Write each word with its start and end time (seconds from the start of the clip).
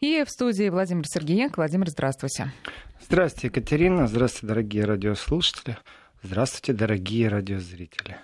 И 0.00 0.22
в 0.24 0.30
студии 0.30 0.68
Владимир 0.68 1.06
Сергеенко. 1.06 1.56
Владимир, 1.56 1.88
здравствуйте. 1.88 2.52
Здравствуйте, 3.00 3.48
Екатерина. 3.48 4.06
Здравствуйте, 4.06 4.46
дорогие 4.46 4.84
радиослушатели. 4.84 5.76
Здравствуйте, 6.22 6.72
дорогие 6.72 7.28
радиозрители. 7.28 8.16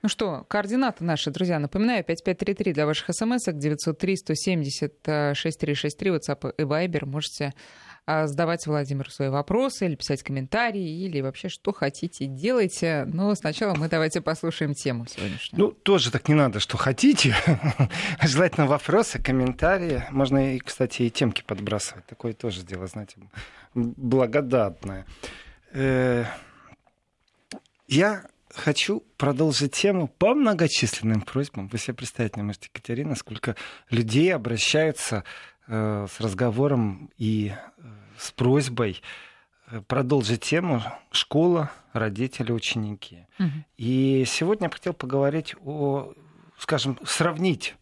Ну 0.00 0.08
что, 0.08 0.46
координаты 0.48 1.02
наши, 1.02 1.32
друзья, 1.32 1.58
напоминаю, 1.58 2.04
5533 2.04 2.72
для 2.72 2.86
ваших 2.86 3.08
смс-ок, 3.10 3.56
903-170-6363, 3.56 6.16
WhatsApp 6.16 6.54
и 6.56 6.62
Viber. 6.62 7.04
Можете 7.04 7.52
задавать 8.08 8.66
Владимиру 8.66 9.10
свои 9.10 9.28
вопросы 9.28 9.84
или 9.84 9.94
писать 9.94 10.22
комментарии, 10.22 11.04
или 11.04 11.20
вообще 11.20 11.50
что 11.50 11.72
хотите, 11.72 12.24
делайте. 12.24 13.04
Но 13.06 13.34
сначала 13.34 13.74
мы 13.74 13.88
давайте 13.88 14.22
послушаем 14.22 14.72
тему 14.72 15.06
сегодняшнюю. 15.06 15.62
Ну, 15.62 15.72
тоже 15.72 16.10
так 16.10 16.26
не 16.26 16.34
надо, 16.34 16.58
что 16.58 16.78
хотите. 16.78 17.36
Желательно 18.22 18.66
вопросы, 18.66 19.22
комментарии. 19.22 20.04
Можно, 20.10 20.56
и, 20.56 20.58
кстати, 20.58 21.02
и 21.02 21.10
темки 21.10 21.42
подбрасывать. 21.46 22.06
Такое 22.06 22.32
тоже 22.32 22.62
дело, 22.62 22.86
знаете, 22.86 23.16
благодатное. 23.74 25.04
Э, 25.72 26.24
я 27.88 28.24
хочу 28.54 29.04
продолжить 29.18 29.72
тему 29.72 30.08
по 30.08 30.34
многочисленным 30.34 31.20
просьбам. 31.20 31.68
Вы 31.68 31.78
себе 31.78 31.94
представить 31.94 32.36
не 32.36 32.42
можете, 32.42 32.70
Екатерина, 32.72 33.14
сколько 33.14 33.54
людей 33.90 34.34
обращаются 34.34 35.24
Э, 35.70 36.06
с 36.10 36.18
разговором 36.18 37.10
и 37.18 37.52
э, 37.52 37.82
с 38.16 38.30
просьбой 38.32 39.02
э, 39.66 39.82
продолжить 39.86 40.40
тему 40.40 40.82
школа, 41.10 41.70
родители, 41.92 42.52
ученики. 42.52 43.26
Угу. 43.38 43.50
И 43.76 44.24
сегодня 44.26 44.68
я 44.68 44.70
хотел 44.70 44.94
поговорить 44.94 45.54
о, 45.62 46.14
скажем, 46.56 46.98
сравнить. 47.04 47.74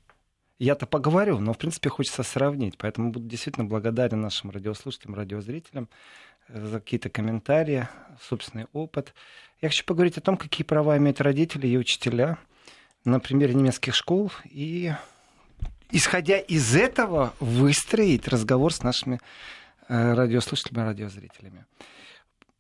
Я-то 0.59 0.87
поговорю, 0.87 1.39
но 1.39 1.53
в 1.53 1.59
принципе 1.59 1.89
хочется 1.89 2.25
сравнить. 2.25 2.77
Поэтому 2.77 3.13
буду 3.13 3.29
действительно 3.29 3.67
благодарен 3.67 4.21
нашим 4.21 4.51
радиослушателям, 4.51 5.15
радиозрителям 5.15 5.89
за 6.49 6.81
какие-то 6.81 7.09
комментарии, 7.09 7.87
собственный 8.21 8.67
опыт. 8.73 9.15
Я 9.61 9.69
хочу 9.69 9.85
поговорить 9.85 10.19
о 10.19 10.23
том, 10.23 10.37
какие 10.37 10.65
права 10.65 10.97
имеют 10.97 11.21
родители 11.21 11.69
и 11.69 11.77
учителя 11.77 12.39
на 13.05 13.21
примере 13.21 13.55
немецких 13.55 13.95
школ 13.95 14.33
и 14.45 14.93
исходя 15.91 16.39
из 16.39 16.75
этого, 16.75 17.35
выстроить 17.41 18.29
разговор 18.29 18.73
с 18.73 18.83
нашими 18.83 19.21
э, 19.89 20.15
радиослушателями, 20.15 20.85
радиозрителями. 20.87 21.65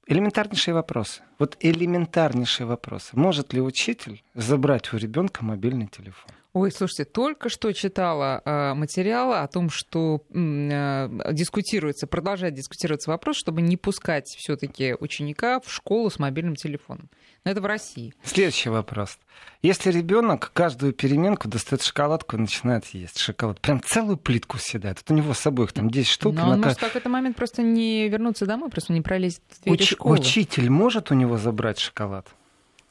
Элементарнейшие 0.06 0.74
вопросы. 0.74 1.22
Вот 1.38 1.56
элементарнейшие 1.60 2.66
вопросы. 2.66 3.16
Может 3.16 3.52
ли 3.52 3.60
учитель 3.60 4.22
забрать 4.34 4.92
у 4.92 4.96
ребенка 4.96 5.44
мобильный 5.44 5.88
телефон? 5.88 6.30
Ой, 6.58 6.72
слушайте, 6.72 7.04
только 7.04 7.50
что 7.50 7.70
читала 7.74 8.40
э, 8.42 8.72
материал 8.72 9.34
о 9.34 9.46
том, 9.46 9.68
что 9.68 10.22
э, 10.30 11.32
дискутируется, 11.34 12.06
продолжает 12.06 12.54
дискутироваться 12.54 13.10
вопрос, 13.10 13.36
чтобы 13.36 13.60
не 13.60 13.76
пускать 13.76 14.28
все-таки 14.28 14.96
ученика 14.98 15.60
в 15.60 15.70
школу 15.70 16.08
с 16.08 16.18
мобильным 16.18 16.56
телефоном. 16.56 17.10
Но 17.44 17.50
это 17.50 17.60
в 17.60 17.66
России. 17.66 18.14
Следующий 18.24 18.70
вопрос. 18.70 19.18
Если 19.60 19.92
ребенок 19.92 20.50
каждую 20.54 20.94
переменку 20.94 21.46
достает 21.46 21.82
шоколадку 21.82 22.36
и 22.36 22.40
начинает 22.40 22.86
есть 22.86 23.18
шоколад, 23.18 23.60
прям 23.60 23.82
целую 23.82 24.16
плитку 24.16 24.56
съедает, 24.56 25.02
вот 25.06 25.10
у 25.10 25.14
него 25.14 25.34
с 25.34 25.40
собой 25.40 25.66
их 25.66 25.74
там 25.74 25.90
10 25.90 26.08
штук. 26.08 26.36
Но 26.36 26.44
он 26.44 26.48
на... 26.52 26.56
может 26.68 26.78
в 26.78 26.80
какой-то 26.80 27.10
момент 27.10 27.36
просто 27.36 27.60
не 27.60 28.08
вернуться 28.08 28.46
домой, 28.46 28.70
просто 28.70 28.94
не 28.94 29.02
пролезть 29.02 29.42
в 29.50 29.62
дверь 29.62 29.74
Уч... 29.74 29.90
школы. 29.90 30.14
Учитель 30.18 30.70
может 30.70 31.10
у 31.10 31.14
него 31.14 31.36
забрать 31.36 31.78
шоколад? 31.78 32.26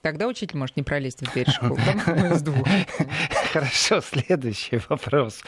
Тогда 0.06 0.28
учитель 0.28 0.60
может 0.60 0.78
не 0.78 0.84
пролезть 0.84 1.22
в 1.22 1.34
дверь 1.34 1.50
школы. 1.50 1.80
из 2.32 2.44
двух. 2.44 2.68
Хорошо, 3.56 4.02
следующий 4.14 4.82
вопрос. 4.90 5.42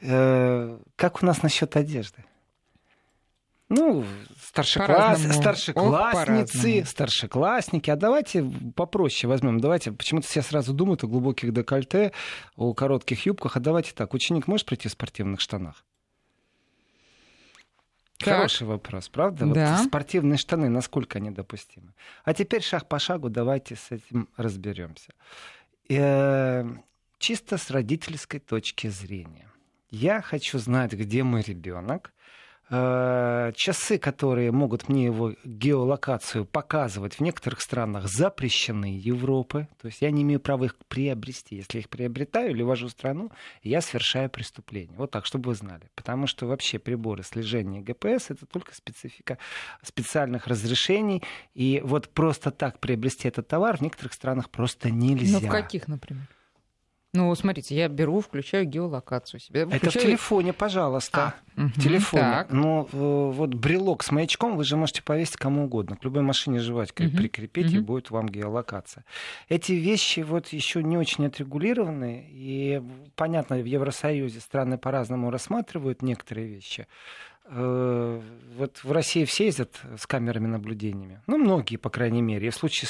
Э, 0.00 0.78
как 0.96 1.22
у 1.22 1.26
нас 1.26 1.42
насчет 1.42 1.76
одежды? 1.76 2.24
Ну, 3.68 4.04
старшекласс... 4.42 5.20
старшеклассницы, 5.20 6.80
Ох, 6.80 6.88
старшеклассники. 6.88 7.90
А 7.90 7.96
давайте 7.96 8.50
попроще 8.74 9.28
возьмем. 9.28 9.60
Давайте, 9.60 9.92
почему-то 9.92 10.26
все 10.26 10.40
сразу 10.40 10.72
думают 10.72 11.04
о 11.04 11.06
глубоких 11.06 11.52
декольте, 11.52 12.12
о 12.56 12.72
коротких 12.72 13.26
юбках. 13.26 13.58
А 13.58 13.60
давайте 13.60 13.92
так, 13.92 14.14
ученик 14.14 14.48
может 14.48 14.66
прийти 14.66 14.88
в 14.88 14.92
спортивных 14.92 15.40
штанах? 15.40 15.84
Так. 18.16 18.36
Хороший 18.36 18.66
вопрос, 18.66 19.10
правда? 19.10 19.44
Да. 19.44 19.76
Вот 19.76 19.86
спортивные 19.86 20.38
штаны, 20.38 20.70
насколько 20.70 21.18
они 21.18 21.30
допустимы? 21.30 21.92
А 22.24 22.32
теперь 22.32 22.62
шаг 22.62 22.88
по 22.88 22.98
шагу 22.98 23.28
давайте 23.28 23.76
с 23.76 23.90
этим 23.90 24.28
разберемся. 24.38 25.12
Чисто 27.20 27.56
с 27.56 27.70
родительской 27.70 28.40
точки 28.40 28.88
зрения. 28.88 29.48
Я 29.90 30.20
хочу 30.20 30.58
знать, 30.58 30.94
где 30.94 31.22
мой 31.22 31.42
ребенок, 31.42 32.12
Э, 32.72 33.50
часы, 33.56 33.98
которые 33.98 34.52
могут 34.52 34.88
мне 34.88 35.06
его 35.06 35.34
геолокацию 35.44 36.44
показывать 36.44 37.14
в 37.14 37.20
некоторых 37.20 37.62
странах, 37.62 38.06
запрещены 38.06 38.96
Европы. 38.96 39.66
То 39.82 39.86
есть 39.86 40.00
я 40.02 40.12
не 40.12 40.22
имею 40.22 40.38
права 40.38 40.66
их 40.66 40.76
приобрести. 40.86 41.56
Если 41.56 41.78
я 41.78 41.80
их 41.80 41.88
приобретаю 41.88 42.52
или 42.52 42.62
вожу 42.62 42.86
в 42.86 42.92
страну, 42.92 43.32
я 43.64 43.80
совершаю 43.80 44.30
преступление. 44.30 44.96
Вот 44.96 45.10
так, 45.10 45.26
чтобы 45.26 45.48
вы 45.48 45.56
знали. 45.56 45.90
Потому 45.96 46.28
что 46.28 46.46
вообще 46.46 46.78
приборы 46.78 47.24
слежения 47.24 47.80
ГПС 47.80 48.30
это 48.30 48.46
только 48.46 48.72
специфика 48.72 49.38
специальных 49.82 50.46
разрешений. 50.46 51.24
И 51.54 51.80
вот 51.84 52.08
просто 52.10 52.52
так 52.52 52.78
приобрести 52.78 53.26
этот 53.26 53.48
товар 53.48 53.78
в 53.78 53.80
некоторых 53.80 54.12
странах 54.12 54.48
просто 54.48 54.90
нельзя. 54.90 55.40
Ну, 55.40 55.48
в 55.48 55.50
каких, 55.50 55.88
например? 55.88 56.28
Ну, 57.12 57.34
смотрите, 57.34 57.74
я 57.74 57.88
беру, 57.88 58.20
включаю 58.20 58.66
геолокацию 58.66 59.40
себе. 59.40 59.66
Включаю... 59.66 59.80
Это 59.82 59.98
в 59.98 60.02
телефоне, 60.02 60.52
пожалуйста. 60.52 61.34
А, 61.56 61.62
в 61.66 61.80
телефоне. 61.80 62.22
Так. 62.22 62.52
Ну, 62.52 62.88
вот 62.92 63.54
брелок 63.54 64.04
с 64.04 64.12
маячком 64.12 64.56
вы 64.56 64.62
же 64.62 64.76
можете 64.76 65.02
повесить 65.02 65.36
кому 65.36 65.64
угодно. 65.64 65.96
К 65.96 66.04
любой 66.04 66.22
машине 66.22 66.60
жвачкой 66.60 67.08
угу. 67.08 67.16
прикрепить, 67.16 67.66
угу. 67.66 67.76
и 67.76 67.80
будет 67.80 68.10
вам 68.10 68.28
геолокация. 68.28 69.04
Эти 69.48 69.72
вещи 69.72 70.20
вот 70.20 70.48
еще 70.48 70.84
не 70.84 70.96
очень 70.96 71.26
отрегулированы. 71.26 72.28
И, 72.30 72.80
понятно, 73.16 73.56
в 73.56 73.64
Евросоюзе 73.64 74.38
страны 74.38 74.78
по-разному 74.78 75.30
рассматривают 75.30 76.02
некоторые 76.02 76.46
вещи. 76.46 76.86
Э, 77.46 78.20
вот 78.56 78.84
в 78.84 78.92
России 78.92 79.24
все 79.24 79.46
ездят 79.46 79.80
с 79.98 80.06
камерами 80.06 80.46
наблюдениями. 80.46 81.20
Ну, 81.26 81.38
многие, 81.38 81.76
по 81.76 81.90
крайней 81.90 82.22
мере. 82.22 82.46
И 82.46 82.50
в 82.50 82.54
случае 82.54 82.88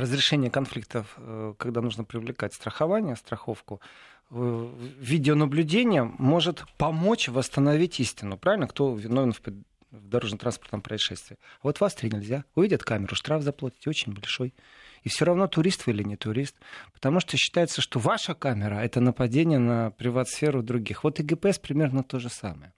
разрешение 0.00 0.50
конфликтов, 0.50 1.14
э, 1.18 1.54
когда 1.58 1.80
нужно 1.80 2.04
привлекать 2.04 2.54
страхование, 2.54 3.16
страховку, 3.16 3.80
э, 4.30 4.68
видеонаблюдение 4.98 6.04
может 6.04 6.64
помочь 6.76 7.28
восстановить 7.28 8.00
истину. 8.00 8.36
Правильно? 8.36 8.66
Кто 8.66 8.94
виновен 8.94 9.32
в 9.32 9.40
в 9.94 10.08
дорожно-транспортном 10.08 10.82
происшествии. 10.82 11.38
Вот 11.62 11.80
в 11.80 11.84
Австрии 11.84 12.10
нельзя. 12.10 12.44
Увидят 12.54 12.82
камеру, 12.82 13.14
штраф 13.14 13.42
заплатить 13.42 13.86
очень 13.86 14.12
большой. 14.12 14.52
И 15.02 15.08
все 15.08 15.24
равно 15.24 15.46
турист 15.46 15.86
вы 15.86 15.92
или 15.92 16.02
не 16.02 16.16
турист. 16.16 16.56
Потому 16.92 17.20
что 17.20 17.36
считается, 17.36 17.80
что 17.80 17.98
ваша 17.98 18.34
камера— 18.34 18.74
это 18.82 19.00
нападение 19.00 19.58
на 19.58 19.90
приват-сферу 19.92 20.62
других. 20.62 21.04
Вот 21.04 21.20
и 21.20 21.22
ГПС 21.22 21.58
примерно 21.58 22.02
то 22.02 22.18
же 22.18 22.28
самое. 22.28 22.72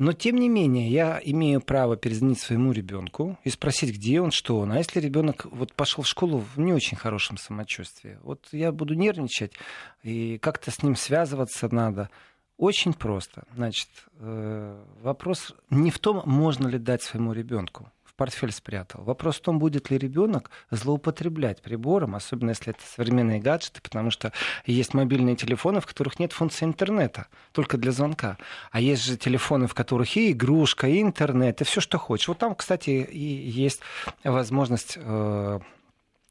Но, 0.00 0.14
тем 0.14 0.36
не 0.36 0.48
менее, 0.48 0.88
я 0.88 1.20
имею 1.22 1.60
право 1.60 1.94
перезвонить 1.94 2.40
своему 2.40 2.72
ребенку 2.72 3.38
и 3.44 3.50
спросить, 3.50 3.94
где 3.94 4.22
он, 4.22 4.30
что 4.30 4.58
он. 4.58 4.72
А 4.72 4.78
если 4.78 4.98
ребенок 4.98 5.44
вот 5.44 5.74
пошел 5.74 6.02
в 6.02 6.08
школу 6.08 6.38
в 6.38 6.58
не 6.58 6.72
очень 6.72 6.96
хорошем 6.96 7.36
самочувствии, 7.36 8.16
вот 8.22 8.48
я 8.50 8.72
буду 8.72 8.94
нервничать, 8.94 9.52
и 10.02 10.38
как-то 10.38 10.70
с 10.70 10.82
ним 10.82 10.96
связываться 10.96 11.68
надо. 11.70 12.08
Очень 12.56 12.94
просто. 12.94 13.44
Значит, 13.54 13.90
э, 14.14 14.82
вопрос 15.02 15.54
не 15.68 15.90
в 15.90 15.98
том, 15.98 16.22
можно 16.24 16.66
ли 16.66 16.78
дать 16.78 17.02
своему 17.02 17.34
ребенку 17.34 17.92
портфель 18.20 18.52
спрятал. 18.52 19.02
Вопрос 19.02 19.36
в 19.36 19.40
том, 19.40 19.58
будет 19.58 19.88
ли 19.90 19.96
ребенок 19.96 20.50
злоупотреблять 20.70 21.62
прибором, 21.62 22.14
особенно 22.14 22.50
если 22.50 22.74
это 22.74 22.82
современные 22.94 23.40
гаджеты, 23.40 23.80
потому 23.80 24.10
что 24.10 24.30
есть 24.66 24.92
мобильные 24.92 25.36
телефоны, 25.36 25.80
в 25.80 25.86
которых 25.86 26.18
нет 26.18 26.34
функции 26.34 26.66
интернета, 26.66 27.28
только 27.52 27.78
для 27.78 27.92
звонка. 27.92 28.36
А 28.72 28.78
есть 28.78 29.06
же 29.06 29.16
телефоны, 29.16 29.68
в 29.68 29.72
которых 29.72 30.18
и 30.18 30.32
игрушка, 30.32 30.86
и 30.86 31.00
интернет, 31.00 31.62
и 31.62 31.64
все, 31.64 31.80
что 31.80 31.96
хочешь. 31.96 32.28
Вот 32.28 32.36
там, 32.36 32.54
кстати, 32.54 32.90
и 32.90 33.18
есть 33.18 33.80
возможность 34.22 34.98
э, 35.00 35.60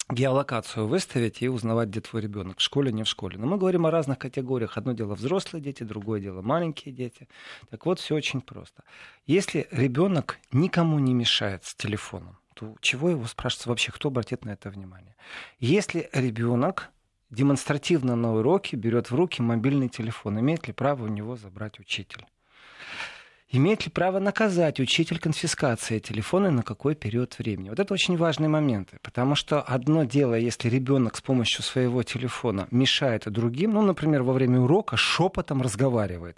геолокацию 0.10 0.88
выставить 0.88 1.42
и 1.42 1.50
узнавать, 1.50 1.90
где 1.90 2.02
твой 2.02 2.22
ребенок, 2.24 2.58
в 2.58 2.62
школе, 2.62 2.92
не 2.92 3.04
в 3.04 3.08
школе. 3.08 3.38
Но 3.38 3.46
мы 3.46 3.58
говорим 3.58 3.86
о 3.86 3.92
разных 3.92 4.18
категориях. 4.18 4.78
Одно 4.78 4.94
дело 4.94 5.16
взрослые 5.16 5.62
дети, 5.62 5.84
другое 5.84 6.20
дело 6.20 6.42
маленькие 6.42 6.94
дети. 6.94 7.28
Так 7.70 7.86
вот, 7.86 8.00
все 8.00 8.16
очень 8.16 8.42
просто. 8.42 8.84
Если 9.28 9.68
ребенок 9.72 10.40
никому 10.52 11.00
не 11.00 11.14
мешает 11.14 11.64
с 11.64 11.76
телефоном, 11.76 12.38
то 12.56 12.76
чего 12.82 13.10
его 13.10 13.26
спрашивается 13.26 13.70
вообще, 13.70 13.92
кто 13.92 14.10
обратит 14.10 14.46
на 14.46 14.50
это 14.50 14.70
внимание? 14.70 15.16
Если 15.60 16.10
ребенок 16.12 16.90
демонстративно 17.30 18.16
на 18.16 18.36
уроке 18.36 18.76
берет 18.76 19.12
в 19.12 19.16
руки 19.16 19.42
мобильный 19.42 19.90
телефон, 19.90 20.40
имеет 20.40 20.68
ли 20.68 20.74
право 20.74 21.04
у 21.04 21.08
него 21.08 21.36
забрать 21.36 21.80
учитель? 21.80 22.26
Имеет 23.52 23.84
ли 23.86 23.92
право 23.92 24.20
наказать 24.20 24.80
учитель 24.80 25.18
конфискацией 25.18 26.00
телефона 26.00 26.52
на 26.52 26.62
какой 26.62 26.94
период 26.94 27.40
времени? 27.40 27.70
Вот 27.70 27.80
это 27.80 27.92
очень 27.96 28.16
важные 28.16 28.48
моменты, 28.48 29.00
потому 29.02 29.34
что 29.34 29.60
одно 29.60 30.04
дело, 30.04 30.36
если 30.36 30.70
ребенок 30.70 31.18
с 31.18 31.22
помощью 31.22 31.64
своего 31.64 32.04
телефона 32.04 32.68
мешает 32.70 33.24
другим, 33.32 33.74
ну, 33.74 33.82
например, 33.82 34.22
во 34.22 34.34
время 34.34 34.60
урока 34.60 34.98
шепотом 34.98 35.64
разговаривает. 35.64 36.38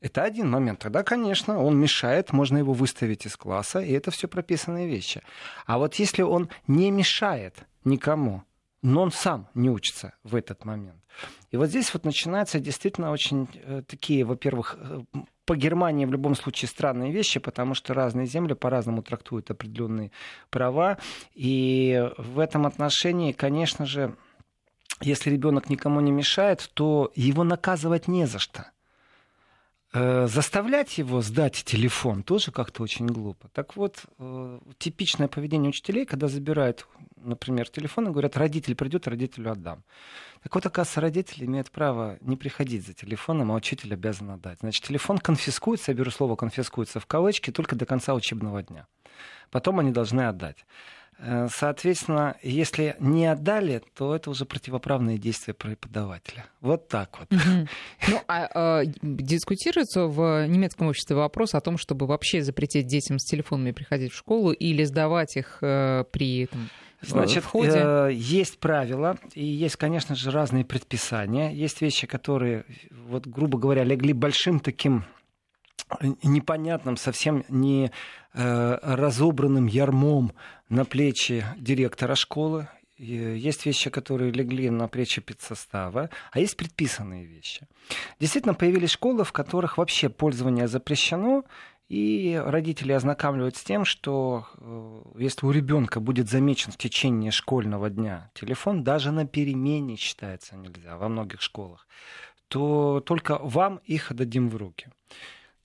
Это 0.00 0.22
один 0.22 0.48
момент. 0.48 0.78
Тогда, 0.78 1.02
конечно, 1.02 1.62
он 1.62 1.78
мешает, 1.78 2.32
можно 2.32 2.56
его 2.56 2.72
выставить 2.72 3.26
из 3.26 3.36
класса, 3.36 3.80
и 3.80 3.92
это 3.92 4.10
все 4.10 4.26
прописанные 4.26 4.88
вещи. 4.88 5.20
А 5.66 5.76
вот 5.76 5.96
если 5.96 6.22
он 6.22 6.48
не 6.66 6.90
мешает 6.90 7.56
никому, 7.84 8.42
но 8.80 9.02
он 9.02 9.12
сам 9.12 9.48
не 9.52 9.68
учится 9.68 10.14
в 10.22 10.34
этот 10.34 10.64
момент. 10.64 11.02
И 11.50 11.58
вот 11.58 11.68
здесь 11.68 11.92
вот 11.92 12.04
начинаются 12.04 12.58
действительно 12.58 13.10
очень 13.10 13.48
э, 13.54 13.82
такие, 13.86 14.24
во-первых, 14.24 14.78
э, 14.78 15.00
по 15.48 15.56
Германии 15.56 16.04
в 16.04 16.12
любом 16.12 16.34
случае 16.34 16.68
странные 16.68 17.10
вещи, 17.10 17.40
потому 17.40 17.72
что 17.72 17.94
разные 17.94 18.26
земли 18.26 18.52
по-разному 18.52 19.02
трактуют 19.02 19.50
определенные 19.50 20.12
права. 20.50 20.98
И 21.34 22.06
в 22.18 22.38
этом 22.38 22.66
отношении, 22.66 23.32
конечно 23.32 23.86
же, 23.86 24.14
если 25.00 25.30
ребенок 25.30 25.70
никому 25.70 26.00
не 26.00 26.12
мешает, 26.12 26.70
то 26.74 27.10
его 27.14 27.44
наказывать 27.44 28.08
не 28.08 28.26
за 28.26 28.38
что. 28.38 28.66
Э, 29.94 30.26
заставлять 30.26 30.98
его 30.98 31.22
сдать 31.22 31.64
телефон 31.64 32.22
тоже 32.22 32.52
как-то 32.52 32.82
очень 32.82 33.06
глупо. 33.06 33.48
Так 33.54 33.74
вот, 33.74 34.04
э, 34.18 34.60
типичное 34.76 35.28
поведение 35.28 35.70
учителей, 35.70 36.04
когда 36.04 36.28
забирают, 36.28 36.86
например, 37.16 37.70
телефон 37.70 38.08
и 38.08 38.10
говорят, 38.10 38.36
родитель 38.36 38.74
придет, 38.74 39.08
родителю 39.08 39.50
отдам. 39.50 39.82
Так 40.42 40.54
вот, 40.54 40.66
оказывается, 40.66 41.00
родитель 41.00 41.46
имеет 41.46 41.70
право 41.70 42.18
не 42.20 42.36
приходить 42.36 42.86
за 42.86 42.92
телефоном, 42.92 43.50
а 43.50 43.54
учитель 43.54 43.94
обязан 43.94 44.30
отдать. 44.30 44.58
Значит, 44.60 44.84
телефон 44.84 45.18
конфискуется, 45.18 45.92
я 45.92 45.96
беру 45.96 46.10
слово 46.10 46.36
конфискуется 46.36 47.00
в 47.00 47.06
кавычки, 47.06 47.50
только 47.50 47.74
до 47.74 47.86
конца 47.86 48.12
учебного 48.12 48.62
дня. 48.62 48.86
Потом 49.50 49.78
они 49.78 49.90
должны 49.90 50.28
отдать. 50.28 50.66
Э, 51.18 51.48
соответственно, 51.52 52.36
если 52.42 52.96
не 53.00 53.26
отдали, 53.26 53.82
то 53.96 54.14
это 54.14 54.30
уже 54.30 54.44
противоправные 54.44 55.18
действия 55.18 55.54
преподавателя. 55.54 56.46
Вот 56.60 56.88
так 56.88 57.18
вот. 57.18 57.28
Ну, 58.08 58.20
а, 58.28 58.48
а 58.54 58.82
дискутируется 59.02 60.06
в 60.06 60.46
немецком 60.46 60.88
обществе 60.88 61.16
вопрос 61.16 61.54
о 61.54 61.60
том, 61.60 61.76
чтобы 61.76 62.06
вообще 62.06 62.42
запретить 62.42 62.86
детям 62.86 63.18
с 63.18 63.24
телефонами 63.24 63.72
приходить 63.72 64.12
в 64.12 64.16
школу 64.16 64.52
или 64.52 64.84
сдавать 64.84 65.36
их 65.36 65.58
э, 65.60 66.04
при 66.10 66.46
там, 66.46 66.68
Значит, 67.00 67.44
входе? 67.44 67.72
Э, 67.74 68.10
есть 68.12 68.58
правила, 68.58 69.18
и 69.34 69.44
есть, 69.44 69.76
конечно 69.76 70.14
же, 70.14 70.30
разные 70.30 70.64
предписания. 70.64 71.50
Есть 71.50 71.80
вещи, 71.80 72.06
которые, 72.06 72.64
вот, 72.90 73.26
грубо 73.26 73.58
говоря, 73.58 73.84
легли 73.84 74.12
большим 74.12 74.60
таким 74.60 75.04
непонятным, 76.22 76.96
совсем 76.96 77.44
не 77.48 77.90
э, 78.34 78.78
разобранным 78.82 79.66
ярмом 79.66 80.32
на 80.68 80.84
плечи 80.84 81.44
директора 81.56 82.14
школы. 82.14 82.68
Есть 82.98 83.64
вещи, 83.64 83.90
которые 83.90 84.32
легли 84.32 84.70
на 84.70 84.88
плечи 84.88 85.20
педсостава, 85.20 86.10
а 86.32 86.40
есть 86.40 86.56
предписанные 86.56 87.24
вещи. 87.24 87.68
Действительно, 88.18 88.54
появились 88.54 88.90
школы, 88.90 89.22
в 89.22 89.32
которых 89.32 89.78
вообще 89.78 90.08
пользование 90.08 90.66
запрещено, 90.66 91.44
и 91.88 92.40
родители 92.44 92.92
ознакомливают 92.92 93.56
с 93.56 93.64
тем, 93.64 93.84
что 93.84 94.46
э, 94.58 95.02
если 95.20 95.46
у 95.46 95.50
ребенка 95.50 96.00
будет 96.00 96.28
замечен 96.28 96.70
в 96.70 96.76
течение 96.76 97.30
школьного 97.30 97.88
дня 97.88 98.30
телефон, 98.34 98.84
даже 98.84 99.10
на 99.10 99.26
перемене 99.26 99.96
считается 99.96 100.56
нельзя 100.56 100.98
во 100.98 101.08
многих 101.08 101.40
школах, 101.40 101.86
то 102.48 103.00
только 103.00 103.38
вам 103.38 103.76
их 103.84 104.10
отдадим 104.10 104.50
в 104.50 104.56
руки. 104.56 104.88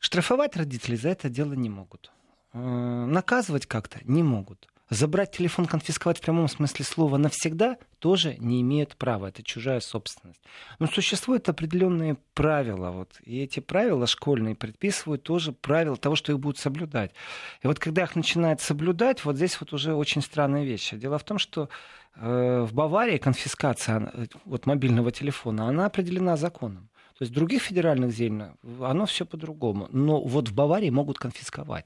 Штрафовать 0.04 0.58
родители 0.58 0.98
за 0.98 1.10
это 1.10 1.30
дело 1.30 1.54
не 1.54 1.70
могут. 1.70 2.12
Э, 2.52 2.60
наказывать 2.60 3.68
как-то 3.68 4.00
не 4.04 4.22
могут. 4.22 4.68
Забрать 4.90 5.32
телефон, 5.32 5.66
конфисковать 5.66 6.18
в 6.18 6.22
прямом 6.22 6.50
смысле 6.50 6.84
слова 6.84 7.16
навсегда 7.16 7.78
тоже 8.00 8.36
не 8.38 8.60
имеют 8.60 8.98
права. 8.98 9.30
Это 9.30 9.44
чужая 9.44 9.80
собственность. 9.80 10.42
Но 10.78 10.88
существуют 10.88 11.48
определенные 11.48 12.18
правила. 12.34 12.92
Вот, 12.92 13.14
и 13.24 13.40
эти 13.40 13.62
правила 13.62 14.06
школьные 14.06 14.56
предписывают 14.56 15.24
тоже 15.24 15.54
правила 15.54 15.96
того, 15.96 16.18
что 16.18 16.34
их 16.34 16.40
будут 16.40 16.58
соблюдать. 16.58 17.14
И 17.62 17.68
вот 17.68 17.80
когда 17.80 18.04
их 18.04 18.18
начинают 18.18 18.60
соблюдать, 18.60 19.24
вот 19.24 19.38
здесь 19.38 19.58
вот 19.62 19.72
уже 19.72 19.96
очень 19.96 20.22
странная 20.22 20.66
вещь. 20.66 20.92
Дело 20.92 21.18
в 21.18 21.24
том, 21.24 21.40
что 21.40 21.70
э, 22.18 22.66
в 22.70 22.74
Баварии 22.74 23.18
конфискация 23.18 24.12
э, 24.14 24.26
вот, 24.44 24.66
мобильного 24.66 25.14
телефона, 25.14 25.70
она 25.70 25.86
определена 25.86 26.36
законом. 26.36 26.90
То 27.18 27.24
есть 27.24 27.32
в 27.32 27.36
других 27.36 27.62
федеральных 27.62 28.12
землях 28.12 28.54
оно 28.82 29.06
все 29.06 29.26
по-другому. 29.26 29.88
Но 29.92 30.22
вот 30.22 30.50
в 30.50 30.54
Баварии 30.54 30.90
могут 30.90 31.20
конфисковать. 31.20 31.86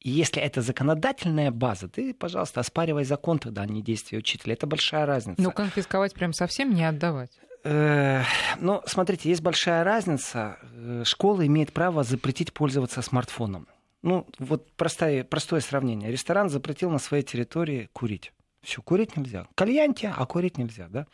И 0.00 0.10
если 0.10 0.40
это 0.40 0.62
законодательная 0.62 1.50
база, 1.50 1.88
ты, 1.88 2.14
пожалуйста, 2.14 2.60
оспаривай 2.60 3.04
закон 3.04 3.38
тогда, 3.38 3.62
а 3.62 3.66
не 3.66 3.82
действия 3.82 4.18
учителя. 4.18 4.52
Это 4.52 4.66
большая 4.66 5.06
разница. 5.06 5.42
Ну, 5.42 5.50
конфисковать 5.50 6.14
прям 6.14 6.32
совсем 6.32 6.72
не 6.72 6.84
отдавать. 6.84 7.30
Э, 7.64 8.22
ну, 8.60 8.82
смотрите, 8.86 9.28
есть 9.28 9.42
большая 9.42 9.82
разница. 9.82 10.58
Э, 10.62 11.02
школа 11.04 11.44
имеет 11.46 11.72
право 11.72 12.04
запретить 12.04 12.52
пользоваться 12.52 13.02
смартфоном. 13.02 13.66
Ну, 14.02 14.26
вот 14.38 14.70
простое, 14.72 15.24
простое 15.24 15.60
сравнение. 15.60 16.12
Ресторан 16.12 16.48
запретил 16.48 16.90
на 16.90 16.98
своей 16.98 17.24
территории 17.24 17.88
курить. 17.92 18.32
Все, 18.62 18.82
курить 18.82 19.16
нельзя. 19.16 19.46
Кальянте, 19.54 20.12
а 20.16 20.26
курить 20.26 20.58
нельзя, 20.58 20.88
да? 20.88 21.06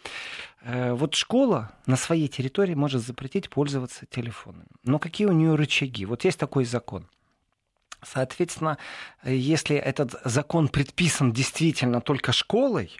Э, 0.62 0.92
вот 0.92 1.14
школа 1.14 1.72
на 1.86 1.96
своей 1.96 2.28
территории 2.28 2.74
может 2.74 3.02
запретить 3.02 3.50
пользоваться 3.50 4.06
телефонами. 4.06 4.66
Но 4.82 4.98
какие 4.98 5.26
у 5.26 5.32
нее 5.32 5.54
рычаги? 5.54 6.06
Вот 6.06 6.24
есть 6.24 6.38
такой 6.38 6.64
закон. 6.64 7.06
Соответственно, 8.02 8.78
если 9.24 9.76
этот 9.76 10.14
закон 10.24 10.68
предписан 10.68 11.32
действительно 11.32 12.00
только 12.00 12.32
школой, 12.32 12.90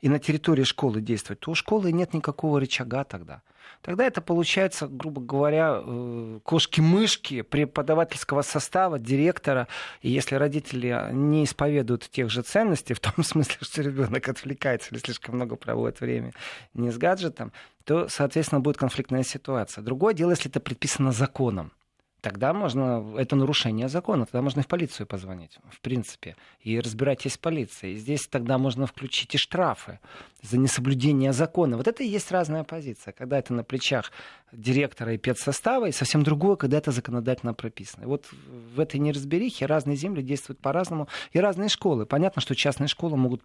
и 0.00 0.08
на 0.08 0.18
территории 0.18 0.64
школы 0.64 1.00
действовать, 1.00 1.40
то 1.40 1.50
у 1.50 1.54
школы 1.54 1.92
нет 1.92 2.14
никакого 2.14 2.60
рычага 2.60 3.04
тогда. 3.04 3.42
Тогда 3.82 4.04
это 4.04 4.20
получается, 4.20 4.88
грубо 4.88 5.20
говоря, 5.20 5.80
э, 5.80 6.40
кошки-мышки 6.42 7.42
преподавательского 7.42 8.42
состава, 8.42 8.98
директора. 8.98 9.68
И 10.02 10.10
если 10.10 10.34
родители 10.34 11.10
не 11.12 11.44
исповедуют 11.44 12.10
тех 12.10 12.30
же 12.30 12.42
ценностей, 12.42 12.94
в 12.94 13.00
том 13.00 13.12
смысле, 13.24 13.56
что 13.60 13.82
ребенок 13.82 14.28
отвлекается 14.28 14.90
или 14.90 14.98
слишком 14.98 15.36
много 15.36 15.56
проводит 15.56 16.00
время 16.00 16.32
не 16.74 16.90
с 16.90 16.98
гаджетом, 16.98 17.52
то, 17.84 18.08
соответственно, 18.08 18.60
будет 18.60 18.76
конфликтная 18.76 19.22
ситуация. 19.22 19.82
Другое 19.82 20.12
дело, 20.12 20.30
если 20.30 20.50
это 20.50 20.60
предписано 20.60 21.12
законом 21.12 21.72
тогда 22.20 22.52
можно, 22.52 23.14
это 23.16 23.36
нарушение 23.36 23.88
закона, 23.88 24.26
тогда 24.26 24.42
можно 24.42 24.60
и 24.60 24.62
в 24.62 24.66
полицию 24.66 25.06
позвонить, 25.06 25.58
в 25.70 25.80
принципе, 25.80 26.36
и 26.60 26.80
разбирайтесь 26.80 27.34
с 27.34 27.38
полицией. 27.38 27.96
Здесь 27.96 28.26
тогда 28.26 28.58
можно 28.58 28.86
включить 28.86 29.34
и 29.34 29.38
штрафы 29.38 30.00
за 30.42 30.58
несоблюдение 30.58 31.32
закона. 31.32 31.76
Вот 31.76 31.86
это 31.86 32.02
и 32.02 32.08
есть 32.08 32.32
разная 32.32 32.64
позиция, 32.64 33.12
когда 33.12 33.38
это 33.38 33.54
на 33.54 33.64
плечах 33.64 34.12
директора 34.52 35.14
и 35.14 35.18
педсостава, 35.18 35.86
и 35.86 35.92
совсем 35.92 36.22
другое, 36.22 36.56
когда 36.56 36.78
это 36.78 36.90
законодательно 36.90 37.54
прописано. 37.54 38.04
И 38.04 38.06
вот 38.06 38.26
в 38.32 38.80
этой 38.80 38.98
неразберихе 38.98 39.66
разные 39.66 39.96
земли 39.96 40.22
действуют 40.22 40.60
по-разному, 40.60 41.08
и 41.32 41.38
разные 41.38 41.68
школы. 41.68 42.06
Понятно, 42.06 42.42
что 42.42 42.54
частные 42.54 42.88
школы 42.88 43.16
могут 43.16 43.42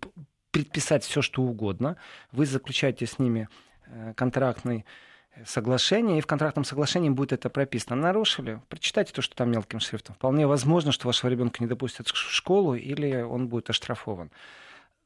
предписать 0.52 1.04
все, 1.04 1.22
что 1.22 1.42
угодно. 1.42 1.98
Вы 2.32 2.46
заключаете 2.46 3.06
с 3.06 3.18
ними 3.20 3.50
э, 3.88 4.14
контрактный 4.16 4.86
соглашение, 5.46 6.18
и 6.18 6.22
в 6.22 6.28
контрактном 6.28 6.64
соглашении 6.64 7.10
будет 7.10 7.34
это 7.34 7.50
прописано. 7.50 7.96
Нарушили, 7.96 8.62
прочитайте 8.70 9.14
то, 9.14 9.22
что 9.22 9.36
там 9.36 9.52
мелким 9.52 9.80
шрифтом. 9.80 10.16
Вполне 10.16 10.48
возможно, 10.48 10.92
что 10.92 11.08
вашего 11.08 11.30
ребенка 11.30 11.58
не 11.60 11.68
допустят 11.68 12.08
в 12.08 12.16
школу 12.16 12.76
или 12.76 13.22
он 13.22 13.48
будет 13.48 13.70
оштрафован. 13.70 14.32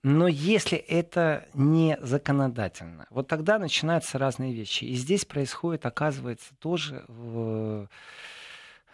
Но 0.04 0.28
если 0.28 0.78
это 0.78 1.48
не 1.54 1.98
законодательно, 2.02 3.08
вот 3.10 3.28
тогда 3.28 3.58
начинаются 3.58 4.18
разные 4.18 4.54
вещи. 4.54 4.86
И 4.86 4.94
здесь 4.94 5.26
происходит, 5.26 5.86
оказывается, 5.86 6.54
тоже 6.60 7.04
в 7.08 7.90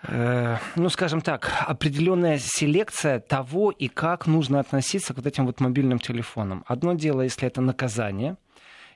э, 0.03 0.57
ну, 0.75 0.89
скажем 0.89 1.21
так, 1.21 1.51
определенная 1.67 2.39
селекция 2.39 3.19
того 3.19 3.71
и 3.71 3.89
как 3.89 4.27
нужно 4.27 4.59
относиться 4.59 5.13
к 5.13 5.17
вот 5.17 5.27
этим 5.27 5.45
вот 5.45 5.59
мобильным 5.59 5.99
телефонам. 5.99 6.63
Одно 6.67 6.93
дело, 6.93 7.21
если 7.21 7.47
это 7.47 7.61
наказание, 7.61 8.37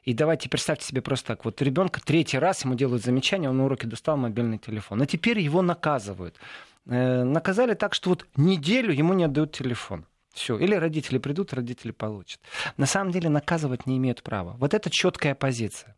и 0.03 0.13
давайте 0.13 0.49
представьте 0.49 0.85
себе 0.85 1.01
просто 1.01 1.27
так. 1.27 1.45
Вот 1.45 1.61
ребенка 1.61 2.01
третий 2.03 2.39
раз 2.39 2.63
ему 2.63 2.75
делают 2.75 3.03
замечание, 3.03 3.49
он 3.49 3.57
на 3.57 3.65
уроке 3.65 3.87
достал 3.87 4.17
мобильный 4.17 4.57
телефон. 4.57 5.01
А 5.01 5.05
теперь 5.05 5.39
его 5.39 5.61
наказывают. 5.61 6.35
Э, 6.85 7.23
наказали 7.23 7.73
так, 7.73 7.93
что 7.93 8.09
вот 8.09 8.25
неделю 8.35 8.93
ему 8.93 9.13
не 9.13 9.25
отдают 9.25 9.51
телефон. 9.51 10.05
Все. 10.33 10.57
Или 10.57 10.75
родители 10.75 11.17
придут, 11.17 11.53
родители 11.53 11.91
получат. 11.91 12.39
На 12.77 12.85
самом 12.85 13.11
деле 13.11 13.27
наказывать 13.27 13.87
не 13.87 13.97
имеют 13.97 14.21
права. 14.21 14.55
Вот 14.59 14.73
это 14.73 14.89
четкая 14.89 15.35
позиция. 15.35 15.95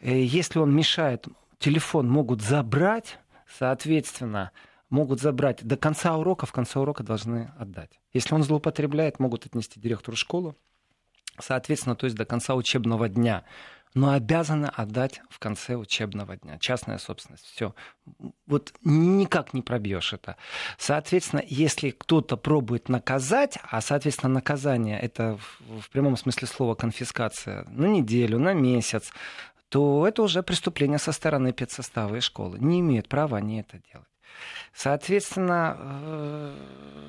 Э, 0.00 0.20
если 0.20 0.58
он 0.58 0.74
мешает, 0.74 1.26
телефон 1.58 2.08
могут 2.08 2.42
забрать, 2.42 3.18
соответственно, 3.58 4.50
могут 4.90 5.20
забрать 5.20 5.64
до 5.64 5.76
конца 5.76 6.16
урока, 6.16 6.46
в 6.46 6.52
конце 6.52 6.80
урока 6.80 7.02
должны 7.02 7.52
отдать. 7.58 8.00
Если 8.12 8.34
он 8.34 8.42
злоупотребляет, 8.42 9.20
могут 9.20 9.46
отнести 9.46 9.80
директору 9.80 10.16
школы, 10.16 10.54
соответственно, 11.38 11.96
то 11.96 12.04
есть 12.04 12.16
до 12.16 12.24
конца 12.24 12.54
учебного 12.54 13.08
дня 13.08 13.44
но 13.94 14.12
обязаны 14.12 14.66
отдать 14.66 15.20
в 15.28 15.38
конце 15.38 15.74
учебного 15.74 16.36
дня. 16.36 16.58
Частная 16.58 16.98
собственность. 16.98 17.44
Все. 17.44 17.74
Вот 18.46 18.72
никак 18.84 19.52
не 19.52 19.62
пробьешь 19.62 20.12
это. 20.12 20.36
Соответственно, 20.78 21.42
если 21.46 21.90
кто-то 21.90 22.36
пробует 22.36 22.88
наказать, 22.88 23.58
а, 23.62 23.80
соответственно, 23.80 24.34
наказание 24.34 24.98
это 25.00 25.38
в, 25.60 25.90
прямом 25.90 26.16
смысле 26.16 26.46
слова 26.46 26.74
конфискация 26.74 27.64
на 27.64 27.86
неделю, 27.86 28.38
на 28.38 28.54
месяц, 28.54 29.12
то 29.68 30.06
это 30.06 30.22
уже 30.22 30.42
преступление 30.42 30.98
со 30.98 31.12
стороны 31.12 31.52
педсостава 31.52 32.16
и 32.16 32.20
школы. 32.20 32.58
Не 32.58 32.80
имеют 32.80 33.08
права 33.08 33.38
они 33.38 33.60
это 33.60 33.80
делать. 33.92 34.09
Соответственно, 34.72 35.76
э, 35.78 36.54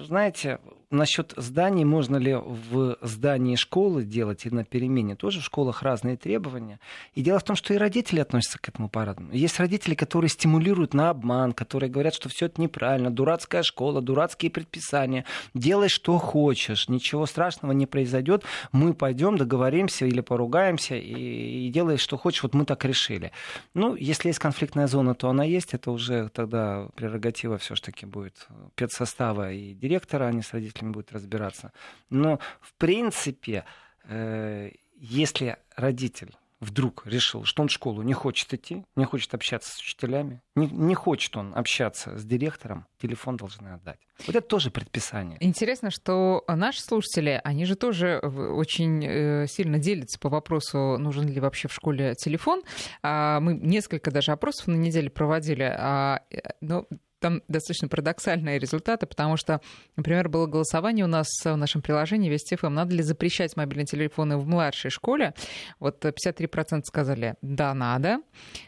знаете, 0.06 0.60
насчет 0.92 1.34
зданий, 1.38 1.86
можно 1.86 2.18
ли 2.18 2.36
в 2.36 2.98
здании 3.02 3.56
школы 3.56 4.04
делать 4.04 4.46
и 4.46 4.50
на 4.50 4.66
перемене, 4.66 5.16
тоже 5.16 5.40
в 5.40 5.44
школах 5.44 5.82
разные 5.82 6.18
требования. 6.18 6.80
И 7.16 7.22
дело 7.22 7.40
в 7.40 7.44
том, 7.44 7.56
что 7.56 7.74
и 7.74 7.78
родители 7.78 8.20
относятся 8.20 8.60
к 8.60 8.68
этому 8.68 8.90
по-разному. 8.90 9.32
Есть 9.32 9.60
родители, 9.60 9.96
которые 9.96 10.30
стимулируют 10.30 10.94
на 10.94 11.10
обман, 11.10 11.54
которые 11.54 11.90
говорят, 11.90 12.14
что 12.14 12.30
все 12.30 12.48
это 12.48 12.60
неправильно, 12.62 13.10
дурацкая 13.10 13.64
школа, 13.64 14.02
дурацкие 14.02 14.52
предписания, 14.52 15.26
делай 15.54 15.90
что 15.90 16.18
хочешь, 16.18 16.90
ничего 16.90 17.26
страшного 17.26 17.72
не 17.72 17.86
произойдет, 17.86 18.44
мы 18.72 18.94
пойдем, 18.94 19.38
договоримся 19.38 20.06
или 20.06 20.20
поругаемся 20.22 20.96
и, 20.96 21.68
и 21.68 21.70
делай 21.70 21.98
что 21.98 22.18
хочешь, 22.18 22.44
вот 22.44 22.54
мы 22.54 22.66
так 22.66 22.84
решили. 22.84 23.32
Ну, 23.74 23.96
если 23.96 24.28
есть 24.28 24.40
конфликтная 24.40 24.88
зона, 24.88 25.16
то 25.16 25.30
она 25.30 25.46
есть, 25.46 25.74
это 25.74 25.92
уже 25.92 26.30
тогда 26.30 26.90
прерогатива 26.96 27.21
все-таки 27.58 28.06
будет 28.06 28.48
педсостава 28.76 29.52
и 29.52 29.74
директора, 29.74 30.32
не 30.32 30.42
с 30.42 30.54
родителями 30.54 30.92
будет 30.92 31.12
разбираться. 31.12 31.72
Но, 32.10 32.40
в 32.60 32.74
принципе, 32.76 33.66
э, 34.06 34.72
если 34.96 35.58
родитель 35.76 36.36
вдруг 36.62 37.06
решил, 37.06 37.44
что 37.44 37.64
он 37.64 37.68
в 37.68 37.72
школу 37.72 38.04
не 38.04 38.14
хочет 38.14 38.54
идти, 38.54 38.86
не 38.96 39.06
хочет 39.06 39.34
общаться 39.34 39.74
с 39.76 39.80
учителями, 39.80 40.42
не, 40.56 40.68
не 40.68 40.94
хочет 40.94 41.36
он 41.36 41.54
общаться 41.56 42.18
с 42.18 42.24
директором, 42.24 42.86
телефон 43.02 43.36
должны 43.36 43.70
отдать. 43.70 44.00
Вот 44.28 44.36
это 44.36 44.48
тоже 44.48 44.70
предписание. 44.70 45.38
Интересно, 45.42 45.90
что 45.90 46.44
наши 46.48 46.82
слушатели, 46.82 47.42
они 47.44 47.66
же 47.66 47.76
тоже 47.76 48.20
очень 48.20 49.04
э, 49.04 49.48
сильно 49.48 49.80
делятся 49.80 50.20
по 50.20 50.30
вопросу, 50.30 50.98
нужен 51.00 51.28
ли 51.28 51.40
вообще 51.40 51.68
в 51.68 51.74
школе 51.74 52.14
телефон. 52.14 52.62
А, 53.02 53.40
мы 53.40 53.56
несколько 53.56 54.12
даже 54.12 54.32
опросов 54.32 54.68
на 54.68 54.76
неделе 54.76 55.10
проводили, 55.10 55.64
а, 55.64 56.22
э, 56.30 56.38
но 56.62 56.86
там 57.22 57.42
достаточно 57.48 57.88
парадоксальные 57.88 58.60
результаты, 58.60 59.06
потому 59.06 59.38
что, 59.38 59.62
например, 59.96 60.28
было 60.28 60.48
голосование 60.48 61.06
у 61.06 61.08
нас 61.08 61.28
в 61.44 61.56
нашем 61.56 61.82
приложении 61.82 62.30
Вести 62.30 62.56
ФМ, 62.56 62.74
надо 62.74 62.96
ли 62.96 63.04
запрещать 63.04 63.56
мобильные 63.56 63.86
телефоны 63.86 64.38
в 64.38 64.48
младшей 64.48 64.92
школе. 64.92 65.34
Вот 65.80 66.04
53% 66.04 66.82
сказали 66.84 67.36
«да, 67.42 67.74
надо», 67.74 68.20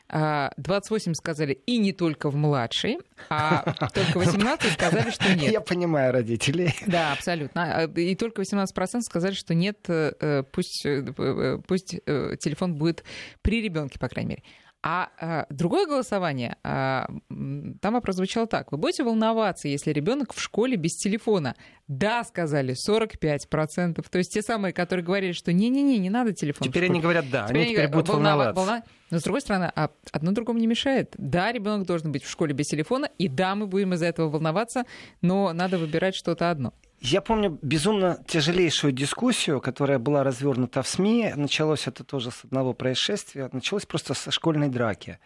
28 0.10 1.12
а 1.12 1.16
сказали 1.16 1.54
«и 1.66 1.78
не 1.80 1.92
только 1.92 2.30
в 2.30 2.36
младшей», 2.36 3.00
а 3.30 3.74
только 3.94 4.20
18 4.20 4.74
сказали, 4.74 5.10
что 5.10 5.34
нет. 5.34 5.52
Я 5.52 5.62
понимаю 5.62 6.14
родителей. 6.14 6.74
Да, 6.86 7.14
абсолютно. 7.14 7.76
А, 7.76 7.84
и 7.86 8.16
только 8.16 8.44
18% 8.44 9.02
сказали, 9.02 9.34
что 9.34 9.56
нет, 9.56 9.78
э, 9.88 10.44
пусть, 10.52 10.86
э, 10.86 11.60
пусть 11.68 11.96
э, 12.06 12.36
телефон 12.40 12.76
будет 12.76 13.04
при 13.42 13.62
ребенке, 13.62 13.98
по 13.98 14.08
крайней 14.08 14.30
мере. 14.30 14.44
А, 14.86 15.10
а 15.18 15.46
другое 15.50 15.86
голосование, 15.86 16.58
а, 16.62 17.08
там 17.82 17.94
вопрос 17.94 18.18
звучал 18.18 18.48
так. 18.48 18.70
Вы 18.74 18.78
будете 18.78 19.04
волноваться, 19.06 19.70
если 19.70 19.92
ребенок 19.92 20.34
в 20.34 20.42
школе 20.42 20.76
без 20.76 20.98
телефона? 20.98 21.56
Да, 21.88 22.26
сказали 22.26 22.76
45%. 22.76 24.06
То 24.10 24.18
есть 24.18 24.34
те 24.34 24.42
самые, 24.42 24.74
которые 24.74 25.06
говорили, 25.06 25.32
что 25.32 25.54
не-не-не, 25.54 26.00
не 26.00 26.10
надо 26.10 26.34
телефон. 26.34 26.68
Теперь 26.68 26.86
они 26.86 27.00
говорят 27.00 27.30
да, 27.32 27.48
теперь 27.48 27.62
они 27.62 27.72
теперь 27.72 27.88
будут 27.88 28.10
волноваться. 28.10 28.54
Волна... 28.54 28.84
Но 29.10 29.20
с 29.20 29.24
другой 29.24 29.40
стороны, 29.40 29.72
а 29.74 29.90
одно 30.12 30.34
другому 30.34 30.60
не 30.60 30.68
мешает. 30.68 31.14
Да, 31.18 31.54
ребенок 31.54 31.88
должен 31.88 32.12
быть 32.12 32.26
в 32.26 32.30
школе 32.30 32.54
без 32.54 32.68
телефона, 32.68 33.10
и 33.18 33.30
да, 33.30 33.56
мы 33.56 33.68
будем 33.68 33.94
из-за 33.94 34.08
этого 34.08 34.30
волноваться, 34.30 34.84
но 35.22 35.54
надо 35.54 35.78
выбирать 35.78 36.16
что-то 36.16 36.52
одно. 36.52 36.74
Я 37.06 37.20
помню 37.20 37.60
безумно 37.62 38.24
тяжелейшую 38.28 38.94
дискуссию, 38.94 39.60
которая 39.60 40.00
была 40.00 40.24
развернута 40.24 40.82
в 40.82 40.88
СМИ. 40.88 41.34
Началось 41.36 41.86
это 41.86 42.06
тоже 42.06 42.32
с 42.32 42.46
одного 42.46 42.74
происшествия. 42.74 43.50
Началось 43.52 43.86
просто 43.86 44.14
со 44.14 44.32
школьной 44.32 44.70
драки. 44.70 45.20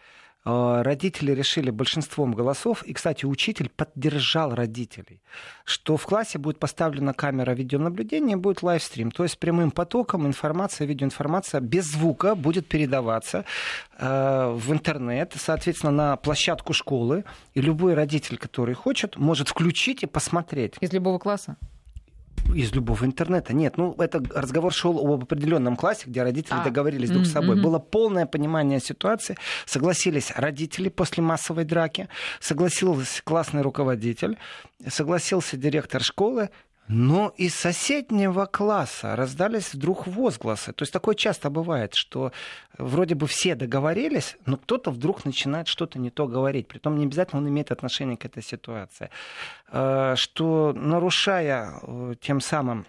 А, 0.44 0.82
родители 0.82 1.32
решили 1.32 1.70
большинством 1.70 2.32
голосов, 2.32 2.82
и, 2.84 2.92
кстати, 2.92 3.26
учитель 3.26 3.68
поддержал 3.68 4.54
родителей, 4.54 5.20
что 5.64 5.96
в 5.96 6.06
классе 6.06 6.38
будет 6.38 6.58
поставлена 6.58 7.12
камера 7.12 7.52
видеонаблюдения, 7.52 8.36
будет 8.36 8.62
лайвстрим, 8.62 9.10
то 9.10 9.24
есть 9.24 9.38
прямым 9.38 9.70
потоком 9.70 10.26
информация, 10.26 10.86
видеоинформация 10.86 11.60
без 11.60 11.86
звука 11.86 12.34
будет 12.34 12.68
передаваться 12.68 13.44
э, 13.98 14.52
в 14.56 14.72
интернет, 14.72 15.34
соответственно, 15.36 15.92
на 15.92 16.16
площадку 16.16 16.72
школы, 16.72 17.24
и 17.54 17.60
любой 17.60 17.94
родитель, 17.94 18.38
который 18.38 18.74
хочет, 18.74 19.16
может 19.16 19.48
включить 19.48 20.02
и 20.02 20.06
посмотреть. 20.06 20.74
Из 20.80 20.92
любого 20.92 21.18
класса? 21.18 21.56
Из 22.54 22.72
любого 22.72 23.04
интернета. 23.04 23.52
Нет, 23.52 23.76
ну 23.76 23.94
это 23.98 24.22
разговор 24.34 24.72
шел 24.72 24.98
об 24.98 25.22
определенном 25.22 25.76
классе, 25.76 26.04
где 26.06 26.22
родители 26.22 26.58
а. 26.58 26.64
договорились 26.64 27.10
друг 27.10 27.26
с 27.26 27.32
собой. 27.32 27.56
Mm-hmm. 27.56 27.62
Было 27.62 27.78
полное 27.78 28.26
понимание 28.26 28.80
ситуации. 28.80 29.36
Согласились 29.66 30.32
родители 30.34 30.88
после 30.88 31.22
массовой 31.22 31.64
драки, 31.64 32.08
согласился 32.40 33.22
классный 33.24 33.62
руководитель, 33.62 34.38
согласился 34.86 35.56
директор 35.56 36.02
школы, 36.02 36.50
но 36.88 37.34
из 37.36 37.54
соседнего 37.54 38.46
класса 38.46 39.14
раздались 39.14 39.74
вдруг 39.74 40.06
возгласы. 40.06 40.72
То 40.72 40.82
есть 40.82 40.92
такое 40.92 41.14
часто 41.14 41.50
бывает, 41.50 41.94
что 41.94 42.32
вроде 42.78 43.14
бы 43.14 43.26
все 43.26 43.54
договорились, 43.54 44.36
но 44.46 44.56
кто-то 44.56 44.90
вдруг 44.90 45.24
начинает 45.24 45.68
что-то 45.68 45.98
не 45.98 46.10
то 46.10 46.26
говорить. 46.26 46.66
Притом 46.66 46.98
не 46.98 47.04
обязательно 47.04 47.42
он 47.42 47.48
имеет 47.48 47.70
отношение 47.70 48.16
к 48.16 48.24
этой 48.24 48.42
ситуации. 48.42 49.10
Э, 49.70 50.14
что 50.16 50.72
нарушая 50.74 51.74
э, 51.82 52.14
тем 52.20 52.40
самым 52.40 52.86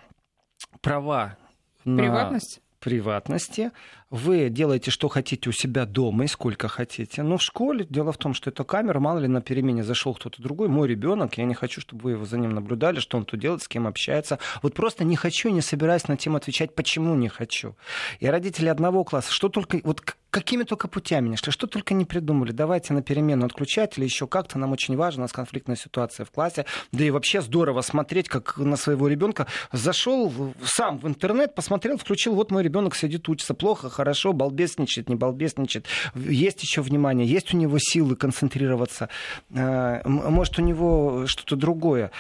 права 0.82 1.38
Приватность? 1.84 2.58
на 2.58 2.70
приватности, 2.80 3.72
вы 4.10 4.50
делаете, 4.50 4.92
что 4.92 5.08
хотите 5.08 5.50
у 5.50 5.54
себя 5.54 5.86
дома 5.86 6.26
и 6.26 6.28
сколько 6.28 6.68
хотите. 6.68 7.22
Но 7.22 7.38
в 7.38 7.44
школе 7.44 7.86
дело 7.90 8.12
в 8.12 8.18
том, 8.18 8.34
что 8.34 8.50
эта 8.50 8.64
камера, 8.64 9.00
мало 9.00 9.20
ли 9.20 9.28
на 9.28 9.42
перемене 9.42 9.84
зашел 9.84 10.16
кто-то 10.16 10.42
другой, 10.42 10.68
мой 10.68 10.88
ребенок, 10.88 11.38
я 11.38 11.46
не 11.46 11.54
хочу, 11.54 11.82
чтобы 11.82 12.02
вы 12.04 12.12
его 12.12 12.26
за 12.26 12.38
ним 12.38 12.52
наблюдали, 12.52 13.00
что 13.00 13.18
он 13.18 13.26
тут 13.26 13.40
делает, 13.40 13.62
с 13.62 13.68
кем 13.68 13.88
общается. 13.88 14.40
Вот 14.64 14.74
просто 14.74 15.04
не 15.04 15.16
хочу, 15.16 15.50
не 15.50 15.62
собираюсь 15.62 16.08
на 16.08 16.18
тему 16.18 16.38
отвечать, 16.38 16.74
почему 16.74 17.16
не 17.16 17.30
хочу. 17.30 17.76
И 18.20 18.28
родители 18.28 18.68
одного 18.68 19.04
класса, 19.04 19.32
что 19.32 19.50
только, 19.50 19.80
вот 19.84 20.02
какими 20.30 20.64
только 20.64 20.88
путями 20.88 21.30
не 21.30 21.38
шли, 21.38 21.52
что 21.52 21.68
только 21.68 21.94
не 21.94 22.06
придумали. 22.06 22.52
Давайте 22.52 22.94
на 22.94 23.02
перемену 23.02 23.46
отключать 23.46 23.98
или 23.98 24.06
еще 24.06 24.28
как-то. 24.28 24.60
Нам 24.60 24.72
очень 24.72 24.96
важно, 24.96 25.22
у 25.22 25.26
нас 25.26 25.32
конфликтная 25.32 25.76
ситуация 25.76 26.26
в 26.26 26.32
классе. 26.32 26.66
Да 26.92 27.04
и 27.04 27.10
вообще 27.10 27.42
здорово 27.42 27.82
смотреть, 27.82 28.30
как 28.30 28.58
на 28.58 28.78
своего 28.78 29.08
ребенка 29.08 29.48
зашел 29.72 30.32
сам 30.64 31.00
в 31.00 31.08
интернет, 31.08 31.56
посмотрел, 31.56 31.98
включил, 31.98 32.36
вот 32.36 32.52
мой 32.52 32.64
ребенок 32.64 32.96
сидит, 32.96 33.28
учится 33.30 33.54
плохо, 33.54 33.90
хорошо, 34.00 34.32
балбесничает, 34.32 35.10
не 35.10 35.16
балбесничает. 35.16 35.86
Есть 36.16 36.64
еще 36.64 36.82
внимание, 36.82 37.28
есть 37.28 37.54
у 37.54 37.58
него 37.58 37.78
силы 37.80 38.16
концентрироваться. 38.16 39.10
Э, 39.54 40.08
может, 40.08 40.58
у 40.58 40.62
него 40.62 41.26
что-то 41.28 41.58
другое 41.58 42.12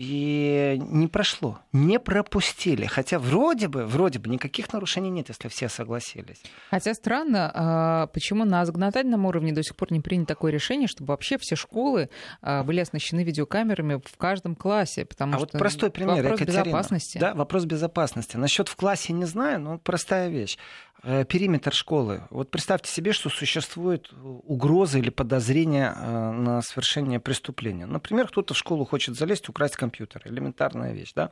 и 0.00 0.80
не 0.80 1.08
прошло, 1.08 1.58
не 1.74 2.00
пропустили. 2.00 2.86
Хотя 2.86 3.18
вроде 3.18 3.68
бы, 3.68 3.84
вроде 3.84 4.18
бы 4.18 4.30
никаких 4.30 4.72
нарушений 4.72 5.10
нет, 5.10 5.28
если 5.28 5.48
все 5.48 5.68
согласились. 5.68 6.40
Хотя 6.70 6.94
странно, 6.94 7.52
а, 7.54 8.06
почему 8.06 8.46
на 8.46 8.64
законодательном 8.64 9.26
уровне 9.26 9.52
до 9.52 9.62
сих 9.62 9.76
пор 9.76 9.92
не 9.92 10.00
принято 10.00 10.28
такое 10.28 10.52
решение, 10.52 10.88
чтобы 10.88 11.08
вообще 11.08 11.36
все 11.36 11.54
школы 11.54 12.08
а, 12.40 12.62
были 12.62 12.80
оснащены 12.80 13.24
видеокамерами 13.24 14.00
в 14.02 14.16
каждом 14.16 14.56
классе, 14.56 15.04
потому 15.04 15.34
а 15.34 15.36
что 15.36 15.40
вот 15.40 15.52
простой 15.52 15.90
пример, 15.90 16.22
вопрос 16.22 16.40
Екатерина. 16.40 16.64
безопасности. 16.64 17.18
Да, 17.18 17.34
вопрос 17.34 17.66
безопасности. 17.66 18.38
Насчет 18.38 18.70
в 18.70 18.76
классе 18.76 19.12
не 19.12 19.26
знаю, 19.26 19.60
но 19.60 19.76
простая 19.76 20.30
вещь. 20.30 20.56
Э, 21.02 21.24
периметр 21.24 21.72
школы. 21.72 22.22
Вот 22.30 22.50
представьте 22.50 22.90
себе, 22.90 23.12
что 23.12 23.30
существует 23.30 24.10
угроза 24.44 24.98
или 24.98 25.08
подозрение 25.08 25.94
э, 25.96 26.30
на 26.30 26.60
совершение 26.60 27.20
преступления. 27.20 27.86
Например, 27.86 28.28
кто-то 28.28 28.52
в 28.52 28.58
школу 28.58 28.84
хочет 28.84 29.16
залезть, 29.16 29.48
украсть 29.48 29.76
компьютер. 29.76 30.22
Элементарная 30.26 30.92
вещь, 30.92 31.12
да? 31.14 31.30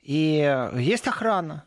И 0.00 0.68
есть 0.76 1.06
охрана. 1.08 1.64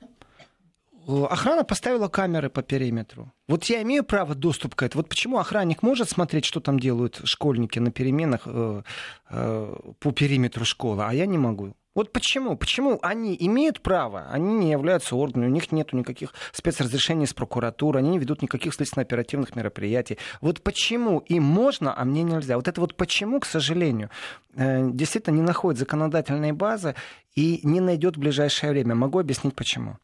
Охрана 1.07 1.63
поставила 1.63 2.07
камеры 2.07 2.49
по 2.49 2.63
периметру. 2.63 3.31
Вот 3.47 3.65
я 3.65 3.83
имею 3.83 4.03
право 4.03 4.33
доступ 4.33 4.73
к 4.73 4.81
этому. 4.81 5.03
Вот 5.03 5.09
почему 5.09 5.37
охранник 5.37 5.83
может 5.83 6.09
смотреть, 6.09 6.45
что 6.45 6.59
там 6.59 6.79
делают 6.79 7.21
школьники 7.25 7.77
на 7.77 7.91
переменах 7.91 8.41
э, 8.47 8.81
по 9.29 10.11
периметру 10.11 10.65
школы, 10.65 11.03
а 11.05 11.13
я 11.13 11.27
не 11.27 11.37
могу. 11.37 11.75
Вот 11.95 12.11
почему? 12.11 12.57
Почему 12.57 12.99
они 13.01 13.35
имеют 13.39 13.81
право? 13.81 14.27
Они 14.29 14.53
не 14.53 14.71
являются 14.71 15.15
органами, 15.15 15.47
у 15.47 15.53
них 15.53 15.71
нет 15.71 15.93
никаких 15.93 16.33
спецразрешений 16.51 17.25
с 17.25 17.33
прокуратуры, 17.33 17.99
они 17.99 18.09
не 18.09 18.19
ведут 18.19 18.41
никаких 18.41 18.73
следственно-оперативных 18.73 19.55
мероприятий. 19.55 20.17
Вот 20.41 20.61
почему 20.61 21.19
им 21.19 21.43
можно, 21.43 21.97
а 21.97 22.03
мне 22.03 22.23
нельзя? 22.23 22.57
Вот 22.57 22.67
это 22.67 22.81
вот 22.81 22.95
почему, 22.95 23.39
к 23.39 23.45
сожалению, 23.45 24.09
э, 24.55 24.89
действительно 24.91 25.35
не 25.35 25.41
находит 25.41 25.79
законодательной 25.79 26.51
базы, 26.51 26.95
и 27.35 27.59
не 27.63 27.81
найдет 27.81 28.15
в 28.15 28.19
ближайшее 28.19 28.71
время. 28.71 28.95
Могу 28.95 29.19
объяснить 29.19 29.55
почему. 29.55 29.97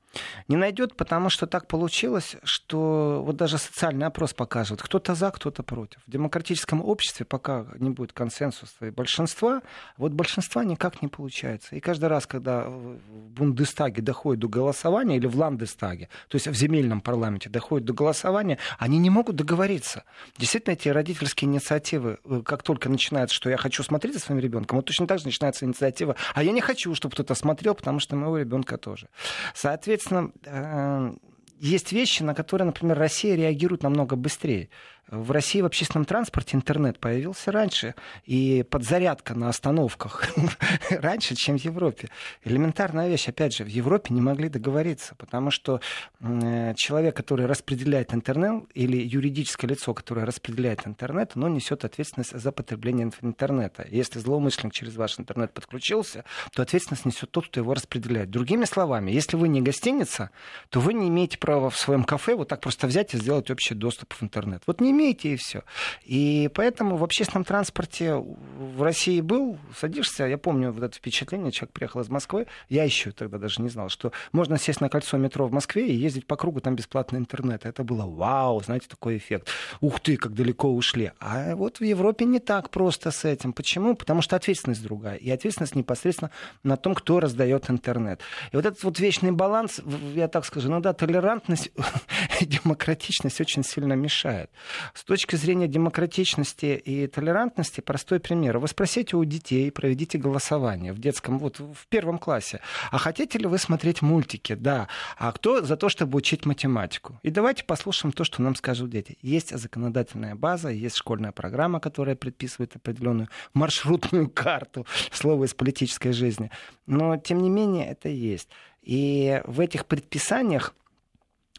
Не 0.47 0.57
найдет, 0.57 0.95
потому 0.95 1.29
что 1.29 1.47
так 1.47 1.67
получилось, 1.67 2.35
что 2.43 3.23
вот 3.25 3.37
даже 3.37 3.57
социальный 3.57 4.05
опрос 4.05 4.33
показывает, 4.33 4.81
кто-то 4.81 5.15
за, 5.15 5.31
кто-то 5.31 5.63
против. 5.63 6.01
В 6.05 6.11
демократическом 6.11 6.81
обществе 6.83 7.25
пока 7.25 7.65
не 7.79 7.89
будет 7.89 8.11
консенсуса 8.11 8.87
и 8.87 8.89
большинства, 8.89 9.61
вот 9.97 10.11
большинства 10.11 10.65
никак 10.65 11.01
не 11.01 11.07
получается. 11.07 11.75
И 11.75 11.79
каждый 11.79 12.05
раз, 12.09 12.27
когда 12.27 12.65
в 12.65 12.99
Бундестаге 13.07 14.01
доходит 14.01 14.41
до 14.41 14.49
голосования 14.49 15.15
или 15.15 15.27
в 15.27 15.37
Ландестаге, 15.37 16.09
то 16.27 16.35
есть 16.35 16.47
в 16.47 16.53
земельном 16.53 16.99
парламенте 16.99 17.49
доходит 17.49 17.85
до 17.85 17.93
голосования, 17.93 18.57
они 18.79 18.97
не 18.97 19.09
могут 19.09 19.37
договориться. 19.37 20.03
Действительно, 20.37 20.73
эти 20.73 20.89
родительские 20.89 21.49
инициативы, 21.49 22.19
э, 22.25 22.41
как 22.43 22.63
только 22.63 22.89
начинается, 22.89 23.33
что 23.33 23.49
я 23.49 23.57
хочу 23.57 23.83
смотреть 23.83 24.15
за 24.15 24.19
своим 24.19 24.41
ребенком, 24.41 24.77
вот 24.77 24.85
точно 24.85 25.07
так 25.07 25.19
же 25.19 25.25
начинается 25.25 25.65
инициатива, 25.65 26.17
а 26.33 26.43
я 26.43 26.51
не 26.51 26.61
хочу, 26.61 26.93
чтобы 26.95 27.15
кто-то 27.21 27.35
смотрел, 27.35 27.75
потому 27.75 27.99
что 27.99 28.15
моего 28.15 28.37
ребенка 28.37 28.77
тоже. 28.77 29.07
Соответственно, 29.53 30.31
э, 30.45 31.13
есть 31.59 31.91
вещи, 31.91 32.23
на 32.23 32.33
которые, 32.33 32.65
например, 32.65 32.97
Россия 32.97 33.35
реагирует 33.35 33.83
намного 33.83 34.15
быстрее. 34.15 34.69
В 35.11 35.31
России 35.31 35.59
в 35.59 35.65
общественном 35.65 36.05
транспорте 36.05 36.55
интернет 36.55 36.97
появился 36.97 37.51
раньше, 37.51 37.95
и 38.25 38.63
подзарядка 38.63 39.35
на 39.35 39.49
остановках 39.49 40.23
раньше, 40.89 41.35
чем 41.35 41.57
в 41.57 41.65
Европе. 41.65 42.07
Элементарная 42.45 43.09
вещь, 43.09 43.27
опять 43.27 43.53
же, 43.53 43.65
в 43.65 43.67
Европе 43.67 44.13
не 44.13 44.21
могли 44.21 44.47
договориться, 44.47 45.15
потому 45.15 45.51
что 45.51 45.81
э, 46.21 46.73
человек, 46.77 47.13
который 47.13 47.45
распределяет 47.45 48.13
интернет, 48.13 48.63
или 48.73 49.05
юридическое 49.05 49.69
лицо, 49.69 49.93
которое 49.93 50.25
распределяет 50.25 50.87
интернет, 50.87 51.33
оно 51.35 51.49
несет 51.49 51.83
ответственность 51.83 52.31
за 52.31 52.51
потребление 52.53 53.11
интернета. 53.21 53.85
Если 53.91 54.17
злоумышленник 54.17 54.73
через 54.73 54.95
ваш 54.95 55.19
интернет 55.19 55.53
подключился, 55.53 56.23
то 56.53 56.61
ответственность 56.61 57.03
несет 57.03 57.29
тот, 57.31 57.47
кто 57.47 57.59
его 57.59 57.73
распределяет. 57.73 58.29
Другими 58.29 58.63
словами, 58.63 59.11
если 59.11 59.35
вы 59.35 59.49
не 59.49 59.61
гостиница, 59.61 60.29
то 60.69 60.79
вы 60.79 60.93
не 60.93 61.09
имеете 61.09 61.37
права 61.37 61.69
в 61.69 61.77
своем 61.77 62.05
кафе 62.05 62.35
вот 62.35 62.47
так 62.47 62.61
просто 62.61 62.87
взять 62.87 63.13
и 63.13 63.17
сделать 63.17 63.51
общий 63.51 63.75
доступ 63.75 64.13
в 64.13 64.23
интернет. 64.23 64.63
Вот 64.67 64.79
не 64.79 64.91
имеете, 64.91 65.00
и 65.09 65.35
все. 65.35 65.63
И 66.03 66.49
поэтому 66.53 66.97
в 66.97 67.03
общественном 67.03 67.43
транспорте 67.43 68.15
в 68.15 68.81
России 68.81 69.21
был, 69.21 69.57
садишься, 69.77 70.25
я 70.25 70.37
помню 70.37 70.71
вот 70.71 70.83
это 70.83 70.95
впечатление, 70.95 71.51
человек 71.51 71.73
приехал 71.73 72.01
из 72.01 72.09
Москвы, 72.09 72.47
я 72.69 72.83
еще 72.83 73.11
тогда 73.11 73.37
даже 73.37 73.61
не 73.61 73.69
знал, 73.69 73.89
что 73.89 74.11
можно 74.31 74.57
сесть 74.57 74.81
на 74.81 74.89
кольцо 74.89 75.17
метро 75.17 75.47
в 75.47 75.51
Москве 75.51 75.87
и 75.87 75.93
ездить 75.93 76.27
по 76.27 76.35
кругу, 76.35 76.61
там 76.61 76.75
бесплатный 76.75 77.19
интернет. 77.19 77.65
Это 77.65 77.83
было 77.83 78.05
вау, 78.05 78.61
знаете, 78.61 78.87
такой 78.87 79.17
эффект. 79.17 79.49
Ух 79.79 79.99
ты, 79.99 80.17
как 80.17 80.33
далеко 80.33 80.69
ушли. 80.69 81.11
А 81.19 81.55
вот 81.55 81.79
в 81.79 81.83
Европе 81.83 82.25
не 82.25 82.39
так 82.39 82.69
просто 82.69 83.11
с 83.11 83.25
этим. 83.25 83.53
Почему? 83.53 83.95
Потому 83.95 84.21
что 84.21 84.35
ответственность 84.35 84.83
другая. 84.83 85.15
И 85.15 85.29
ответственность 85.29 85.75
непосредственно 85.75 86.31
на 86.63 86.77
том, 86.77 86.93
кто 86.93 87.19
раздает 87.19 87.69
интернет. 87.69 88.21
И 88.51 88.55
вот 88.55 88.65
этот 88.65 88.83
вот 88.83 88.99
вечный 88.99 89.31
баланс, 89.31 89.81
я 90.13 90.27
так 90.27 90.45
скажу, 90.45 90.69
ну 90.69 90.79
да, 90.79 90.93
толерантность 90.93 91.71
и 92.39 92.45
демократичность 92.45 93.41
очень 93.41 93.63
сильно 93.63 93.93
мешает. 93.93 94.49
С 94.93 95.03
точки 95.03 95.35
зрения 95.35 95.67
демократичности 95.67 96.81
и 96.83 97.07
толерантности 97.07 97.81
простой 97.81 98.19
пример. 98.19 98.57
Вы 98.57 98.67
спросите 98.67 99.17
у 99.17 99.23
детей, 99.23 99.71
проведите 99.71 100.17
голосование 100.17 100.93
в 100.93 100.99
детском, 100.99 101.39
вот 101.39 101.59
в 101.59 101.87
первом 101.87 102.17
классе. 102.17 102.61
А 102.91 102.97
хотите 102.97 103.39
ли 103.39 103.47
вы 103.47 103.57
смотреть 103.57 104.01
мультики? 104.01 104.55
Да. 104.55 104.87
А 105.17 105.31
кто 105.31 105.61
за 105.61 105.77
то, 105.77 105.89
чтобы 105.89 106.17
учить 106.17 106.45
математику? 106.45 107.19
И 107.23 107.29
давайте 107.29 107.63
послушаем 107.63 108.11
то, 108.11 108.23
что 108.23 108.41
нам 108.41 108.55
скажут 108.55 108.89
дети. 108.89 109.17
Есть 109.21 109.57
законодательная 109.57 110.35
база, 110.35 110.69
есть 110.69 110.95
школьная 110.95 111.31
программа, 111.31 111.79
которая 111.79 112.15
предписывает 112.15 112.75
определенную 112.75 113.29
маршрутную 113.53 114.29
карту, 114.33 114.85
слово 115.11 115.45
из 115.45 115.53
политической 115.53 116.11
жизни. 116.11 116.51
Но, 116.85 117.17
тем 117.17 117.41
не 117.41 117.49
менее, 117.49 117.89
это 117.89 118.09
есть. 118.09 118.49
И 118.81 119.41
в 119.45 119.59
этих 119.59 119.85
предписаниях 119.85 120.73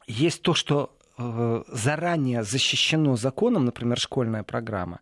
есть 0.07 0.43
то, 0.43 0.55
что 0.55 0.97
заранее 1.16 2.42
защищено 2.42 3.16
законом, 3.16 3.64
например, 3.64 3.99
школьная 3.99 4.42
программа, 4.42 5.00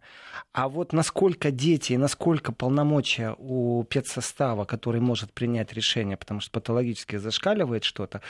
а 0.52 0.68
вот 0.68 0.92
насколько 0.92 1.50
дети 1.50 1.92
и 1.92 1.96
насколько 1.96 2.52
полномочия 2.52 3.36
у 3.38 3.84
педсостава, 3.84 4.64
который 4.64 5.00
может 5.00 5.32
принять 5.32 5.72
решение, 5.72 6.16
потому 6.16 6.40
что 6.40 6.50
патологически 6.50 7.16
зашкаливает 7.16 7.84
что-то, 7.84 8.20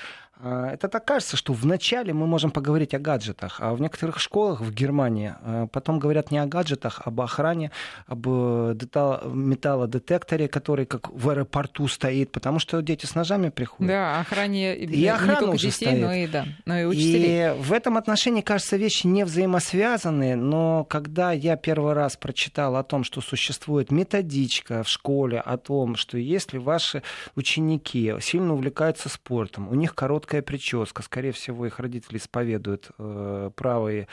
это 0.43 0.89
так 0.89 1.05
кажется, 1.05 1.37
что 1.37 1.53
вначале 1.53 2.13
мы 2.13 2.27
можем 2.27 2.51
поговорить 2.51 2.95
о 2.95 2.99
гаджетах, 2.99 3.61
а 3.61 3.75
в 3.75 3.81
некоторых 3.81 4.19
школах 4.19 4.61
в 4.61 4.73
Германии 4.73 5.35
а, 5.43 5.67
потом 5.67 5.99
говорят 5.99 6.31
не 6.31 6.39
о 6.39 6.47
гаджетах, 6.47 7.03
а 7.05 7.11
об 7.11 7.21
охране, 7.21 7.71
об 8.07 8.27
э, 8.27 8.75
металлодетекторе, 9.33 10.49
который 10.49 10.87
как 10.87 11.11
в 11.11 11.29
аэропорту 11.29 11.89
стоит, 11.89 12.33
потому 12.33 12.59
что 12.59 12.81
дети 12.81 13.07
с 13.07 13.15
ножами 13.15 13.51
приходят. 13.51 13.89
Да, 13.89 14.21
охране 14.21 14.77
и 14.77 15.07
охрана 15.07 15.31
не 15.31 15.37
только 15.37 15.55
уже 15.57 15.67
детей, 15.67 15.87
стоит. 15.87 16.01
но 16.01 16.13
и, 16.13 16.27
да, 16.27 16.47
но 16.65 16.79
и 16.79 16.85
учителей. 16.85 17.51
И 17.51 17.63
в 17.63 17.73
этом 17.73 17.97
отношении, 17.97 18.41
кажется, 18.41 18.77
вещи 18.77 19.07
не 19.07 19.25
взаимосвязаны, 19.25 20.37
но 20.37 20.85
когда 20.85 21.33
я 21.33 21.57
первый 21.57 21.93
раз 21.93 22.17
прочитал 22.17 22.77
о 22.77 22.85
том, 22.85 23.05
что 23.05 23.21
существует 23.21 23.91
методичка 23.91 24.83
в 24.85 24.89
школе 24.89 25.41
о 25.41 25.57
том, 25.59 25.97
что 25.97 26.17
если 26.17 26.59
ваши 26.59 27.03
ученики 27.35 28.15
сильно 28.21 28.55
увлекаются 28.55 29.09
спортом, 29.09 29.69
у 29.69 29.75
них 29.75 29.95
короткая 29.95 30.30
короткая 30.31 30.43
прическа. 30.43 31.03
Скорее 31.03 31.33
всего, 31.33 31.67
их 31.67 31.81
родители 31.81 32.17
исповедуют 32.17 32.91
э, 32.99 33.51
правые 33.57 34.07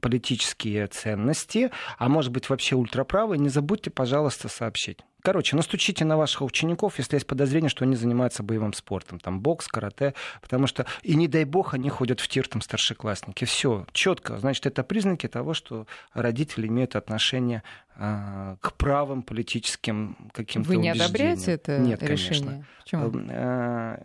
политические 0.00 0.86
ценности, 0.88 1.70
а 1.98 2.08
может 2.08 2.32
быть 2.32 2.50
вообще 2.50 2.74
ультраправые. 2.74 3.38
Не 3.38 3.48
забудьте, 3.48 3.90
пожалуйста, 3.90 4.48
сообщить. 4.48 4.98
Короче, 5.22 5.54
настучите 5.54 6.04
на 6.04 6.16
ваших 6.16 6.42
учеников, 6.42 6.98
если 6.98 7.16
есть 7.16 7.26
подозрение, 7.26 7.68
что 7.68 7.84
они 7.84 7.94
занимаются 7.94 8.42
боевым 8.42 8.72
спортом, 8.72 9.20
там 9.20 9.40
бокс, 9.40 9.68
карате, 9.68 10.14
потому 10.40 10.66
что, 10.66 10.86
и 11.02 11.14
не 11.14 11.28
дай 11.28 11.44
бог, 11.44 11.74
они 11.74 11.90
ходят 11.90 12.20
в 12.20 12.26
тир, 12.26 12.48
там, 12.48 12.62
старшеклассники. 12.62 13.44
Все, 13.44 13.86
четко. 13.92 14.38
Значит, 14.38 14.66
это 14.66 14.82
признаки 14.82 15.28
того, 15.28 15.52
что 15.52 15.86
родители 16.14 16.66
имеют 16.68 16.96
отношение 16.96 17.62
а, 17.96 18.56
к 18.60 18.72
правым 18.72 19.22
политическим 19.22 20.16
каким-то 20.32 20.68
Вы 20.68 20.76
не 20.78 20.88
одобряете 20.88 21.52
это 21.52 21.78
Нет, 21.78 22.02
решение? 22.02 22.64
Конечно. 22.64 22.66
Почему? 22.82 23.98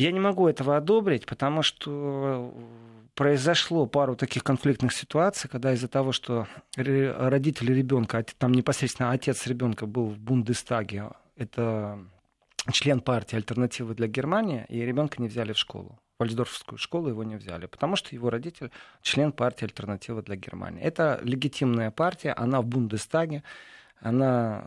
А, 0.00 0.02
я 0.02 0.12
не 0.12 0.20
могу 0.20 0.48
этого 0.48 0.76
одобрить, 0.76 1.26
потому 1.26 1.62
что 1.62 2.54
произошло 3.14 3.86
пару 3.86 4.16
таких 4.16 4.42
конфликтных 4.42 4.92
ситуаций, 4.92 5.50
когда 5.50 5.72
из-за 5.74 5.88
того, 5.88 6.12
что 6.12 6.46
родители 6.76 7.72
ребенка, 7.72 8.24
там 8.38 8.52
непосредственно 8.52 9.10
отец 9.10 9.46
ребенка 9.46 9.86
был 9.86 10.06
в 10.06 10.18
Бундестаге, 10.18 11.10
это 11.36 11.98
член 12.72 13.00
партии 13.00 13.36
«Альтернативы 13.36 13.94
для 13.94 14.06
Германии», 14.06 14.64
и 14.68 14.80
ребенка 14.80 15.20
не 15.20 15.28
взяли 15.28 15.52
в 15.52 15.58
школу. 15.58 15.98
В 16.18 16.20
Вальсдорфскую 16.20 16.78
школу 16.78 17.08
его 17.08 17.24
не 17.24 17.36
взяли, 17.36 17.66
потому 17.66 17.96
что 17.96 18.14
его 18.14 18.30
родитель 18.30 18.70
член 19.02 19.32
партии 19.32 19.64
«Альтернатива 19.64 20.22
для 20.22 20.36
Германии». 20.36 20.82
Это 20.82 21.20
легитимная 21.22 21.90
партия, 21.90 22.32
она 22.32 22.60
в 22.60 22.66
Бундестаге, 22.66 23.42
она 24.00 24.64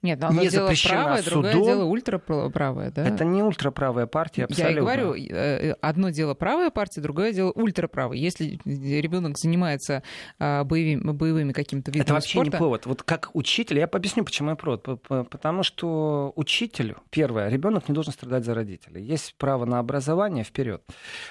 нет, 0.00 0.20
но 0.20 0.30
не 0.30 0.48
дело 0.48 0.72
правое, 0.86 1.22
судом. 1.22 1.42
другое 1.42 1.64
дело 1.64 1.84
ультраправое, 1.84 2.90
да? 2.92 3.06
Это 3.06 3.24
не 3.24 3.42
ультраправая 3.42 4.06
партия, 4.06 4.44
абсолютно. 4.44 4.72
Я 4.72 4.76
и 4.76 4.80
говорю, 4.80 5.14
э, 5.14 5.72
одно 5.80 6.10
дело 6.10 6.34
правая 6.34 6.70
партия, 6.70 7.00
другое 7.00 7.32
дело 7.32 7.50
ультраправая. 7.50 8.16
Если 8.16 8.60
ребенок 8.64 9.36
занимается 9.38 10.04
а, 10.38 10.62
боевыми, 10.62 11.10
боевыми 11.10 11.52
какими-то 11.52 11.90
видами 11.90 12.04
Это 12.04 12.14
вообще 12.14 12.30
спорта... 12.30 12.50
не 12.52 12.58
повод. 12.58 12.86
Вот 12.86 13.02
как 13.02 13.30
учитель, 13.32 13.78
я 13.78 13.86
объясню, 13.86 14.24
почему 14.24 14.50
я 14.50 14.56
повод. 14.56 14.84
Потому 15.08 15.64
что 15.64 16.32
учитель, 16.36 16.94
первое, 17.10 17.48
ребенок 17.48 17.88
не 17.88 17.94
должен 17.94 18.12
страдать 18.12 18.44
за 18.44 18.54
родителей. 18.54 19.02
Есть 19.02 19.34
право 19.36 19.64
на 19.64 19.80
образование 19.80 20.44
вперед. 20.44 20.82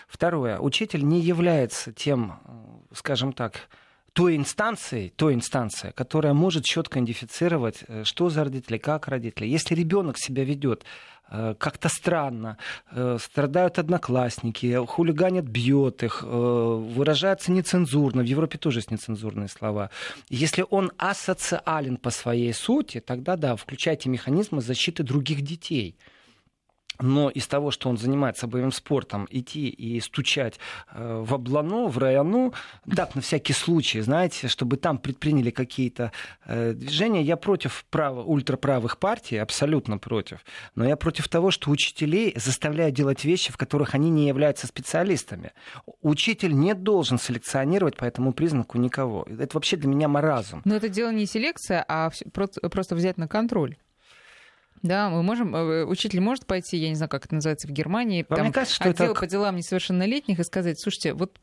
Второе, 0.10 0.60
учитель 0.60 1.08
не 1.08 1.21
является 1.21 1.93
тем, 1.93 2.39
скажем 2.93 3.32
так, 3.32 3.69
той 4.13 4.36
инстанцией, 4.36 5.10
той 5.15 5.34
инстанция, 5.34 5.91
которая 5.91 6.34
может 6.34 6.65
четко 6.65 7.00
идентифицировать, 7.00 7.84
э, 7.88 8.04
что 8.04 8.30
за 8.30 8.43
родители, 8.43 8.78
как 8.78 9.08
родители. 9.08 9.46
Если 9.46 9.76
ребенок 9.76 10.17
себя 10.17 10.43
ведет 10.43 10.84
э, 11.30 11.56
как-то 11.58 11.89
странно, 11.89 12.58
э, 12.91 13.17
страдают 13.22 13.80
одноклассники, 13.80 14.86
хулиганят, 14.86 15.46
бьет 15.46 16.04
их, 16.04 16.24
выражается 16.24 17.52
нецензурно, 17.52 18.22
в 18.22 18.26
Европе 18.26 18.58
тоже 18.58 18.80
есть 18.80 18.91
нецензурные 18.91 19.48
слова. 19.48 19.89
Если 20.30 20.65
он 20.70 20.91
асоциален 20.98 21.98
по 21.98 22.10
своей 22.10 22.54
сути, 22.54 23.00
тогда 23.00 23.36
да, 23.36 23.56
включайте 23.56 24.10
механизмы 24.10 24.62
защиты 24.62 25.04
других 25.04 25.41
детей 25.41 25.96
но 27.00 27.30
из 27.30 27.48
того, 27.48 27.72
что 27.72 27.90
он 27.90 27.98
занимается 27.98 28.48
боевым 28.48 28.72
спортом, 28.72 29.28
идти 29.30 29.70
и 29.70 30.00
стучать 30.00 30.60
э, 30.92 31.22
в 31.24 31.34
облану, 31.34 31.88
в 31.88 31.98
району, 31.98 32.54
так, 32.96 33.16
на 33.16 33.22
всякий 33.22 33.54
случай, 33.54 34.02
знаете, 34.02 34.48
чтобы 34.48 34.78
там 34.78 34.98
предприняли 34.98 35.52
какие-то 35.52 36.12
э, 36.46 36.74
движения, 36.74 37.22
я 37.22 37.38
против 37.38 37.86
право, 37.90 38.24
ультраправых 38.24 38.98
партий, 38.98 39.38
абсолютно 39.38 39.98
против. 39.98 40.40
Но 40.76 40.86
я 40.86 40.96
против 40.96 41.28
того, 41.28 41.52
что 41.52 41.72
учителей 41.72 42.34
заставляют 42.36 42.96
делать 42.96 43.26
вещи, 43.26 43.52
в 43.52 43.58
которых 43.58 43.96
они 43.96 44.10
не 44.10 44.28
являются 44.28 44.68
специалистами. 44.68 45.52
Учитель 46.02 46.54
не 46.54 46.74
должен 46.74 47.20
селекционировать 47.20 47.98
по 47.98 48.06
этому 48.06 48.34
признаку 48.34 48.78
никого. 48.78 49.26
Это 49.30 49.50
вообще 49.54 49.78
для 49.78 49.90
меня 49.90 50.08
маразм. 50.08 50.62
Но 50.66 50.76
это 50.76 50.90
дело 50.90 51.12
не 51.12 51.26
селекция, 51.26 51.86
а 51.88 52.10
просто 52.34 52.96
взять 52.96 53.18
на 53.18 53.28
контроль. 53.28 53.78
Да, 54.82 55.10
мы 55.10 55.24
можем, 55.24 55.56
э, 55.56 55.86
учитель 55.86 56.22
может 56.22 56.46
пойти, 56.46 56.78
я 56.78 56.90
не 56.90 56.96
знаю, 56.96 57.10
как 57.10 57.26
это 57.26 57.36
называется 57.36 57.68
в 57.68 57.72
Германии, 57.72 58.26
Вам 58.30 58.38
там, 58.38 58.52
кажется, 58.52 58.76
что 58.76 58.90
отдел 58.90 59.12
это... 59.12 59.20
по 59.20 59.28
делам 59.28 59.56
несовершеннолетних 59.56 60.40
и 60.40 60.44
сказать, 60.44 60.80
слушайте, 60.80 61.13
вот 61.13 61.40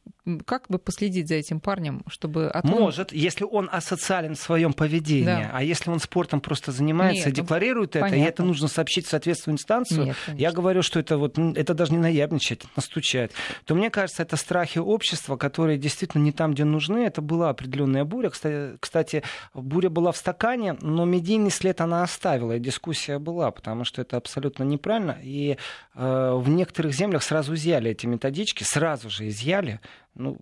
как 0.47 0.67
бы 0.69 0.79
последить 0.79 1.29
за 1.29 1.35
этим 1.35 1.61
парнем, 1.61 2.03
чтобы... 2.09 2.49
От 2.49 2.65
Может, 2.65 3.13
если 3.13 3.45
он 3.45 3.69
асоциален 3.71 4.35
в 4.35 4.39
своем 4.39 4.73
поведении, 4.73 5.25
да. 5.25 5.51
а 5.53 5.63
если 5.63 5.91
он 5.91 6.01
спортом 6.01 6.41
просто 6.41 6.73
занимается, 6.73 7.29
Нет, 7.29 7.37
ну, 7.37 7.43
декларирует 7.43 7.91
это, 7.91 8.01
понятно. 8.01 8.23
и 8.23 8.29
это 8.29 8.43
нужно 8.43 8.69
сообщить 8.69 9.07
в 9.07 9.11
соответствующую 9.11 9.55
инстанцию, 9.55 10.05
Нет, 10.07 10.17
я 10.35 10.53
говорю, 10.53 10.83
что 10.83 10.99
это 10.99 11.19
вот, 11.19 11.39
это 11.39 11.75
даже 11.75 11.93
не 11.93 11.99
наябничать, 11.99 12.61
это 12.61 12.69
настучать, 12.77 13.33
то 13.65 13.75
мне 13.75 13.91
кажется, 13.91 14.23
это 14.23 14.37
страхи 14.37 14.79
общества, 14.79 15.37
которые 15.37 15.79
действительно 15.79 16.23
не 16.23 16.33
там, 16.33 16.53
где 16.53 16.65
нужны. 16.65 17.05
Это 17.05 17.21
была 17.21 17.51
определенная 17.51 18.05
буря. 18.05 18.31
Кстати, 18.31 18.77
кстати 18.81 19.23
буря 19.53 19.91
была 19.91 20.13
в 20.13 20.17
стакане, 20.17 20.77
но 20.81 21.05
медийный 21.05 21.51
след 21.51 21.81
она 21.81 22.03
оставила, 22.03 22.57
и 22.57 22.61
дискуссия 22.61 23.19
была, 23.25 23.51
потому 23.51 23.85
что 23.85 24.03
это 24.03 24.17
абсолютно 24.17 24.63
неправильно. 24.63 25.19
И 25.23 25.57
э, 25.95 26.33
в 26.35 26.49
некоторых 26.49 26.93
землях 26.93 27.23
сразу 27.23 27.55
изъяли 27.55 27.91
эти 27.91 28.07
методички, 28.07 28.63
сразу 28.63 29.11
же 29.11 29.27
изъяли. 29.29 29.81
Ну, 30.15 30.39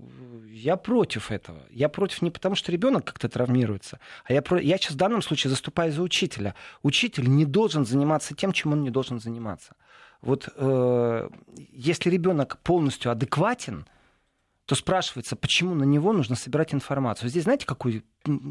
я 0.51 0.77
против 0.77 1.31
этого. 1.31 1.61
Я 1.71 1.89
против 1.89 2.21
не 2.21 2.31
потому, 2.31 2.57
что 2.57 2.73
ребенок 2.73 3.05
как-то 3.05 3.29
травмируется, 3.29 3.99
а 4.25 4.33
я, 4.35 4.43
про... 4.43 4.61
я 4.61 4.77
сейчас 4.77 4.93
в 4.93 4.97
данном 4.97 5.23
случае 5.23 5.51
заступаю 5.51 5.93
за 5.93 6.03
учителя. 6.03 6.55
Учитель 6.83 7.29
не 7.29 7.47
должен 7.47 7.87
заниматься 7.87 8.35
тем, 8.35 8.53
чем 8.53 8.73
он 8.73 8.83
не 8.83 8.91
должен 8.91 9.21
заниматься. 9.21 9.75
Вот 10.21 10.49
э, 10.55 11.29
если 11.73 12.11
ребенок 12.11 12.59
полностью 12.63 13.11
адекватен, 13.11 13.87
то 14.67 14.75
спрашивается, 14.75 15.37
почему 15.37 15.75
на 15.75 15.85
него 15.85 16.13
нужно 16.13 16.37
собирать 16.37 16.73
информацию. 16.75 17.29
Здесь 17.29 17.45
знаете, 17.45 17.67
какой 17.67 18.05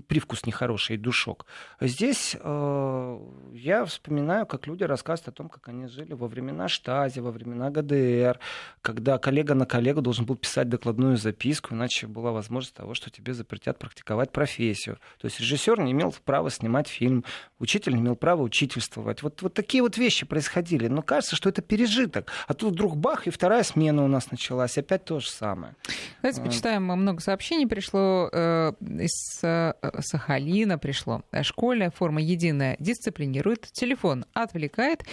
привкус 0.07 0.45
нехороший, 0.45 0.97
душок. 0.97 1.45
Здесь 1.79 2.35
э, 2.39 3.19
я 3.53 3.85
вспоминаю, 3.85 4.45
как 4.45 4.67
люди 4.67 4.83
рассказывают 4.83 5.29
о 5.29 5.37
том, 5.37 5.49
как 5.49 5.67
они 5.67 5.87
жили 5.87 6.13
во 6.13 6.27
времена 6.27 6.67
Штази, 6.67 7.19
во 7.19 7.31
времена 7.31 7.69
ГДР, 7.69 8.39
когда 8.81 9.17
коллега 9.17 9.55
на 9.55 9.65
коллегу 9.65 10.01
должен 10.01 10.25
был 10.25 10.35
писать 10.35 10.69
докладную 10.69 11.17
записку, 11.17 11.73
иначе 11.73 12.07
была 12.07 12.31
возможность 12.31 12.75
того, 12.75 12.93
что 12.93 13.09
тебе 13.09 13.33
запретят 13.33 13.79
практиковать 13.79 14.31
профессию. 14.31 14.97
То 15.19 15.25
есть 15.25 15.39
режиссер 15.39 15.79
не 15.79 15.91
имел 15.91 16.13
права 16.25 16.49
снимать 16.49 16.87
фильм, 16.87 17.23
учитель 17.59 17.93
не 17.93 18.01
имел 18.01 18.15
права 18.15 18.41
учительствовать. 18.41 19.23
Вот, 19.23 19.41
вот 19.41 19.53
такие 19.53 19.83
вот 19.83 19.97
вещи 19.97 20.25
происходили. 20.25 20.87
Но 20.87 21.01
кажется, 21.01 21.35
что 21.35 21.49
это 21.49 21.61
пережиток. 21.61 22.31
А 22.47 22.53
тут 22.53 22.73
вдруг 22.73 22.97
бах, 22.97 23.27
и 23.27 23.29
вторая 23.29 23.63
смена 23.63 24.03
у 24.03 24.07
нас 24.07 24.31
началась. 24.31 24.77
Опять 24.77 25.05
то 25.05 25.19
же 25.19 25.29
самое. 25.29 25.75
Давайте 26.21 26.41
почитаем. 26.41 26.83
Много 26.83 27.21
сообщений 27.21 27.67
пришло 27.67 28.29
э, 28.31 28.73
из 28.81 29.39
э, 29.69 29.91
Э, 29.91 30.01
Сахалина 30.01 30.77
пришло. 30.77 31.23
Школьная 31.41 31.91
форма 31.91 32.21
единая 32.21 32.75
дисциплинирует, 32.79 33.67
телефон 33.71 34.25
отвлекает. 34.33 35.03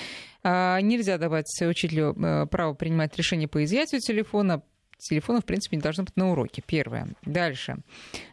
А, 0.42 0.80
нельзя 0.80 1.18
давать 1.18 1.46
учителю 1.62 2.14
э, 2.16 2.46
право 2.46 2.74
принимать 2.74 3.16
решение 3.16 3.48
по 3.48 3.62
изъятию 3.64 4.00
телефона. 4.00 4.62
Телефона, 4.98 5.40
в 5.40 5.44
принципе, 5.44 5.76
не 5.76 5.82
должно 5.82 6.04
быть 6.04 6.16
на 6.16 6.32
уроке. 6.32 6.60
Первое. 6.66 7.08
Дальше. 7.24 7.76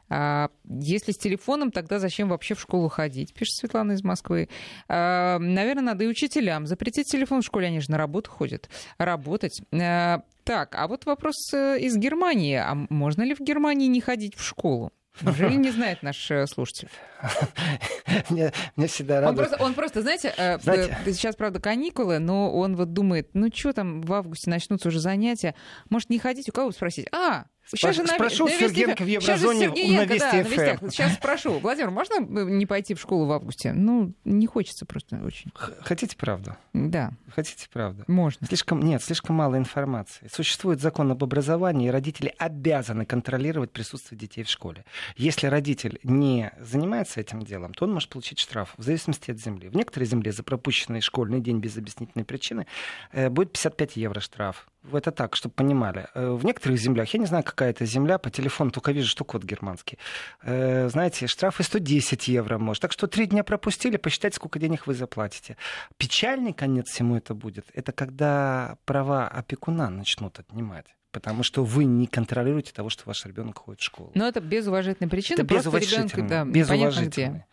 А, 0.10 0.50
если 0.66 1.12
с 1.12 1.18
телефоном, 1.18 1.72
тогда 1.72 2.00
зачем 2.00 2.30
вообще 2.30 2.56
в 2.56 2.62
школу 2.62 2.90
ходить, 2.90 3.34
пишет 3.34 3.56
Светлана 3.56 3.94
из 3.94 4.04
Москвы. 4.04 4.50
А, 4.88 5.38
наверное, 5.40 5.84
надо 5.84 6.04
и 6.04 6.08
учителям 6.08 6.66
запретить 6.66 7.08
телефон 7.08 7.42
в 7.42 7.46
школе, 7.46 7.68
они 7.68 7.82
же 7.82 7.92
на 7.92 7.98
работу 7.98 8.32
ходят. 8.32 8.70
Работать. 8.98 9.62
Так, 9.72 10.76
а 10.76 10.88
вот 10.88 11.08
вопрос 11.08 11.52
э, 11.56 11.80
из 11.80 11.98
Германии. 11.98 12.58
А 12.58 12.76
можно 12.92 13.24
ли 13.24 13.34
в 13.34 13.40
Германии 13.40 13.88
не 13.88 14.00
ходить 14.00 14.36
в 14.36 14.44
школу? 14.44 14.92
Неужели 15.22 15.56
не 15.56 15.72
знает 15.72 16.04
наш 16.04 16.30
э, 16.32 16.46
слушатель? 16.48 16.90
мне, 18.30 18.52
мне 18.76 18.88
всегда 18.88 19.22
радует. 19.22 19.40
Он 19.40 19.46
просто, 19.46 19.64
он 19.64 19.74
просто 19.74 20.02
знаете, 20.02 20.34
э, 20.36 20.60
знаете, 20.60 20.98
сейчас, 21.06 21.36
правда, 21.36 21.60
каникулы, 21.60 22.20
но 22.20 22.54
он 22.54 22.76
вот 22.76 22.94
думает, 22.94 23.30
ну 23.34 23.50
что 23.54 23.74
там, 23.74 24.02
в 24.02 24.14
августе 24.14 24.50
начнутся 24.50 24.90
уже 24.90 25.00
занятия, 25.00 25.56
может, 25.90 26.10
не 26.10 26.20
ходить, 26.20 26.50
у 26.50 26.52
кого 26.52 26.72
спросить? 26.72 27.08
А, 27.12 27.46
Сейчас 27.66 27.96
же 27.96 28.06
спрошу 28.08 28.46
на... 28.46 28.52
Сергеенко 28.52 29.04
в 29.04 29.08
Еврозоне 29.08 29.70
на 29.70 30.06
Вести 30.06 30.20
да, 30.20 30.78
ФМ. 30.78 30.90
Сейчас 30.90 31.14
спрошу. 31.16 31.60
Владимир, 31.60 31.90
можно 31.90 32.20
не 32.20 32.66
пойти 32.66 32.94
в 32.94 33.00
школу 33.00 33.26
в 33.26 33.32
августе? 33.32 33.74
Ну, 33.74 34.14
не 34.24 34.48
хочется 34.48 34.86
просто 34.86 35.20
очень. 35.24 35.52
Хотите 35.82 36.16
правду? 36.16 36.56
Да. 36.74 37.12
Хотите 37.30 37.68
правду? 37.72 38.04
Можно. 38.08 38.46
Слишком, 38.48 38.82
нет, 38.82 39.04
слишком 39.04 39.36
мало 39.36 39.58
информации. 39.58 40.28
Существует 40.32 40.80
закон 40.80 41.12
об 41.12 41.24
образовании, 41.24 41.88
и 41.88 41.92
родители 41.92 42.34
обязаны 42.38 43.06
контролировать 43.06 43.72
присутствие 43.72 44.20
детей 44.20 44.44
в 44.44 44.50
школе. 44.50 44.86
Если 45.18 45.48
родитель 45.48 46.00
не 46.04 46.52
занимается 46.60 47.20
этим 47.20 47.42
делом, 47.42 47.74
то 47.74 47.86
он 47.86 47.94
может 47.94 48.10
получить 48.10 48.40
штраф 48.40 48.74
в 48.78 48.84
зависимости 48.84 49.32
от 49.32 49.40
земли. 49.40 49.70
В 49.70 49.76
некоторой 49.76 50.08
земле 50.08 50.32
за 50.32 50.44
пропущенный 50.44 51.02
школьный 51.02 51.40
день 51.40 51.60
без 51.60 51.78
объяснительной 51.78 52.26
причины 52.26 52.68
э, 53.12 53.30
будет 53.30 53.54
55 53.54 53.96
евро 53.98 54.20
штраф. 54.20 54.68
Это 54.92 55.12
так, 55.12 55.36
чтобы 55.36 55.54
понимали. 55.56 56.08
Э, 56.14 56.32
в 56.32 56.46
некоторых 56.46 56.80
землях, 56.80 57.14
я 57.14 57.20
не 57.20 57.26
знаю, 57.26 57.44
какая 57.44 57.72
это 57.72 57.86
земля, 57.86 58.18
по 58.18 58.30
телефону 58.30 58.72
только 58.72 58.92
вижу, 58.92 59.08
что 59.08 59.24
код 59.24 59.44
германский. 59.44 59.98
Э, 60.44 60.90
знаете, 60.90 61.28
штрафы 61.28 61.64
110 61.64 62.28
евро 62.28 62.58
может. 62.58 62.82
Так 62.82 62.92
что 62.92 63.08
три 63.08 63.26
дня 63.26 63.44
пропустили, 63.44 63.98
посчитайте, 63.98 64.36
сколько 64.36 64.60
денег 64.60 64.88
вы 64.88 64.94
заплатите. 64.94 65.58
Печальный 65.98 66.54
конец 66.54 66.86
всему 66.90 67.18
это 67.18 67.34
будет. 67.34 67.66
Это 67.74 67.92
когда 67.92 68.78
права 68.86 69.28
опекуна 69.28 69.90
начнут 69.90 70.40
отнимать 70.40 70.86
потому 71.12 71.44
что 71.44 71.64
вы 71.64 71.86
не 71.86 72.08
контролируете 72.08 72.74
того, 72.74 72.90
что 72.90 73.04
ваш 73.06 73.26
ребенок 73.26 73.60
ходит 73.60 73.80
в 73.80 73.86
школу. 73.86 74.12
Но 74.16 74.28
это 74.28 74.42
без 74.42 74.68
уважительной 74.68 75.10
причины. 75.10 75.36
Это 75.40 75.46
без 75.46 75.66
уважительной. 75.66 76.28
Да, 76.28 76.44
без 76.44 76.70
уважительной. 76.70 77.46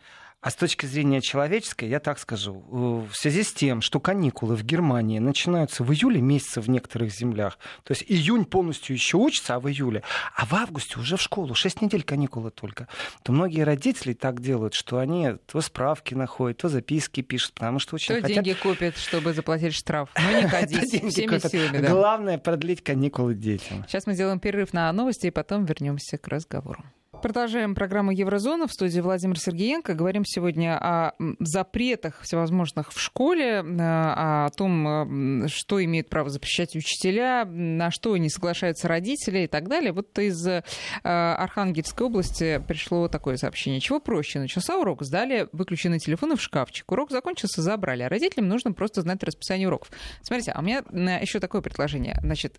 А 0.43 0.49
с 0.49 0.55
точки 0.55 0.85
зрения 0.85 1.21
человеческой, 1.21 1.87
я 1.87 2.01
так 2.01 2.19
скажу, 2.19 2.65
э, 2.69 3.09
в 3.09 3.15
связи 3.15 3.43
с 3.43 3.53
тем, 3.53 3.79
что 3.79 4.01
каникулы 4.01 4.57
в 4.57 4.63
Германии 4.65 5.19
начинаются 5.19 5.85
в 5.85 5.93
июле 5.93 6.19
месяце 6.19 6.59
в 6.59 6.69
некоторых 6.69 7.13
землях, 7.13 7.57
то 7.83 7.93
есть 7.93 8.03
июнь 8.09 8.43
полностью 8.43 8.93
еще 8.93 9.15
учится, 9.15 9.55
а 9.55 9.61
в 9.61 9.69
июле, 9.69 10.03
а 10.35 10.45
в 10.45 10.53
августе 10.53 10.99
уже 10.99 11.15
в 11.15 11.21
школу, 11.21 11.55
6 11.55 11.81
недель 11.81 12.03
каникулы 12.03 12.51
только, 12.51 12.89
то 13.23 13.31
многие 13.31 13.61
родители 13.61 14.11
так 14.11 14.41
делают, 14.41 14.73
что 14.73 14.97
они 14.97 15.35
то 15.45 15.61
справки 15.61 16.13
находят, 16.13 16.57
то 16.57 16.67
записки 16.67 17.21
пишут, 17.21 17.53
потому 17.53 17.79
что 17.79 17.95
очень 17.95 18.15
то 18.15 18.21
хотят... 18.21 18.43
деньги 18.43 18.51
купят, 18.59 18.97
чтобы 18.97 19.31
заплатить 19.33 19.73
штраф. 19.73 20.09
Ну 20.21 20.41
не 20.41 20.47
ходить 20.49 20.89
всеми 20.89 21.39
силами. 21.39 21.87
Главное 21.87 22.37
продлить 22.37 22.83
каникулы 22.83 23.33
детям. 23.33 23.85
Сейчас 23.87 24.05
мы 24.07 24.13
сделаем 24.13 24.41
перерыв 24.41 24.73
на 24.73 24.91
новости 24.91 25.27
и 25.27 25.31
потом 25.31 25.63
вернемся 25.63 26.17
к 26.17 26.27
разговору. 26.27 26.83
Продолжаем 27.21 27.75
программу 27.75 28.11
Еврозона. 28.11 28.67
В 28.67 28.73
студии 28.73 28.99
Владимир 28.99 29.39
Сергеенко. 29.39 29.93
Говорим 29.93 30.25
сегодня 30.25 30.77
о 30.77 31.13
запретах 31.39 32.21
всевозможных 32.21 32.91
в 32.91 32.99
школе, 32.99 33.63
э, 33.63 33.63
о 33.79 34.49
том, 34.49 35.45
э, 35.45 35.47
что 35.47 35.83
имеют 35.83 36.09
право 36.09 36.29
запрещать 36.29 36.75
учителя, 36.75 37.45
на 37.45 37.91
что 37.91 38.17
не 38.17 38.29
соглашаются 38.29 38.87
родители 38.87 39.39
и 39.39 39.47
так 39.47 39.69
далее. 39.69 39.93
Вот 39.93 40.17
из 40.19 40.45
э, 40.47 40.63
Архангельской 41.03 42.07
области 42.07 42.61
пришло 42.67 43.07
такое 43.07 43.37
сообщение. 43.37 43.79
Чего 43.79 43.99
проще? 43.99 44.39
Начался 44.39 44.77
урок, 44.77 45.03
сдали 45.03 45.47
выключенные 45.53 45.99
телефоны 45.99 46.35
в 46.35 46.41
шкафчик. 46.41 46.91
Урок 46.91 47.11
закончился, 47.11 47.61
забрали. 47.61 48.03
А 48.03 48.09
родителям 48.09 48.49
нужно 48.49 48.73
просто 48.73 49.01
знать 49.01 49.23
расписание 49.23 49.67
уроков. 49.67 49.91
Смотрите, 50.23 50.51
а 50.51 50.59
у 50.59 50.63
меня 50.63 50.83
еще 51.19 51.39
такое 51.39 51.61
предложение. 51.61 52.17
Значит, 52.21 52.57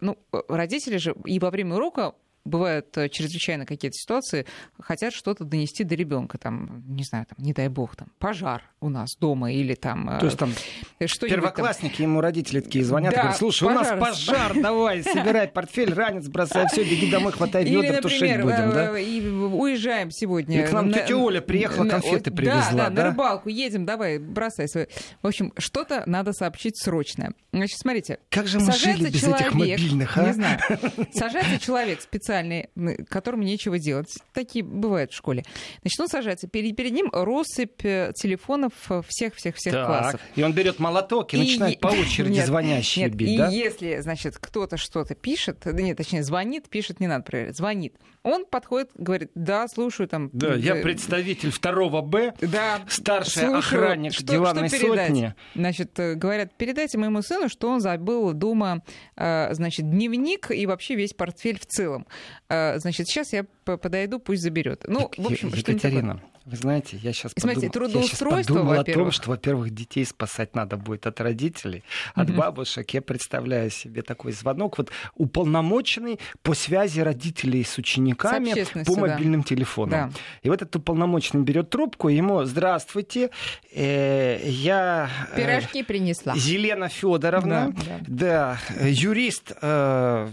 ну, 0.00 0.18
родители 0.48 0.98
же 0.98 1.16
и 1.24 1.38
во 1.38 1.50
время 1.50 1.76
урока 1.76 2.14
бывают 2.44 2.96
э, 2.96 3.08
чрезвычайно 3.08 3.66
какие-то 3.66 3.96
ситуации, 3.96 4.46
хотят 4.78 5.12
что-то 5.12 5.44
донести 5.44 5.84
до 5.84 5.94
ребенка, 5.94 6.38
там, 6.38 6.82
не 6.86 7.04
знаю, 7.04 7.26
там, 7.26 7.44
не 7.44 7.52
дай 7.52 7.68
бог, 7.68 7.96
там, 7.96 8.08
пожар 8.18 8.62
у 8.80 8.88
нас 8.88 9.16
дома 9.18 9.52
или 9.52 9.74
там... 9.74 10.08
Э, 10.08 10.20
То 10.20 10.26
есть 10.26 10.38
там 10.38 10.52
первоклассники, 10.98 11.98
там... 11.98 12.06
ему 12.06 12.20
родители 12.20 12.60
такие 12.60 12.84
звонят, 12.84 13.12
да, 13.14 13.20
говорят, 13.20 13.38
слушай, 13.38 13.68
пожар. 13.68 13.96
у 13.96 14.00
нас 14.00 14.08
пожар, 14.08 14.60
давай, 14.60 15.02
собирай 15.04 15.48
портфель, 15.48 15.92
ранец 15.92 16.28
бросай, 16.28 16.66
все, 16.68 16.82
беги 16.84 17.10
домой, 17.10 17.32
хватай 17.32 17.64
ведра, 17.64 18.00
тушить 18.00 18.40
будем, 18.40 18.70
да? 18.70 18.98
Э, 18.98 19.02
и 19.02 19.20
уезжаем 19.28 20.10
сегодня. 20.10 20.64
И 20.64 20.66
к 20.66 20.72
нам 20.72 20.92
тетя 20.92 21.16
Оля 21.16 21.40
приехала, 21.40 21.88
конфеты 21.88 22.30
привезла, 22.30 22.70
да? 22.72 22.90
Да, 22.90 22.90
на 22.90 23.04
рыбалку 23.10 23.48
едем, 23.48 23.84
давай, 23.84 24.18
бросай 24.18 24.68
свои. 24.68 24.86
В 25.22 25.26
общем, 25.26 25.52
что-то 25.58 26.04
надо 26.06 26.32
сообщить 26.32 26.82
срочно. 26.82 27.32
Значит, 27.52 27.78
смотрите. 27.78 28.18
Как 28.30 28.46
же 28.46 28.60
мы 28.60 28.72
жили 28.72 29.10
без 29.10 29.24
этих 29.24 29.52
мобильных, 29.52 30.16
а? 30.16 30.26
Не 30.26 30.32
знаю. 30.32 30.60
Сажается 31.12 31.58
человек 31.58 32.00
специально 32.00 32.29
специальный, 32.30 32.70
которому 33.08 33.42
нечего 33.42 33.78
делать. 33.78 34.18
Такие 34.32 34.64
бывают 34.64 35.12
в 35.12 35.16
школе. 35.16 35.44
Значит, 35.82 36.00
он 36.00 36.08
сажается. 36.08 36.46
Перед, 36.46 36.76
перед 36.76 36.92
ним 36.92 37.10
россыпь 37.12 37.84
э, 37.84 38.12
телефонов 38.14 38.72
всех-всех-всех 39.08 39.72
классов. 39.72 40.20
И 40.36 40.42
он 40.42 40.52
берет 40.52 40.78
молоток 40.78 41.34
и, 41.34 41.36
и 41.36 41.40
начинает 41.40 41.80
по 41.80 41.88
очереди 41.88 42.32
нет, 42.32 42.46
звонящие 42.46 43.06
нет, 43.06 43.14
бить, 43.14 43.30
и 43.30 43.38
да? 43.38 43.48
если, 43.48 43.98
значит, 44.00 44.38
кто-то 44.38 44.76
что-то 44.76 45.14
пишет, 45.14 45.64
нет, 45.66 45.96
точнее, 45.96 46.22
звонит, 46.22 46.68
пишет, 46.68 47.00
не 47.00 47.06
надо 47.06 47.24
проверять, 47.24 47.56
звонит. 47.56 47.94
Он 48.22 48.44
подходит, 48.44 48.90
говорит, 48.94 49.30
да, 49.34 49.66
слушаю 49.66 50.08
там... 50.08 50.30
Да, 50.32 50.54
я 50.54 50.76
э, 50.76 50.82
представитель 50.82 51.50
второго 51.50 52.02
Б, 52.02 52.34
да, 52.40 52.80
старший 52.88 53.42
слушаю, 53.42 53.58
охранник 53.58 54.12
что, 54.12 54.24
диванной 54.24 54.68
что 54.68 54.78
сотни. 54.78 55.34
Значит, 55.54 55.98
э, 55.98 56.14
говорят, 56.14 56.56
передайте 56.56 56.98
моему 56.98 57.22
сыну, 57.22 57.48
что 57.48 57.68
он 57.68 57.80
забыл 57.80 58.32
дома, 58.34 58.82
значит, 59.16 59.90
дневник 59.90 60.50
и 60.50 60.66
вообще 60.66 60.94
весь 60.94 61.12
портфель 61.12 61.58
в 61.58 61.66
целом. 61.66 62.06
Значит, 62.48 63.06
сейчас 63.06 63.32
я 63.32 63.44
подойду, 63.64 64.18
пусть 64.18 64.42
заберет. 64.42 64.84
Ну, 64.88 65.00
так, 65.00 65.18
в 65.18 65.26
общем, 65.26 65.48
Екатерина, 65.48 66.20
Вы 66.46 66.56
знаете, 66.56 66.96
я 66.96 67.12
сейчас 67.12 67.32
смотрите, 67.36 67.68
подумал, 67.68 67.90
трудоустройство, 67.92 68.54
я 68.54 68.60
подумал 68.60 68.80
о 68.80 68.84
том, 68.84 69.10
что, 69.12 69.30
во-первых, 69.30 69.70
детей 69.70 70.04
спасать 70.04 70.54
надо 70.56 70.76
будет 70.76 71.06
от 71.06 71.20
родителей, 71.20 71.84
от 72.14 72.28
mm-hmm. 72.28 72.36
бабушек. 72.36 72.90
Я 72.90 73.02
представляю 73.02 73.70
себе 73.70 74.02
такой 74.02 74.32
звонок. 74.32 74.78
Вот 74.78 74.90
уполномоченный 75.14 76.18
по 76.42 76.54
связи 76.54 77.00
родителей 77.00 77.62
с 77.62 77.78
учениками 77.78 78.52
с 78.64 78.86
по 78.86 78.96
мобильным 78.98 79.42
да. 79.42 79.46
телефонам. 79.46 80.10
Да. 80.10 80.18
И 80.42 80.48
вот 80.48 80.62
этот 80.62 80.74
уполномоченный 80.76 81.44
берет 81.44 81.70
трубку, 81.70 82.08
ему 82.08 82.44
«Здравствуйте, 82.44 83.30
э, 83.72 84.40
я...» 84.44 85.08
э, 85.32 85.36
Пирожки 85.36 85.82
принесла. 85.82 86.32
Елена 86.34 86.88
Федоровна, 86.88 87.72
да, 87.76 87.98
да. 88.08 88.58
да 88.78 88.86
юрист 88.88 89.52
э, 89.60 90.28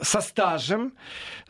со 0.00 0.20
стажем. 0.20 0.92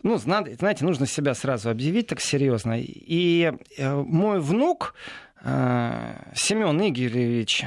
Ну, 0.02 0.18
знаете, 0.18 0.85
нужно 0.85 1.07
себя 1.07 1.35
сразу 1.35 1.70
объявить 1.70 2.09
так 2.09 2.20
серьезно. 2.20 2.78
И 2.80 3.52
э, 3.76 3.94
мой 3.94 4.40
внук 4.40 4.94
э, 5.42 6.16
Семен 6.35 6.80
Игоревич 6.80 7.64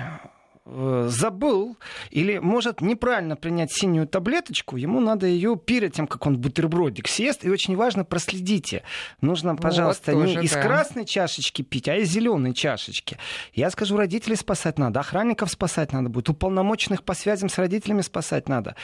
забыл 1.08 1.78
или 2.10 2.38
может 2.40 2.82
неправильно 2.82 3.36
принять 3.36 3.72
синюю 3.72 4.08
таблеточку, 4.08 4.76
ему 4.76 5.00
надо 5.00 5.28
ее 5.28 5.56
перед 5.56 5.94
тем, 5.94 6.08
как 6.08 6.26
он 6.26 6.38
бутербродик 6.38 7.08
съест. 7.08 7.46
И 7.46 7.50
очень 7.50 7.76
важно, 7.76 8.04
проследите. 8.04 8.84
Нужно, 9.22 9.56
пожалуйста, 9.56 10.14
вот 10.14 10.26
тоже, 10.26 10.40
не 10.40 10.46
из 10.46 10.52
да. 10.52 10.62
красной 10.62 11.06
чашечки 11.06 11.62
пить, 11.62 11.88
а 11.88 11.96
из 11.96 12.10
зеленой 12.10 12.54
чашечки. 12.54 13.18
Я 13.54 13.70
скажу, 13.70 13.98
родителей 13.98 14.36
спасать 14.36 14.78
надо, 14.78 15.00
охранников 15.00 15.52
спасать 15.52 15.94
надо 15.94 16.10
будет, 16.10 16.30
уполномоченных 16.30 17.04
по 17.04 17.14
связям 17.14 17.50
с 17.50 17.58
родителями 17.58 18.02
спасать 18.02 18.50
надо. 18.50 18.76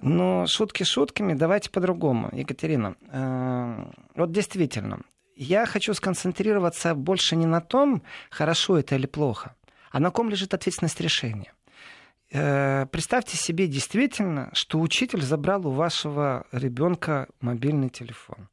Но 0.00 0.46
шутки 0.46 0.84
шутками, 0.84 1.34
давайте 1.34 1.70
по-другому. 1.70 2.30
Екатерина, 2.32 2.96
э, 3.10 3.84
вот 4.14 4.32
действительно, 4.32 5.00
я 5.36 5.66
хочу 5.66 5.94
сконцентрироваться 5.94 6.94
больше 6.94 7.36
не 7.36 7.46
на 7.46 7.60
том, 7.60 8.02
хорошо 8.30 8.78
это 8.78 8.96
или 8.96 9.06
плохо, 9.06 9.54
а 9.92 10.00
на 10.00 10.10
ком 10.10 10.30
лежит 10.30 10.54
ответственность 10.54 11.00
решения? 11.00 11.52
Э, 12.32 12.86
представьте 12.86 13.36
себе 13.36 13.68
действительно, 13.68 14.50
что 14.54 14.80
учитель 14.80 15.22
забрал 15.22 15.66
у 15.66 15.70
вашего 15.70 16.46
ребенка 16.50 17.28
мобильный 17.40 17.90
телефон. 17.90 18.48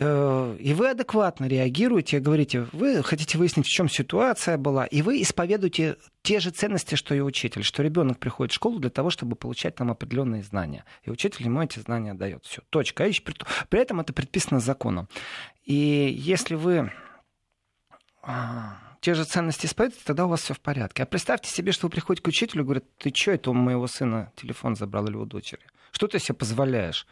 Э, 0.00 0.56
и 0.58 0.74
вы 0.74 0.90
адекватно 0.90 1.46
реагируете, 1.46 2.18
говорите, 2.18 2.66
вы 2.72 3.02
хотите 3.04 3.38
выяснить, 3.38 3.66
в 3.66 3.70
чем 3.70 3.88
ситуация 3.88 4.58
была, 4.58 4.84
и 4.86 5.00
вы 5.02 5.22
исповедуете 5.22 5.96
те 6.22 6.40
же 6.40 6.50
ценности, 6.50 6.96
что 6.96 7.14
и 7.14 7.20
учитель, 7.20 7.62
что 7.62 7.84
ребенок 7.84 8.18
приходит 8.18 8.50
в 8.50 8.56
школу 8.56 8.80
для 8.80 8.90
того, 8.90 9.10
чтобы 9.10 9.36
получать 9.36 9.76
там 9.76 9.90
определенные 9.92 10.42
знания. 10.42 10.84
И 11.04 11.10
учитель 11.10 11.44
ему 11.44 11.62
эти 11.62 11.78
знания 11.78 12.14
дает. 12.14 12.44
Все, 12.44 12.62
точка. 12.70 13.04
А 13.04 13.66
при 13.68 13.80
этом 13.80 14.00
это 14.00 14.12
предписано 14.12 14.58
законом. 14.58 15.08
И 15.64 16.12
если 16.18 16.56
вы 16.56 16.90
а, 18.22 18.89
те 19.00 19.14
же 19.14 19.24
ценности 19.24 19.66
исповедуете, 19.66 20.04
тогда 20.04 20.26
у 20.26 20.28
вас 20.28 20.42
все 20.42 20.54
в 20.54 20.60
порядке. 20.60 21.02
А 21.02 21.06
представьте 21.06 21.50
себе, 21.50 21.72
что 21.72 21.86
вы 21.86 21.90
приходите 21.90 22.22
к 22.22 22.28
учителю 22.28 22.62
и 22.62 22.64
говорите, 22.64 22.86
ты 22.98 23.12
что 23.14 23.32
это 23.32 23.50
у 23.50 23.54
моего 23.54 23.86
сына 23.86 24.32
телефон 24.36 24.76
забрал 24.76 25.06
или 25.06 25.16
у 25.16 25.24
дочери? 25.24 25.62
Что 25.90 26.06
ты 26.06 26.18
себе 26.18 26.34
позволяешь? 26.34 27.06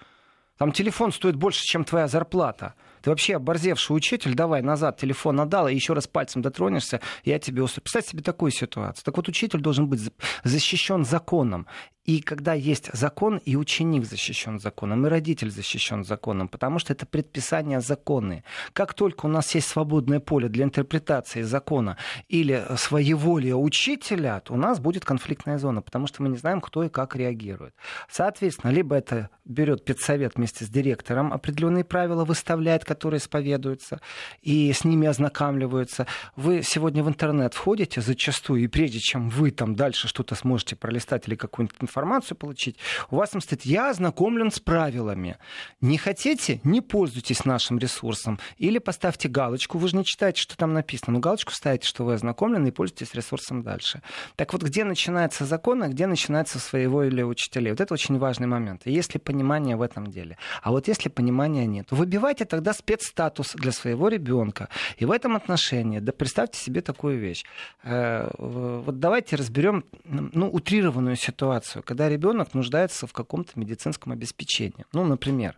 Там 0.59 0.73
телефон 0.73 1.13
стоит 1.13 1.37
больше, 1.37 1.63
чем 1.63 1.85
твоя 1.85 2.09
зарплата. 2.09 2.75
Ты 3.03 3.11
вообще 3.11 3.37
оборзевший 3.37 3.97
учитель, 3.97 4.35
давай 4.35 4.63
назад 4.63 4.99
телефон 4.99 5.41
отдал, 5.41 5.69
и 5.69 5.75
еще 5.75 5.93
раз 5.93 6.07
пальцем 6.07 6.43
дотронешься, 6.43 7.01
я 7.25 7.39
тебе 7.39 7.63
устрою. 7.63 7.83
Представь 7.83 8.07
себе 8.07 8.23
такую 8.23 8.51
ситуацию. 8.51 9.05
Так 9.05 9.17
вот, 9.17 9.29
учитель 9.29 9.61
должен 9.61 9.89
быть 9.89 10.01
защищен 10.45 11.05
законом. 11.05 11.67
И 12.09 12.23
когда 12.23 12.55
есть 12.55 12.89
закон, 12.95 13.37
и 13.37 13.55
ученик 13.55 14.07
защищен 14.07 14.59
законом, 14.59 15.05
и 15.05 15.11
родитель 15.11 15.51
защищен 15.51 16.05
законом, 16.05 16.49
потому 16.49 16.79
что 16.79 16.95
это 16.95 17.05
предписания 17.05 17.83
законы. 17.83 18.45
Как 18.73 18.95
только 18.95 19.27
у 19.27 19.29
нас 19.29 19.55
есть 19.55 19.69
свободное 19.69 20.19
поле 20.19 20.49
для 20.49 20.65
интерпретации 20.65 21.43
закона 21.43 21.99
или 22.27 22.65
своеволия 22.79 23.55
учителя, 23.57 24.41
то 24.41 24.55
у 24.55 24.57
нас 24.57 24.81
будет 24.81 25.05
конфликтная 25.05 25.59
зона, 25.59 25.83
потому 25.83 26.07
что 26.07 26.23
мы 26.23 26.31
не 26.31 26.39
знаем, 26.39 26.63
кто 26.63 26.83
и 26.83 26.89
как 26.89 27.15
реагирует. 27.15 27.75
Соответственно, 28.11 28.71
либо 28.71 28.97
это 28.97 29.29
берет 29.45 29.85
педсовет 29.85 30.37
вместе 30.37 30.65
с 30.65 30.69
директором 30.71 31.31
определенные 31.31 31.85
правила, 31.85 32.25
выставляет, 32.25 32.87
которые 32.89 33.19
исповедуются, 33.19 34.01
и 34.43 34.73
с 34.73 34.85
ними 34.85 35.07
ознакомливаются. 35.07 36.07
Вы 36.37 36.63
сегодня 36.63 37.05
в 37.05 37.09
интернет 37.09 37.55
входите 37.55 38.01
зачастую, 38.01 38.63
и 38.63 38.67
прежде 38.67 38.99
чем 38.99 39.29
вы 39.29 39.51
там 39.51 39.75
дальше 39.77 40.09
что-то 40.09 40.35
сможете 40.35 40.75
пролистать 40.75 41.29
или 41.29 41.35
какую-нибудь 41.35 41.77
информацию 41.81 42.37
получить, 42.37 42.77
у 43.11 43.17
вас 43.17 43.31
там 43.31 43.41
стоит 43.41 43.63
«Я 43.63 43.91
ознакомлен 43.91 44.51
с 44.51 44.59
правилами». 44.59 45.37
Не 45.81 45.99
хотите? 45.99 46.61
Не 46.65 46.81
пользуйтесь 46.81 47.45
нашим 47.45 47.79
ресурсом. 47.79 48.39
Или 48.57 48.79
поставьте 48.79 49.29
галочку. 49.29 49.79
Вы 49.79 49.89
же 49.89 49.97
не 49.97 50.05
читаете, 50.05 50.41
что 50.41 50.57
там 50.57 50.73
написано. 50.73 51.15
Но 51.15 51.21
галочку 51.21 51.53
ставите, 51.53 51.87
что 51.87 52.05
вы 52.05 52.15
ознакомлены, 52.15 52.69
и 52.69 52.71
пользуйтесь 52.71 53.15
ресурсом 53.15 53.63
дальше. 53.63 54.03
Так 54.37 54.53
вот, 54.53 54.63
где 54.63 54.85
начинается 54.85 55.45
закон, 55.45 55.83
а 55.83 55.89
где 55.89 56.07
начинается 56.07 56.59
своего 56.59 57.05
или 57.05 57.23
учителей? 57.23 57.73
Вот 57.73 57.81
это 57.81 57.95
очень 57.95 58.19
важный 58.19 58.47
момент. 58.47 58.83
И 58.85 58.93
если 58.93 59.19
понимание 59.19 59.77
в 59.77 59.83
этом 59.83 60.07
деле. 60.07 60.39
А 60.63 60.71
вот 60.71 60.89
если 60.89 61.09
понимания 61.09 61.67
нет, 61.67 61.91
выбивайте 61.91 62.45
тогда 62.45 62.73
спецстатус 62.79 63.55
для 63.55 63.73
своего 63.73 64.09
ребенка. 64.09 64.69
И 64.97 65.05
в 65.05 65.11
этом 65.11 65.37
отношении, 65.37 65.99
да 65.99 66.13
представьте 66.13 66.59
себе 66.59 66.81
такую 66.81 67.19
вещь. 67.19 67.45
Э, 67.83 68.31
вот 68.39 68.99
давайте 68.99 69.37
разберем 69.37 69.85
ну, 70.05 70.49
утрированную 70.49 71.17
ситуацию, 71.17 71.83
когда 71.83 72.09
ребенок 72.09 72.55
нуждается 72.55 73.07
в 73.07 73.13
каком-то 73.13 73.59
медицинском 73.59 74.13
обеспечении. 74.13 74.85
Ну, 74.93 75.05
например. 75.05 75.57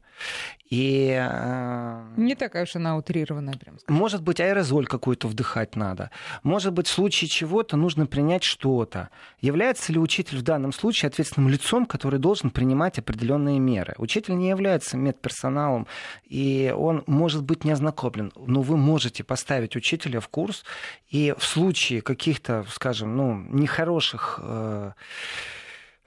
И, 0.70 1.16
э, 1.20 2.04
Не 2.16 2.36
такая 2.36 2.62
уж 2.62 2.76
она 2.76 2.96
утрированная, 2.96 3.54
прям 3.54 3.78
скажем. 3.78 3.98
Может 3.98 4.22
быть, 4.22 4.40
аэрозоль 4.40 4.86
какой-то 4.86 5.26
вдыхать 5.26 5.74
надо. 5.74 6.10
Может 6.44 6.72
быть, 6.72 6.86
в 6.86 6.90
случае 6.90 7.28
чего-то 7.28 7.76
нужно 7.76 8.06
принять 8.06 8.44
что-то. 8.44 9.08
Является 9.40 9.92
ли 9.92 9.98
учитель 9.98 10.38
в 10.38 10.42
данном 10.42 10.72
случае 10.72 11.08
ответственным 11.08 11.50
лицом, 11.50 11.86
который 11.86 12.20
должен 12.20 12.50
принимать 12.50 12.98
определенные 12.98 13.58
меры? 13.58 13.94
Учитель 13.98 14.36
не 14.36 14.48
является 14.48 14.96
медперсоналом, 14.96 15.88
и 16.28 16.72
он 16.76 17.02
может 17.10 17.42
быть 17.42 17.64
не 17.64 17.72
ознакомлен. 17.72 18.32
Но 18.36 18.62
вы 18.62 18.76
можете 18.76 19.24
поставить 19.24 19.76
учителя 19.76 20.20
в 20.20 20.28
курс, 20.28 20.64
и 21.08 21.34
в 21.36 21.44
случае 21.44 22.00
каких-то, 22.00 22.64
скажем, 22.70 23.16
ну, 23.16 23.34
нехороших 23.50 24.40
э, 24.42 24.92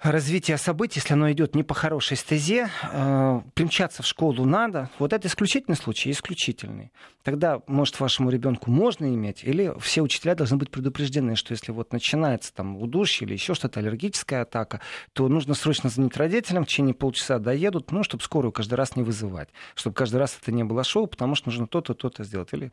развития 0.04 0.58
событий, 0.58 1.00
если 1.00 1.14
оно 1.14 1.32
идет 1.32 1.56
не 1.56 1.64
по 1.64 1.74
хорошей 1.74 2.18
стезе, 2.18 2.70
э, 2.92 3.42
примчаться 3.54 4.04
в 4.04 4.06
школу 4.06 4.46
надо. 4.46 4.90
Вот 5.00 5.14
это 5.14 5.28
исключительный 5.28 5.78
случай, 5.78 6.12
исключительный. 6.12 6.92
Тогда, 7.24 7.62
может, 7.68 8.00
вашему 8.00 8.30
ребенку 8.30 8.70
можно 8.70 9.06
иметь, 9.06 9.44
или 9.44 9.74
все 9.80 10.02
учителя 10.02 10.36
должны 10.36 10.58
быть 10.58 10.70
предупреждены, 10.70 11.36
что 11.36 11.54
если 11.54 11.72
вот 11.72 11.94
начинается 11.94 12.54
там 12.54 12.76
удушье 12.78 13.26
или 13.26 13.34
еще 13.34 13.54
что-то, 13.54 13.80
аллергическая 13.80 14.42
атака, 14.42 14.82
то 15.14 15.30
нужно 15.30 15.54
срочно 15.54 15.90
звонить 15.90 16.18
родителям, 16.18 16.66
в 16.66 16.68
течение 16.68 16.94
полчаса 16.94 17.40
доедут, 17.40 17.92
ну, 17.92 18.04
чтобы 18.04 18.24
скорую 18.24 18.52
каждый 18.52 18.76
раз 18.76 18.98
не 18.98 19.04
вызывать, 19.04 19.50
чтобы 19.76 19.96
каждый 19.96 20.18
раз 20.18 20.38
это 20.42 20.52
не 20.52 20.66
было 20.66 20.84
шоу, 20.84 21.08
потому 21.08 21.36
что 21.36 21.50
нужно 21.50 21.66
то-то, 21.68 21.94
то-то 21.94 22.26
сделать. 22.26 22.50
Или 22.52 22.72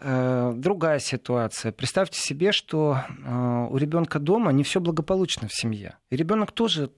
э, 0.00 0.52
другая 0.56 0.98
ситуация. 0.98 1.70
Представьте 1.70 2.18
себе, 2.20 2.50
что 2.50 2.98
э, 3.08 3.66
у 3.70 3.76
ребенка 3.76 4.18
дома 4.18 4.50
не 4.52 4.64
все 4.64 4.80
благополучно 4.80 5.46
в 5.46 5.54
семье. 5.54 5.96
И 6.10 6.16
ребенок 6.16 6.50
тоже, 6.56 6.90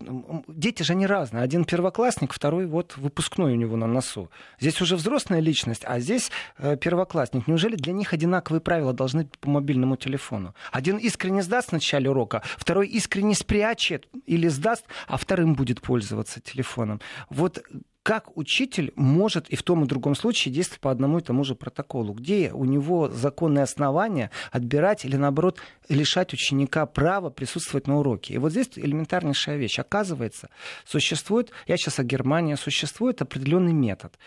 дети 0.48 0.82
же 0.84 0.94
не 0.94 1.06
разные. 1.06 1.42
Один 1.42 1.64
первоклассник, 1.64 2.32
второй 2.32 2.66
вот 2.66 2.96
выпускной 2.96 3.52
у 3.52 3.56
него 3.56 3.76
на 3.76 3.86
носу. 3.86 4.30
Здесь 4.60 4.80
уже 4.80 4.96
взрослая 4.96 5.40
личность, 5.40 5.82
а 5.84 6.00
здесь 6.00 6.30
э, 6.56 6.76
первоклассник. 6.76 7.48
Неужели 7.48 7.76
для 7.76 7.92
них 7.92 8.14
одинаковые 8.14 8.60
правила 8.60 8.92
должны 8.92 9.24
быть 9.24 9.38
по 9.38 9.50
мобильному 9.50 9.96
телефону? 9.96 10.54
Один 10.72 10.96
искренне 10.96 11.42
сдаст 11.42 11.70
в 11.70 11.72
начале 11.72 12.08
урока, 12.08 12.42
второй 12.56 12.86
искренне 12.86 13.34
спрячет 13.34 14.08
или 14.26 14.48
сдаст, 14.48 14.84
а 15.08 15.16
вторым 15.16 15.54
будет 15.54 15.80
пользоваться 15.80 16.40
телефоном. 16.40 17.00
Вот 17.28 17.62
как 18.08 18.38
учитель 18.38 18.90
может 18.96 19.50
и 19.50 19.56
в 19.56 19.62
том 19.62 19.84
и 19.84 19.86
другом 19.86 20.14
случае 20.14 20.54
действовать 20.54 20.80
по 20.80 20.90
одному 20.90 21.18
и 21.18 21.20
тому 21.20 21.44
же 21.44 21.54
протоколу? 21.54 22.14
Где 22.14 22.50
у 22.54 22.64
него 22.64 23.10
законные 23.10 23.64
основания 23.64 24.30
отбирать 24.50 25.04
или, 25.04 25.16
наоборот, 25.16 25.58
лишать 25.90 26.32
ученика 26.32 26.86
права 26.86 27.28
присутствовать 27.28 27.86
на 27.86 27.98
уроке? 27.98 28.32
И 28.32 28.38
вот 28.38 28.52
здесь 28.52 28.70
элементарнейшая 28.76 29.58
вещь. 29.58 29.78
Оказывается, 29.78 30.48
существует, 30.86 31.50
я 31.66 31.76
сейчас 31.76 31.98
о 31.98 32.02
Германии, 32.02 32.54
существует 32.54 33.20
определенный 33.20 33.74
метод. 33.74 34.18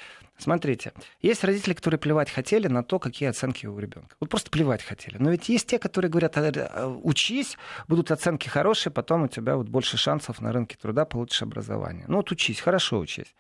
Смотрите, 0.41 0.91
есть 1.21 1.43
родители, 1.43 1.73
которые 1.73 1.99
плевать 1.99 2.32
хотели 2.32 2.67
на 2.67 2.84
то, 2.84 2.97
какие 2.97 3.30
оценки 3.30 3.67
у 3.67 3.77
ребенка. 3.77 4.15
Вот 4.19 4.30
просто 4.30 4.49
плевать 4.49 4.82
хотели. 4.82 5.17
Но 5.19 5.30
ведь 5.30 5.49
есть 5.49 5.67
те, 5.67 5.77
которые 5.77 6.10
говорят, 6.10 6.36
«А, 6.36 6.88
учись, 7.04 7.58
будут 7.88 8.10
оценки 8.10 8.47
хорошие, 8.47 8.91
потом 8.91 9.23
у 9.23 9.27
тебя 9.27 9.56
вот 9.56 9.69
больше 9.69 9.97
шансов 9.97 10.41
на 10.41 10.51
рынке 10.51 10.77
труда, 10.82 11.06
получишь 11.06 11.43
образование. 11.43 12.06
Ну 12.08 12.17
вот 12.17 12.32
учись, 12.32 12.60
хорошо 12.60 12.99
учись. 12.99 13.36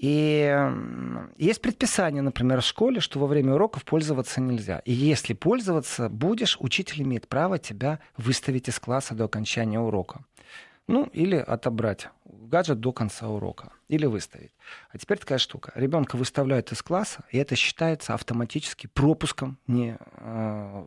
И 0.00 0.56
есть 1.36 1.60
предписание, 1.60 2.22
например, 2.22 2.62
в 2.62 2.64
школе, 2.64 3.00
что 3.00 3.18
во 3.18 3.26
время 3.26 3.52
уроков 3.54 3.84
пользоваться 3.84 4.40
нельзя. 4.40 4.78
И 4.86 4.92
если 4.92 5.34
пользоваться 5.34 6.08
будешь, 6.08 6.56
учитель 6.58 7.02
имеет 7.02 7.28
право 7.28 7.58
тебя 7.58 7.98
выставить 8.16 8.68
из 8.68 8.78
класса 8.78 9.14
до 9.14 9.24
окончания 9.24 9.78
урока. 9.78 10.24
Ну, 10.90 11.04
или 11.12 11.36
отобрать 11.36 12.08
гаджет 12.50 12.80
до 12.80 12.92
конца 12.92 13.28
урока. 13.28 13.70
Или 13.88 14.06
выставить. 14.06 14.50
А 14.90 14.98
теперь 14.98 15.18
такая 15.18 15.38
штука. 15.38 15.72
Ребенка 15.74 16.16
выставляют 16.16 16.72
из 16.72 16.82
класса, 16.82 17.24
и 17.30 17.38
это 17.38 17.56
считается 17.56 18.14
автоматически 18.14 18.88
пропуском 18.88 19.58
не 19.66 19.96
э, 19.98 20.84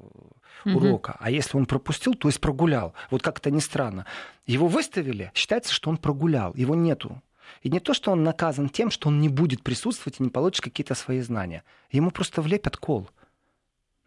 урока. 0.65 1.15
А 1.19 1.31
если 1.31 1.57
он 1.57 1.65
пропустил, 1.65 2.13
то 2.13 2.27
есть 2.27 2.39
прогулял. 2.39 2.93
Вот 3.09 3.21
как 3.21 3.39
это 3.39 3.49
ни 3.49 3.59
странно. 3.59 4.05
Его 4.45 4.67
выставили, 4.67 5.31
считается, 5.33 5.73
что 5.73 5.89
он 5.89 5.97
прогулял. 5.97 6.53
Его 6.53 6.75
нету. 6.75 7.21
И 7.61 7.69
не 7.69 7.79
то, 7.79 7.93
что 7.93 8.11
он 8.11 8.23
наказан 8.23 8.69
тем, 8.69 8.91
что 8.91 9.07
он 9.09 9.21
не 9.21 9.29
будет 9.29 9.63
присутствовать 9.63 10.19
и 10.19 10.23
не 10.23 10.29
получит 10.29 10.63
какие-то 10.63 10.95
свои 10.95 11.21
знания. 11.21 11.63
Ему 11.91 12.11
просто 12.11 12.41
влепят 12.41 12.77
кол. 12.77 13.09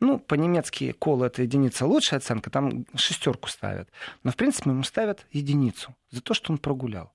Ну, 0.00 0.18
по-немецки 0.18 0.92
кол 0.92 1.22
это 1.22 1.42
единица 1.42 1.86
лучшая 1.86 2.18
оценка, 2.18 2.50
там 2.50 2.84
шестерку 2.94 3.48
ставят. 3.48 3.88
Но, 4.22 4.30
в 4.30 4.36
принципе, 4.36 4.70
ему 4.70 4.82
ставят 4.82 5.26
единицу 5.32 5.94
за 6.10 6.20
то, 6.20 6.34
что 6.34 6.52
он 6.52 6.58
прогулял. 6.58 7.12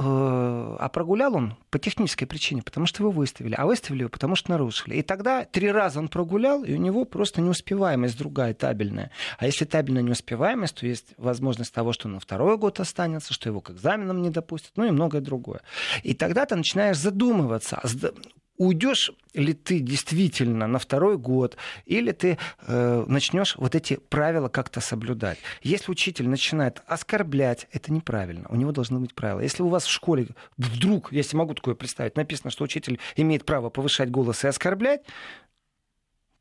Э, 0.00 0.76
а 0.78 0.88
прогулял 0.90 1.34
он 1.34 1.56
по 1.70 1.80
технической 1.80 2.28
причине, 2.28 2.62
потому 2.62 2.86
что 2.86 3.02
его 3.02 3.10
выставили. 3.10 3.54
А 3.58 3.66
выставили 3.66 4.00
его, 4.00 4.08
потому 4.08 4.36
что 4.36 4.50
нарушили. 4.52 4.94
И 4.94 5.02
тогда 5.02 5.44
три 5.44 5.70
раза 5.72 5.98
он 5.98 6.06
прогулял, 6.06 6.62
и 6.62 6.72
у 6.74 6.76
него 6.76 7.04
просто 7.04 7.40
неуспеваемость 7.40 8.16
другая, 8.16 8.54
табельная. 8.54 9.10
А 9.38 9.46
если 9.46 9.64
табельная 9.64 10.02
неуспеваемость, 10.02 10.76
то 10.76 10.86
есть 10.86 11.14
возможность 11.16 11.74
того, 11.74 11.92
что 11.92 12.06
он 12.06 12.14
на 12.14 12.20
второй 12.20 12.56
год 12.56 12.78
останется, 12.78 13.34
что 13.34 13.48
его 13.48 13.60
к 13.60 13.72
экзаменам 13.72 14.22
не 14.22 14.30
допустят, 14.30 14.70
ну 14.76 14.84
и 14.84 14.92
многое 14.92 15.20
другое. 15.20 15.62
И 16.04 16.14
тогда 16.14 16.46
ты 16.46 16.54
начинаешь 16.54 16.98
задумываться, 16.98 17.80
а 17.82 17.88
уйдешь 18.58 19.12
ли 19.34 19.54
ты 19.54 19.78
действительно 19.78 20.66
на 20.66 20.78
второй 20.78 21.16
год, 21.16 21.56
или 21.86 22.12
ты 22.12 22.38
э, 22.66 23.04
начнешь 23.06 23.54
вот 23.56 23.74
эти 23.74 23.94
правила 23.94 24.48
как-то 24.48 24.80
соблюдать. 24.80 25.38
Если 25.62 25.90
учитель 25.90 26.28
начинает 26.28 26.82
оскорблять, 26.86 27.68
это 27.72 27.92
неправильно. 27.92 28.46
У 28.50 28.56
него 28.56 28.72
должны 28.72 28.98
быть 28.98 29.14
правила. 29.14 29.40
Если 29.40 29.62
у 29.62 29.68
вас 29.68 29.84
в 29.84 29.90
школе 29.90 30.28
вдруг, 30.56 31.12
если 31.12 31.36
могу 31.36 31.54
такое 31.54 31.74
представить, 31.74 32.16
написано, 32.16 32.50
что 32.50 32.64
учитель 32.64 32.98
имеет 33.16 33.44
право 33.44 33.70
повышать 33.70 34.10
голос 34.10 34.44
и 34.44 34.48
оскорблять, 34.48 35.02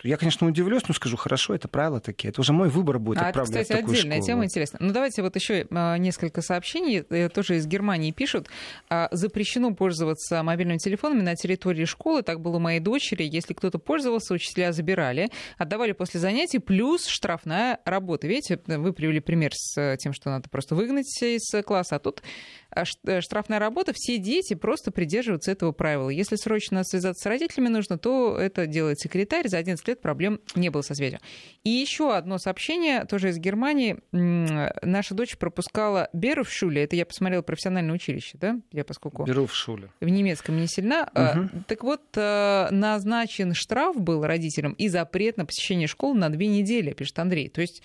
я, 0.03 0.17
конечно, 0.17 0.47
удивлюсь, 0.47 0.83
но 0.87 0.93
скажу, 0.93 1.17
хорошо, 1.17 1.55
это 1.55 1.67
правила 1.67 1.99
такие. 1.99 2.29
Это 2.29 2.41
уже 2.41 2.53
мой 2.53 2.69
выбор 2.69 2.99
будет 2.99 3.17
а 3.19 3.29
это, 3.29 3.41
кстати, 3.41 3.71
отдельная 3.71 4.17
школу. 4.17 4.27
тема 4.27 4.45
интересная. 4.45 4.79
Ну, 4.81 4.93
давайте 4.93 5.23
вот 5.23 5.35
еще 5.35 5.65
а, 5.71 5.97
несколько 5.97 6.41
сообщений. 6.41 7.03
Э, 7.09 7.29
тоже 7.29 7.57
из 7.57 7.65
Германии 7.65 8.11
пишут. 8.11 8.47
А, 8.89 9.09
запрещено 9.11 9.73
пользоваться 9.73 10.43
мобильными 10.43 10.77
телефонами 10.77 11.21
на 11.21 11.35
территории 11.35 11.85
школы. 11.85 12.21
Так 12.21 12.41
было 12.41 12.57
у 12.57 12.59
моей 12.59 12.79
дочери. 12.79 13.23
Если 13.23 13.53
кто-то 13.53 13.79
пользовался, 13.79 14.33
учителя 14.33 14.71
забирали, 14.71 15.29
отдавали 15.57 15.93
после 15.93 16.19
занятий, 16.19 16.59
плюс 16.59 17.07
штрафная 17.07 17.79
работа. 17.83 18.27
Видите, 18.27 18.59
вы 18.67 18.93
привели 18.93 19.19
пример 19.19 19.53
с 19.55 19.97
тем, 19.97 20.13
что 20.13 20.29
надо 20.29 20.47
просто 20.49 20.75
выгнать 20.75 21.21
из 21.23 21.49
класса, 21.65 21.95
а 21.95 21.99
тут 21.99 22.21
э, 22.66 22.66
штрафная 22.85 23.59
работа, 23.59 23.93
все 23.93 24.17
дети 24.17 24.53
просто 24.53 24.91
придерживаются 24.91 25.51
этого 25.51 25.71
правила. 25.71 26.09
Если 26.09 26.35
срочно 26.35 26.83
связаться 26.83 27.23
с 27.23 27.25
родителями 27.25 27.69
нужно, 27.69 27.97
то 27.97 28.37
это 28.37 28.67
делает 28.67 28.99
секретарь. 28.99 29.47
За 29.47 29.57
11 29.57 29.87
лет 29.87 30.01
проблем 30.01 30.39
не 30.55 30.69
было 30.69 30.81
со 30.81 30.93
связью. 30.93 31.19
И 31.63 31.69
еще 31.69 32.15
одно 32.15 32.37
сообщение, 32.37 33.05
тоже 33.05 33.29
из 33.29 33.37
Германии. 33.37 33.97
Наша 34.11 35.15
дочь 35.15 35.37
пропускала 35.37 36.09
Беру 36.13 36.43
в 36.43 36.51
Шуле. 36.51 36.83
Это 36.83 36.95
я 36.95 37.05
посмотрела 37.05 37.41
профессиональное 37.41 37.95
училище, 37.95 38.37
да? 38.39 38.59
Я 38.71 38.83
поскольку... 38.83 39.23
Беру 39.25 39.45
в 39.45 39.55
Шуле. 39.55 39.89
В 39.99 40.07
немецком 40.07 40.57
не 40.57 40.67
сильна. 40.67 41.09
Угу. 41.13 41.63
Так 41.67 41.83
вот, 41.83 42.01
э, 42.15 42.67
назначен 42.71 43.53
штраф 43.53 43.95
был 43.99 44.23
родителям 44.25 44.73
и 44.73 44.87
запрет 44.87 45.37
на 45.37 45.45
посещение 45.45 45.87
школы 45.87 46.17
на 46.17 46.29
две 46.29 46.47
недели, 46.47 46.93
пишет 46.93 47.19
Андрей. 47.19 47.49
То 47.49 47.61
есть 47.61 47.81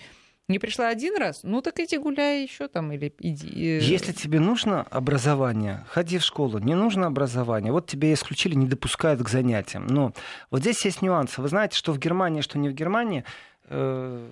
не 0.49 0.59
пришла 0.59 0.89
один 0.89 1.17
раз, 1.17 1.41
ну 1.43 1.61
так 1.61 1.79
иди 1.79 1.97
гуляй 1.97 2.43
еще 2.43 2.67
там 2.67 2.91
или 2.91 3.13
иди. 3.19 3.47
Э, 3.47 3.79
Если 3.79 4.11
тебе 4.11 4.39
нужно 4.39 4.81
образование, 4.83 5.85
ходи 5.89 6.17
в 6.17 6.23
школу. 6.23 6.59
Не 6.59 6.75
нужно 6.75 7.07
образование. 7.07 7.71
Вот 7.71 7.87
тебе 7.87 8.13
исключили, 8.13 8.55
не 8.55 8.67
допускают 8.67 9.21
к 9.21 9.29
занятиям. 9.29 9.87
Но 9.87 10.13
вот 10.51 10.61
здесь 10.61 10.83
есть 10.83 11.01
нюансы. 11.01 11.41
Вы 11.41 11.47
знаете, 11.47 11.77
что 11.77 11.93
в 11.93 11.99
Германии, 11.99 12.41
что 12.41 12.59
не 12.59 12.67
в 12.67 12.73
Германии, 12.73 13.23
э, 13.69 14.29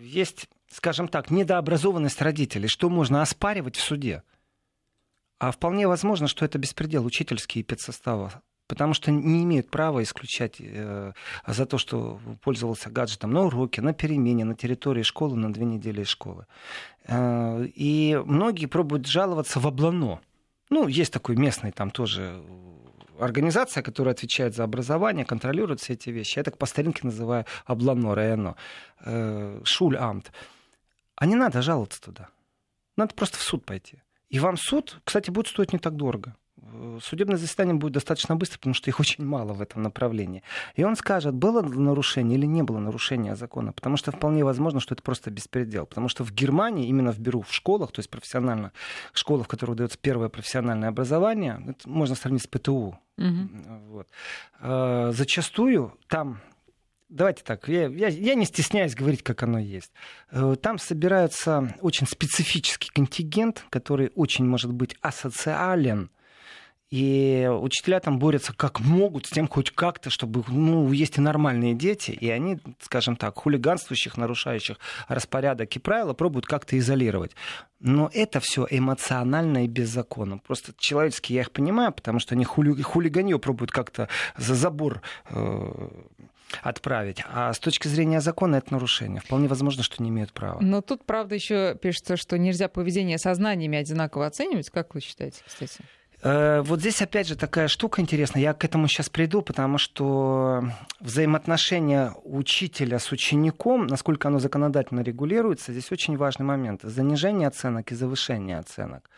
есть, 0.00 0.48
скажем 0.70 1.08
так, 1.08 1.30
недообразованность 1.30 2.22
родителей, 2.22 2.68
что 2.68 2.88
можно 2.88 3.20
оспаривать 3.20 3.76
в 3.76 3.82
суде. 3.82 4.22
А 5.38 5.50
вполне 5.50 5.86
возможно, 5.86 6.26
что 6.26 6.44
это 6.44 6.58
беспредел 6.58 7.04
учительский 7.04 7.60
и 7.60 7.64
педсостава 7.64 8.42
потому 8.68 8.94
что 8.94 9.10
не 9.10 9.42
имеют 9.42 9.70
права 9.70 10.02
исключать 10.02 10.56
э, 10.60 11.12
за 11.46 11.66
то, 11.66 11.78
что 11.78 12.20
пользовался 12.42 12.90
гаджетом 12.90 13.32
на 13.32 13.42
уроке, 13.44 13.82
на 13.82 13.92
перемене, 13.92 14.44
на 14.44 14.54
территории 14.54 15.02
школы, 15.02 15.36
на 15.36 15.52
две 15.52 15.64
недели 15.64 16.02
из 16.02 16.08
школы. 16.08 16.46
Э, 17.06 17.64
и 17.64 18.20
многие 18.24 18.66
пробуют 18.66 19.06
жаловаться 19.06 19.58
в 19.58 19.66
облано. 19.66 20.20
Ну, 20.70 20.86
есть 20.86 21.12
такой 21.12 21.36
местный 21.36 21.72
там 21.72 21.90
тоже 21.90 22.40
организация, 23.18 23.82
которая 23.82 24.14
отвечает 24.14 24.54
за 24.54 24.64
образование, 24.64 25.24
контролирует 25.24 25.80
все 25.80 25.94
эти 25.94 26.10
вещи. 26.10 26.38
Я 26.38 26.44
так 26.44 26.58
по 26.58 26.66
старинке 26.66 27.00
называю 27.02 27.46
облано, 27.64 28.14
районо, 28.14 28.54
э, 29.00 29.60
шуль-амт. 29.64 30.30
А 31.16 31.26
не 31.26 31.34
надо 31.34 31.62
жаловаться 31.62 32.00
туда. 32.00 32.28
Надо 32.96 33.14
просто 33.14 33.38
в 33.38 33.42
суд 33.42 33.64
пойти. 33.64 34.02
И 34.28 34.38
вам 34.38 34.56
суд, 34.56 35.00
кстати, 35.04 35.30
будет 35.30 35.48
стоить 35.48 35.72
не 35.72 35.78
так 35.78 35.96
дорого. 35.96 36.36
Э, 36.72 36.98
судебное 37.02 37.36
заседание 37.36 37.74
будет 37.74 37.92
достаточно 37.92 38.36
быстро, 38.36 38.58
потому 38.58 38.74
что 38.74 38.90
их 38.90 39.00
очень 39.00 39.24
мало 39.24 39.52
в 39.52 39.62
этом 39.62 39.82
направлении. 39.82 40.42
И 40.74 40.84
он 40.84 40.96
скажет, 40.96 41.34
было 41.34 41.62
нарушение 41.62 42.38
или 42.38 42.46
не 42.46 42.62
было 42.62 42.78
нарушения 42.78 43.36
закона, 43.36 43.72
потому 43.72 43.96
что 43.96 44.12
вполне 44.12 44.44
возможно, 44.44 44.80
что 44.80 44.94
это 44.94 45.02
просто 45.02 45.30
беспредел. 45.30 45.86
Потому 45.86 46.08
что 46.08 46.24
в 46.24 46.32
Германии, 46.32 46.88
именно 46.88 47.12
в 47.12 47.18
Беру, 47.18 47.42
в 47.42 47.52
школах, 47.52 47.92
то 47.92 48.00
есть 48.00 48.10
профессионально, 48.10 48.72
школах, 49.12 49.46
в 49.46 49.48
которых 49.48 49.76
дается 49.76 49.98
первое 50.00 50.28
профессиональное 50.28 50.88
образование, 50.88 51.62
это 51.66 51.88
можно 51.88 52.14
сравнить 52.14 52.42
с 52.42 52.46
ПТУ. 52.46 52.98
Угу. 53.16 53.48
Вот. 53.88 54.08
А, 54.60 55.12
зачастую 55.12 55.94
там 56.08 56.40
давайте 57.08 57.42
так, 57.42 57.68
я, 57.68 57.88
я, 57.88 58.08
я 58.08 58.34
не 58.34 58.44
стесняюсь 58.44 58.94
говорить, 58.94 59.22
как 59.22 59.42
оно 59.42 59.58
есть. 59.58 59.92
Э, 60.30 60.56
там 60.60 60.78
собирается 60.78 61.74
очень 61.80 62.06
специфический 62.06 62.90
контингент, 62.90 63.64
который 63.70 64.12
очень 64.14 64.46
может 64.46 64.72
быть 64.72 64.94
асоциален 65.00 66.10
и 66.90 67.48
учителя 67.60 68.00
там 68.00 68.18
борются 68.18 68.54
как 68.54 68.80
могут 68.80 69.26
с 69.26 69.30
тем 69.30 69.46
хоть 69.46 69.70
как-то, 69.70 70.08
чтобы, 70.08 70.42
ну, 70.48 70.90
есть 70.92 71.18
и 71.18 71.20
нормальные 71.20 71.74
дети, 71.74 72.12
и 72.12 72.30
они, 72.30 72.58
скажем 72.80 73.16
так, 73.16 73.36
хулиганствующих, 73.36 74.16
нарушающих 74.16 74.78
распорядок 75.06 75.74
и 75.76 75.78
правила 75.78 76.14
пробуют 76.14 76.46
как-то 76.46 76.78
изолировать. 76.78 77.32
Но 77.80 78.10
это 78.12 78.40
все 78.40 78.66
эмоционально 78.70 79.64
и 79.64 79.68
беззаконно. 79.68 80.38
Просто 80.38 80.72
человечески 80.78 81.32
я 81.32 81.42
их 81.42 81.50
понимаю, 81.50 81.92
потому 81.92 82.18
что 82.18 82.34
они 82.34 82.44
хули... 82.44 82.80
хулиганье 82.80 83.38
пробуют 83.38 83.70
как-то 83.70 84.08
за 84.36 84.54
забор 84.54 85.02
э, 85.28 85.88
отправить. 86.62 87.22
А 87.30 87.52
с 87.52 87.58
точки 87.58 87.86
зрения 87.86 88.20
закона 88.20 88.56
это 88.56 88.72
нарушение. 88.72 89.20
Вполне 89.20 89.48
возможно, 89.48 89.82
что 89.82 90.02
не 90.02 90.08
имеют 90.08 90.32
права. 90.32 90.58
Но 90.60 90.80
тут, 90.80 91.04
правда, 91.04 91.34
еще 91.34 91.76
пишется, 91.80 92.16
что 92.16 92.38
нельзя 92.38 92.68
поведение 92.68 93.18
сознаниями 93.18 93.78
одинаково 93.78 94.26
оценивать. 94.26 94.70
Как 94.70 94.94
вы 94.94 95.00
считаете, 95.00 95.42
кстати? 95.46 95.80
Э, 96.22 96.62
вот 96.62 96.80
здесь 96.80 97.00
опять 97.00 97.28
же 97.28 97.36
такая 97.36 97.68
штука 97.68 98.00
интересная. 98.00 98.42
Я 98.42 98.54
к 98.54 98.64
этому 98.64 98.88
сейчас 98.88 99.08
приду, 99.08 99.42
потому 99.42 99.78
что 99.78 100.64
взаимоотношения 101.00 102.12
учителя 102.24 102.98
с 102.98 103.12
учеником, 103.12 103.86
насколько 103.86 104.28
оно 104.28 104.38
законодательно 104.38 105.00
регулируется, 105.00 105.72
здесь 105.72 105.92
очень 105.92 106.16
важный 106.16 106.44
момент. 106.44 106.80
Занижение 106.82 107.46
оценок 107.46 107.92
и 107.92 107.94
завышение 107.94 108.58
оценок. 108.58 109.08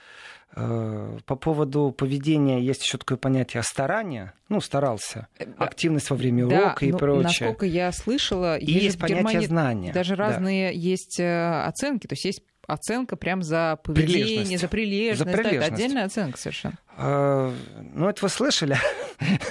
Э, 0.54 1.18
по 1.24 1.36
поводу 1.36 1.94
поведения 1.96 2.60
есть 2.60 2.84
еще 2.84 2.98
такое 2.98 3.16
понятие 3.16 3.62
старания. 3.62 4.34
Ну, 4.50 4.60
старался. 4.60 5.28
Э, 5.38 5.46
Активность 5.56 6.10
во 6.10 6.16
время 6.16 6.46
урока 6.46 6.80
да, 6.80 6.86
и 6.86 6.92
прочее. 6.92 7.22
Насколько 7.22 7.66
я 7.66 7.92
слышала, 7.92 8.58
и 8.58 8.66
есть, 8.66 8.84
есть 8.84 8.98
понятие 8.98 9.42
знания. 9.42 9.92
Даже 9.92 10.16
разные 10.16 10.68
да. 10.68 10.78
есть 10.78 11.18
оценки. 11.18 12.06
То 12.06 12.12
есть 12.12 12.24
есть 12.26 12.42
оценка 12.70 13.16
прям 13.16 13.42
за 13.42 13.78
поведение, 13.82 14.58
за 14.58 14.68
прилежность. 14.68 15.18
За 15.18 15.36
прилежность. 15.36 15.60
Да, 15.60 15.66
это 15.66 15.74
отдельная 15.74 16.04
оценка 16.04 16.38
совершенно. 16.38 16.78
А, 16.96 17.52
ну, 17.94 18.08
это 18.08 18.22
вы 18.22 18.28
слышали. 18.28 18.78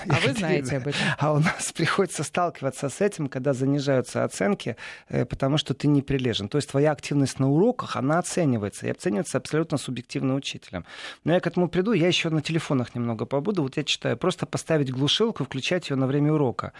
А 0.09 0.19
вы 0.25 0.33
знаете 0.33 0.77
об 0.77 0.87
этом. 0.87 1.01
А 1.17 1.33
у 1.33 1.39
нас 1.39 1.71
приходится 1.75 2.23
сталкиваться 2.23 2.89
с 2.89 3.01
этим, 3.01 3.27
когда 3.27 3.53
занижаются 3.53 4.23
оценки, 4.23 4.75
э, 5.09 5.25
потому 5.25 5.57
что 5.57 5.73
ты 5.73 5.87
не 5.87 6.01
прилежен. 6.01 6.49
То 6.49 6.57
есть 6.57 6.69
твоя 6.69 6.91
активность 6.91 7.39
на 7.39 7.49
уроках, 7.49 7.95
она 7.95 8.19
оценивается. 8.19 8.87
И 8.87 8.91
оценивается 8.91 9.37
абсолютно 9.37 9.77
субъективно 9.77 10.35
учителем. 10.35 10.85
Но 11.23 11.33
я 11.33 11.39
к 11.39 11.47
этому 11.47 11.69
приду, 11.69 11.93
я 11.93 12.07
еще 12.07 12.29
на 12.29 12.41
телефонах 12.41 12.95
немного 12.95 13.25
побуду. 13.25 13.63
Вот 13.63 13.77
я 13.77 13.83
читаю, 13.83 14.17
просто 14.17 14.45
поставить 14.45 14.91
глушилку, 14.91 15.43
включать 15.43 15.89
ее 15.89 15.95
на 15.95 16.07
время 16.07 16.33
урока. 16.33 16.73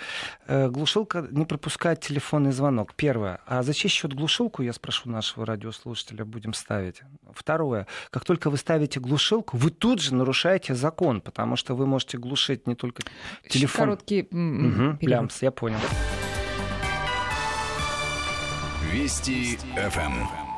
Э, 0.48 0.70
глушилка 0.70 1.28
не 1.32 1.46
пропускает 1.46 2.02
телефонный 2.02 2.52
звонок. 2.52 2.96
Первое. 2.96 3.40
А 3.46 3.64
за 3.64 3.74
чей 3.74 3.90
счет 3.90 4.14
глушилку, 4.14 4.64
я 4.64 4.74
спрошу 4.74 5.10
нашего 5.10 5.46
радиослушателя, 5.46 6.26
будем 6.26 6.54
ставить? 6.54 7.02
Второе. 7.34 7.88
Как 8.10 8.26
только 8.26 8.50
вы 8.50 8.58
ставите 8.58 9.00
глушилку, 9.00 9.58
вы 9.58 9.70
тут 9.70 10.02
же 10.02 10.16
нарушаете 10.16 10.49
закон, 10.76 11.22
потому 11.22 11.56
что 11.56 11.76
вы 11.76 11.86
можете 11.86 12.18
глушить 12.18 12.68
не 12.68 12.76
только 12.76 13.04
телефон. 13.48 13.86
Короткий 13.86 14.24
угу, 14.24 14.98
плямс, 14.98 15.42
я 15.42 15.52
понял. 15.52 15.80
Вести 18.92 19.58
ФМ. 19.76 20.49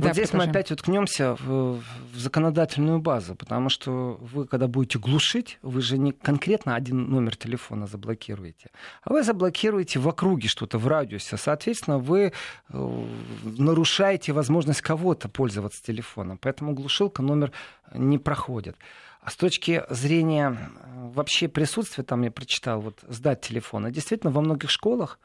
Да, 0.00 0.08
вот 0.08 0.14
здесь 0.14 0.30
продолжаем. 0.30 0.52
мы 0.52 0.58
опять 0.58 0.72
уткнемся 0.72 1.34
в, 1.34 1.80
в 2.12 2.18
законодательную 2.18 3.00
базу, 3.00 3.34
потому 3.34 3.68
что 3.68 4.18
вы, 4.20 4.46
когда 4.46 4.66
будете 4.68 4.98
глушить, 4.98 5.58
вы 5.62 5.80
же 5.80 5.98
не 5.98 6.12
конкретно 6.12 6.74
один 6.74 7.10
номер 7.10 7.36
телефона 7.36 7.86
заблокируете, 7.86 8.70
а 9.02 9.12
вы 9.12 9.22
заблокируете 9.22 9.98
в 9.98 10.08
округе 10.08 10.48
что-то, 10.48 10.78
в 10.78 10.86
радиусе. 10.86 11.36
Соответственно, 11.36 11.98
вы 11.98 12.32
э, 12.68 13.04
нарушаете 13.42 14.32
возможность 14.32 14.80
кого-то 14.80 15.28
пользоваться 15.28 15.82
телефоном. 15.82 16.38
Поэтому 16.38 16.74
глушилка 16.74 17.22
номер 17.22 17.52
не 17.94 18.18
проходит. 18.18 18.76
А 19.20 19.30
с 19.30 19.36
точки 19.36 19.84
зрения 19.90 20.56
э, 20.56 21.10
вообще 21.14 21.48
присутствия, 21.48 22.04
там 22.04 22.22
я 22.22 22.30
прочитал, 22.30 22.80
вот 22.80 22.98
сдать 23.08 23.40
телефон, 23.40 23.90
действительно 23.90 24.32
во 24.32 24.40
многих 24.40 24.70
школах 24.70 25.18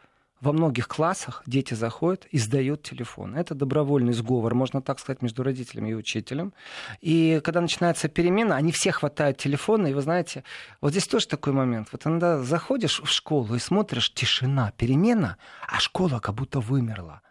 во 0.44 0.52
многих 0.52 0.90
классах 0.90 1.42
дети 1.46 1.74
заходят 1.74 2.26
и 2.26 2.38
сдают 2.38 2.84
телефон. 2.84 3.36
Это 3.36 3.56
добровольный 3.56 4.12
сговор, 4.12 4.54
можно 4.54 4.82
так 4.82 5.00
сказать, 5.00 5.22
между 5.22 5.42
родителями 5.42 5.92
и 5.92 5.94
учителем. 5.94 6.54
И 7.00 7.40
когда 7.44 7.62
начинается 7.62 8.10
перемена, 8.10 8.58
они 8.58 8.74
все 8.74 8.92
хватают 8.92 9.38
телефоны, 9.38 9.92
и 9.92 9.94
вы 9.94 10.02
знаете, 10.02 10.44
вот 10.82 10.92
здесь 10.92 11.08
тоже 11.08 11.28
такой 11.28 11.54
момент. 11.54 11.88
Вот 11.94 12.06
иногда 12.06 12.44
заходишь 12.44 13.02
в 13.02 13.08
школу 13.08 13.56
и 13.56 13.60
смотришь, 13.60 14.14
тишина, 14.14 14.74
перемена, 14.78 15.38
а 15.66 15.80
школа 15.80 16.20
как 16.20 16.36
будто 16.36 16.60
вымерла. 16.60 17.23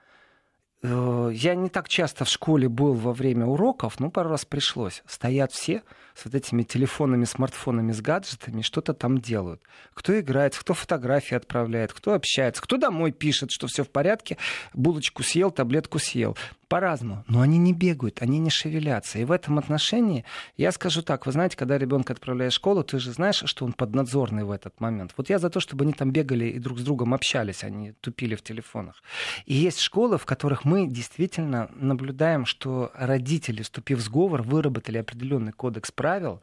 Э, 0.83 1.31
я 1.33 1.55
не 1.55 1.69
так 1.69 1.89
часто 1.89 2.25
в 2.25 2.29
школе 2.29 2.69
был 2.69 2.95
во 2.95 3.13
время 3.13 3.47
уроков, 3.47 4.01
но 4.01 4.11
пару 4.11 4.31
раз 4.31 4.45
пришлось. 4.45 5.03
Стоят 5.07 5.53
все 5.53 5.83
с 6.15 6.25
вот 6.25 6.35
этими 6.35 6.63
телефонами, 6.63 7.25
смартфонами, 7.25 7.93
с 7.93 8.01
гаджетами, 8.01 8.63
что-то 8.63 8.93
там 8.93 9.19
делают. 9.19 9.63
Кто 9.95 10.19
играет, 10.19 10.57
кто 10.57 10.75
фотографии 10.75 11.37
отправляет, 11.37 11.93
кто 11.93 12.15
общается, 12.15 12.61
кто 12.61 12.77
домой 12.77 13.13
пишет, 13.13 13.51
что 13.53 13.67
все 13.67 13.85
в 13.85 13.91
порядке, 13.91 14.37
булочку 14.75 15.23
съел, 15.23 15.51
таблетку 15.51 15.99
съел 15.99 16.37
по-разному, 16.73 17.25
но 17.29 17.43
они 17.43 17.59
не 17.59 17.75
бегают, 17.75 18.23
они 18.23 18.39
не 18.39 18.49
шевелятся. 18.51 19.19
И 19.19 19.25
в 19.25 19.31
этом 19.31 19.59
отношении 19.59 20.25
я 20.57 20.73
скажу 20.73 21.03
так, 21.03 21.27
вы 21.27 21.33
знаете, 21.33 21.57
когда 21.57 21.77
ребенка 21.77 22.15
отправляешь 22.15 22.55
в 22.55 22.57
школу, 22.57 22.83
ты 22.83 22.99
же 22.99 23.13
знаешь, 23.13 23.43
что 23.45 23.67
он 23.67 23.75
поднадзорный 23.75 24.45
в 24.45 24.51
этот 24.51 24.81
момент. 24.81 25.13
Вот 25.17 25.29
я 25.29 25.39
за 25.39 25.51
то, 25.51 25.61
чтобы 25.61 25.85
они 25.85 25.93
там 25.93 26.11
бегали 26.13 26.47
и 26.47 26.59
друг 26.59 26.79
с 26.79 26.83
другом 26.83 27.13
общались, 27.13 27.63
они 27.63 27.91
а 27.91 27.95
тупили 28.01 28.35
в 28.35 28.43
телефонах. 28.43 29.03
И 29.45 29.55
есть 29.55 29.81
школы, 29.81 30.17
в 30.17 30.25
которых 30.25 30.65
мы 30.65 30.87
действительно 30.87 31.69
наблюдаем, 31.75 32.47
что 32.47 32.91
родители, 32.95 33.63
вступив 33.63 33.99
в 33.99 34.03
сговор, 34.03 34.43
выработали 34.43 34.97
определенный 34.97 35.53
кодекс 35.53 35.91
правил, 35.91 36.41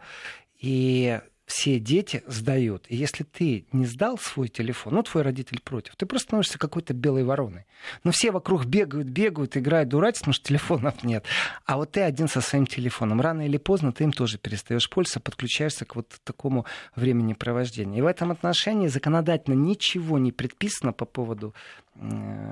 и 0.59 1.21
все 1.49 1.79
дети 1.79 2.23
сдают. 2.27 2.85
И 2.89 2.95
если 2.95 3.23
ты 3.23 3.65
не 3.71 3.87
сдал 3.87 4.19
свой 4.19 4.49
телефон, 4.49 4.93
ну, 4.93 5.03
твой 5.03 5.23
родитель 5.23 5.59
против, 5.59 5.95
ты 5.95 6.05
просто 6.05 6.27
становишься 6.27 6.59
какой-то 6.59 6.93
белой 6.93 7.23
вороной. 7.23 7.65
Но 8.03 8.11
все 8.11 8.31
вокруг 8.31 8.65
бегают, 8.65 9.07
бегают, 9.07 9.57
играют, 9.57 9.89
дурачатся, 9.89 10.21
потому 10.21 10.33
что 10.33 10.47
телефонов 10.47 11.03
нет. 11.03 11.25
А 11.65 11.77
вот 11.77 11.91
ты 11.93 12.01
один 12.01 12.27
со 12.27 12.41
своим 12.41 12.67
телефоном. 12.67 13.19
Рано 13.19 13.47
или 13.47 13.57
поздно 13.57 13.91
ты 13.91 14.03
им 14.03 14.11
тоже 14.11 14.37
перестаешь 14.37 14.87
пользоваться, 14.87 15.21
подключаешься 15.21 15.85
к 15.85 15.95
вот 15.95 16.07
такому 16.23 16.65
времени 16.95 17.33
провождения. 17.33 17.97
И 17.97 18.01
в 18.03 18.05
этом 18.05 18.29
отношении 18.29 18.87
законодательно 18.87 19.55
ничего 19.55 20.19
не 20.19 20.31
предписано 20.31 20.93
по 20.93 21.05
поводу 21.05 21.55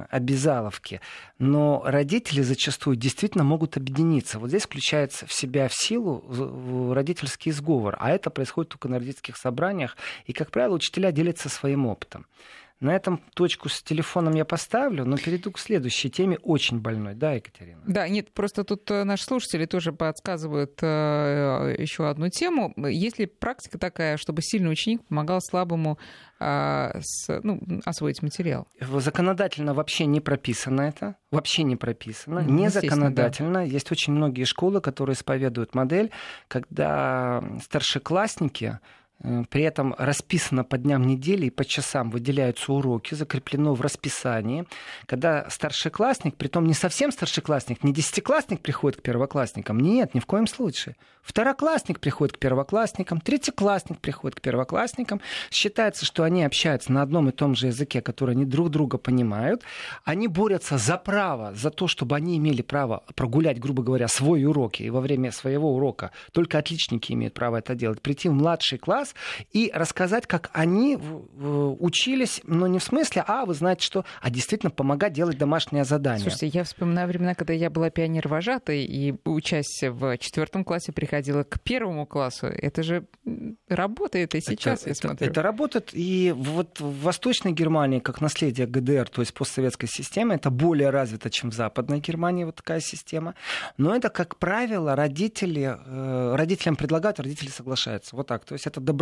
обязаловки. 0.10 1.02
Но 1.40 1.82
родители 1.86 2.42
зачастую 2.42 2.96
действительно 2.96 3.44
могут 3.44 3.78
объединиться. 3.78 4.40
Вот 4.40 4.50
здесь 4.50 4.64
включается 4.64 5.26
в 5.26 5.34
себя 5.34 5.68
в 5.68 5.74
силу 5.74 6.94
родительский 6.94 7.52
сговор, 7.52 7.96
а 8.00 8.12
это 8.12 8.30
происходит 8.30 8.72
только 8.72 8.88
на 8.90 9.00
родительских 9.00 9.38
собраниях. 9.38 9.96
И, 10.26 10.34
как 10.34 10.52
правило, 10.52 10.76
учителя 10.76 11.12
делятся 11.12 11.50
своим 11.50 11.86
опытом. 11.86 12.26
На 12.80 12.96
этом 12.96 13.22
точку 13.34 13.70
с 13.70 13.82
телефоном 13.82 14.36
я 14.36 14.46
поставлю, 14.46 15.04
но 15.04 15.18
перейду 15.18 15.52
к 15.52 15.58
следующей 15.58 16.12
теме, 16.12 16.38
очень 16.44 16.80
больной. 16.80 17.16
Да, 17.16 17.34
Екатерина? 17.34 17.82
Да, 17.88 18.08
нет, 18.08 18.32
просто 18.32 18.64
тут 18.64 18.90
э, 18.92 19.04
наши 19.04 19.24
слушатели 19.24 19.66
тоже 19.66 19.94
подсказывают 19.94 20.78
э, 20.84 21.76
еще 21.80 22.08
одну 22.08 22.30
тему. 22.30 22.74
Есть 22.78 23.18
ли 23.18 23.26
практика 23.26 23.80
такая, 23.80 24.18
чтобы 24.18 24.44
сильный 24.44 24.72
ученик 24.72 25.04
помогал 25.08 25.42
слабому 25.42 25.98
э, 26.40 27.00
с, 27.02 27.42
ну, 27.42 27.60
освоить 27.84 28.22
материал? 28.22 28.68
Законодательно 28.80 29.74
вообще 29.74 30.06
не 30.06 30.22
прописано 30.22 30.82
это. 30.82 31.16
Вообще 31.32 31.64
не 31.64 31.78
прописано. 31.78 32.42
Ну, 32.42 32.52
не 32.52 32.70
законодательно. 32.70 33.54
Да. 33.54 33.62
Есть 33.64 33.92
очень 33.92 34.14
многие 34.14 34.44
школы, 34.44 34.82
которые 34.82 35.16
исповедуют 35.16 35.74
модель, 35.74 36.12
когда 36.48 37.44
старшеклассники 37.64 38.68
Э, 38.68 38.78
при 39.50 39.64
этом 39.64 39.96
расписано 39.98 40.64
по 40.64 40.78
дням 40.78 41.08
недели 41.08 41.48
и 41.48 41.50
по 41.50 41.66
часам 41.66 42.12
выделяются 42.12 42.72
уроки, 42.72 43.16
закреплено 43.16 43.74
в 43.74 43.82
расписании. 43.82 44.66
Когда 45.06 45.50
старшеклассник, 45.50 46.36
притом 46.36 46.66
не 46.66 46.74
совсем 46.74 47.12
старшеклассник, 47.12 47.84
не 47.84 47.94
десятиклассник 47.94 48.62
приходит 48.62 49.00
к 49.00 49.04
первоклассникам, 49.04 49.80
нет, 49.80 50.14
ни 50.14 50.20
в 50.20 50.26
коем 50.26 50.46
случае. 50.46 50.96
Второклассник 51.28 52.00
приходит 52.00 52.38
к 52.38 52.40
первоклассникам, 52.40 53.20
третьеклассник 53.20 54.00
приходит 54.00 54.40
к 54.40 54.42
первоклассникам. 54.42 55.20
Считается, 55.52 56.06
что 56.06 56.24
они 56.24 56.46
общаются 56.46 56.94
на 56.94 57.02
одном 57.02 57.28
и 57.28 57.34
том 57.34 57.54
же 57.54 57.68
языке, 57.68 58.02
который 58.02 58.34
они 58.34 58.46
друг 58.46 58.70
друга 58.70 58.98
понимают. 58.98 59.62
Они 60.06 60.30
борются 60.30 60.78
за 60.78 60.98
право, 60.98 61.54
за 61.54 61.70
то, 61.70 61.88
чтобы 61.88 62.16
они 62.16 62.38
имели 62.38 62.62
право 62.62 63.04
прогулять, 63.16 63.60
грубо 63.60 63.84
говоря, 63.84 64.08
свой 64.08 64.46
урок. 64.46 64.80
И 64.80 64.90
во 64.90 65.02
время 65.02 65.34
своего 65.34 65.76
урока 65.76 66.12
только 66.32 66.60
отличники 66.60 67.12
имеют 67.12 67.34
право 67.34 67.58
это 67.58 67.76
делать. 67.76 68.02
Прийти 68.02 68.30
в 68.30 68.34
младший 68.34 68.78
класс 68.78 69.07
и 69.52 69.72
рассказать, 69.74 70.28
как 70.28 70.50
они 70.54 70.98
учились, 70.98 72.42
но 72.46 72.68
не 72.68 72.80
в 72.80 72.84
смысле, 72.84 73.24
а 73.28 73.46
вы 73.46 73.54
знаете 73.54 73.84
что, 73.84 74.06
а 74.22 74.30
действительно 74.30 74.72
помогать 74.72 75.14
делать 75.14 75.38
домашнее 75.38 75.84
задание. 75.84 76.22
Слушайте, 76.22 76.48
я 76.48 76.64
вспоминаю 76.64 77.08
времена, 77.08 77.36
когда 77.36 77.54
я 77.54 77.70
была 77.70 77.90
пионер-вожатой 77.90 78.84
и 78.84 79.16
учась 79.26 79.82
в 79.82 80.18
четвертом 80.18 80.64
классе 80.64 80.92
приходила 80.92 81.44
к 81.44 81.60
первому 81.62 82.06
классу. 82.06 82.48
Это 82.48 82.84
же 82.84 83.06
работает 83.68 84.36
и 84.36 84.42
сейчас, 84.42 84.82
это, 84.82 84.90
я 84.90 84.96
смотрю. 84.96 85.28
Это 85.28 85.42
работает. 85.42 85.90
И 85.94 86.34
вот 86.36 86.80
в 86.80 87.04
Восточной 87.04 87.52
Германии, 87.52 88.00
как 88.00 88.22
наследие 88.22 88.68
ГДР, 88.68 89.10
то 89.10 89.22
есть 89.22 89.34
постсоветской 89.34 89.90
системы, 89.90 90.36
это 90.36 90.50
более 90.50 90.90
развито, 90.90 91.30
чем 91.30 91.52
в 91.52 91.54
Западной 91.54 92.00
Германии 92.00 92.44
вот 92.44 92.56
такая 92.56 92.80
система. 92.80 93.36
Но 93.78 93.96
это, 93.96 94.10
как 94.10 94.38
правило, 94.38 94.96
родители, 94.96 95.78
э, 95.86 96.36
родителям 96.36 96.76
предлагают, 96.76 97.20
родители 97.20 97.50
соглашаются. 97.50 98.16
Вот 98.16 98.28
так. 98.28 98.46
То 98.46 98.54
есть 98.54 98.68
это 98.68 98.80
добровольно, 98.80 98.97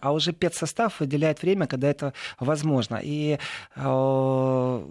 а 0.00 0.12
уже 0.12 0.32
педсостав 0.32 1.00
выделяет 1.00 1.42
время, 1.42 1.66
когда 1.66 1.88
это 1.88 2.12
возможно. 2.38 3.00
И 3.02 3.38
э, 3.76 4.86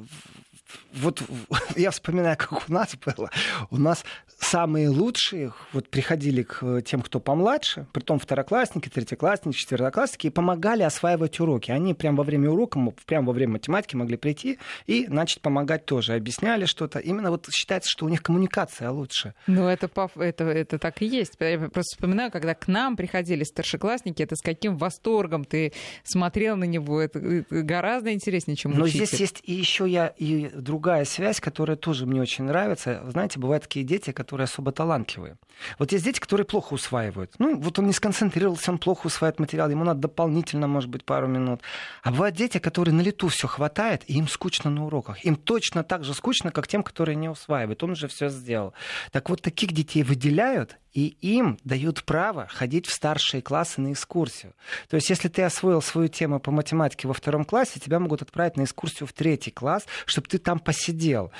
вот 0.94 1.22
я 1.76 1.92
вспоминаю, 1.92 2.38
как 2.38 2.70
у 2.70 2.74
нас 2.74 2.96
было. 3.06 3.30
У 3.70 3.78
нас 3.78 4.04
самые 4.40 4.90
лучшие 4.90 5.54
вот 5.74 5.90
приходили 5.90 6.44
к 6.44 6.82
тем, 6.82 7.02
кто 7.02 7.20
помладше, 7.20 7.88
при 7.92 8.02
том 8.02 8.20
второклассники, 8.20 8.90
третьеклассники, 8.90 9.58
четвертоклассники, 9.58 10.28
и 10.28 10.30
помогали 10.30 10.84
осваивать 10.84 11.40
уроки. 11.40 11.72
Они 11.72 11.94
прямо 11.94 12.18
во 12.18 12.24
время 12.24 12.50
урока, 12.50 12.80
прямо 13.06 13.28
во 13.28 13.34
время 13.34 13.54
математики 13.54 13.96
могли 13.96 14.18
прийти 14.18 14.60
и, 14.88 15.06
значит, 15.06 15.42
помогать 15.42 15.86
тоже. 15.86 16.14
Объясняли 16.14 16.66
что-то. 16.66 17.00
Именно 17.00 17.32
вот 17.32 17.48
считается, 17.52 17.90
что 17.90 18.06
у 18.06 18.10
них 18.10 18.24
коммуникация 18.24 18.90
лучше. 18.92 19.34
Ну, 19.48 19.68
это, 19.68 19.90
это, 20.16 20.44
это 20.46 20.80
так 20.80 21.02
и 21.02 21.06
есть. 21.06 21.34
Я 21.40 21.58
просто 21.60 21.96
вспоминаю, 21.96 22.32
когда 22.32 22.56
к 22.56 22.68
нам 22.68 22.96
приходили 22.96 23.44
старшеклассники, 23.44 24.22
это 24.22 24.36
с 24.36 24.42
каким 24.42 24.78
восторгом 24.78 25.46
ты 25.46 25.74
смотрел 26.04 26.56
на 26.56 26.66
него. 26.66 27.02
Это 27.02 27.20
гораздо 27.50 28.14
интереснее, 28.14 28.56
чем 28.56 28.72
Но 28.72 28.86
учитель. 28.86 29.06
здесь 29.06 29.20
есть 29.20 29.42
и 29.44 29.54
еще 29.54 29.88
я 29.88 30.08
и 30.18 30.50
другая 30.62 31.06
связь, 31.06 31.40
которая 31.40 31.78
тоже 31.78 32.06
мне 32.06 32.22
очень 32.22 32.46
нравится. 32.46 33.02
Знаете, 33.08 33.40
бывают 33.40 33.64
такие 33.64 33.86
дети, 33.86 34.12
которые 34.12 34.46
особо 34.46 34.72
талантливые. 34.72 35.38
Вот 35.78 35.92
есть 35.92 36.06
дети, 36.06 36.20
которые 36.20 36.46
плохо 36.46 36.74
усваивают. 36.74 37.34
Ну, 37.40 37.60
вот 37.60 37.80
он 37.80 37.88
не 37.88 37.94
сконцентрировался, 37.94 38.72
он 38.72 38.78
плохо 38.78 39.08
усваивает 39.08 39.40
материал, 39.40 39.70
ему 39.70 39.84
надо 39.84 40.02
дополнительно, 40.02 40.68
может 40.68 40.90
быть, 40.90 41.06
пару 41.06 41.28
минут. 41.28 41.62
А 42.04 42.12
бывают 42.12 42.36
дети, 42.36 42.60
которые 42.60 42.94
на 42.94 43.02
лету 43.02 43.28
все 43.28 43.48
хватает, 43.48 44.04
и 44.08 44.14
им 44.14 44.28
скучно 44.28 44.70
на 44.70 44.86
уроках. 44.86 45.24
Им 45.26 45.36
точно 45.36 45.84
так 45.84 46.04
же 46.04 46.14
скучно, 46.14 46.52
как 46.52 46.68
тем, 46.68 46.84
которые 46.84 47.16
не 47.16 47.30
усваивают. 47.30 47.84
Он 47.84 47.92
уже 47.92 48.08
все 48.08 48.30
сделал. 48.30 48.74
Так 49.12 49.30
вот, 49.30 49.42
таких 49.42 49.72
детей 49.72 50.04
выделяют, 50.04 50.78
и 50.94 51.18
им 51.22 51.58
дают 51.64 52.04
право 52.04 52.48
ходить 52.48 52.88
в 52.88 52.94
старшие 52.94 53.42
классы 53.42 53.82
на 53.82 53.94
экскурсию. 53.94 54.54
То 54.90 54.96
есть, 54.96 55.10
если 55.10 55.28
ты 55.28 55.44
освоил 55.44 55.82
свою 55.82 56.08
тему 56.08 56.40
по 56.40 56.52
математике 56.52 57.08
во 57.08 57.14
втором 57.14 57.46
классе, 57.46 57.80
тебя 57.80 58.00
могут 58.00 58.22
отправить 58.22 58.58
на 58.58 58.64
экскурсию 58.64 59.08
в 59.08 59.14
третий 59.14 59.52
класс, 59.52 59.86
чтобы 60.06 60.28
ты 60.28 60.38
там 60.38 60.60
посидел. 60.60 61.32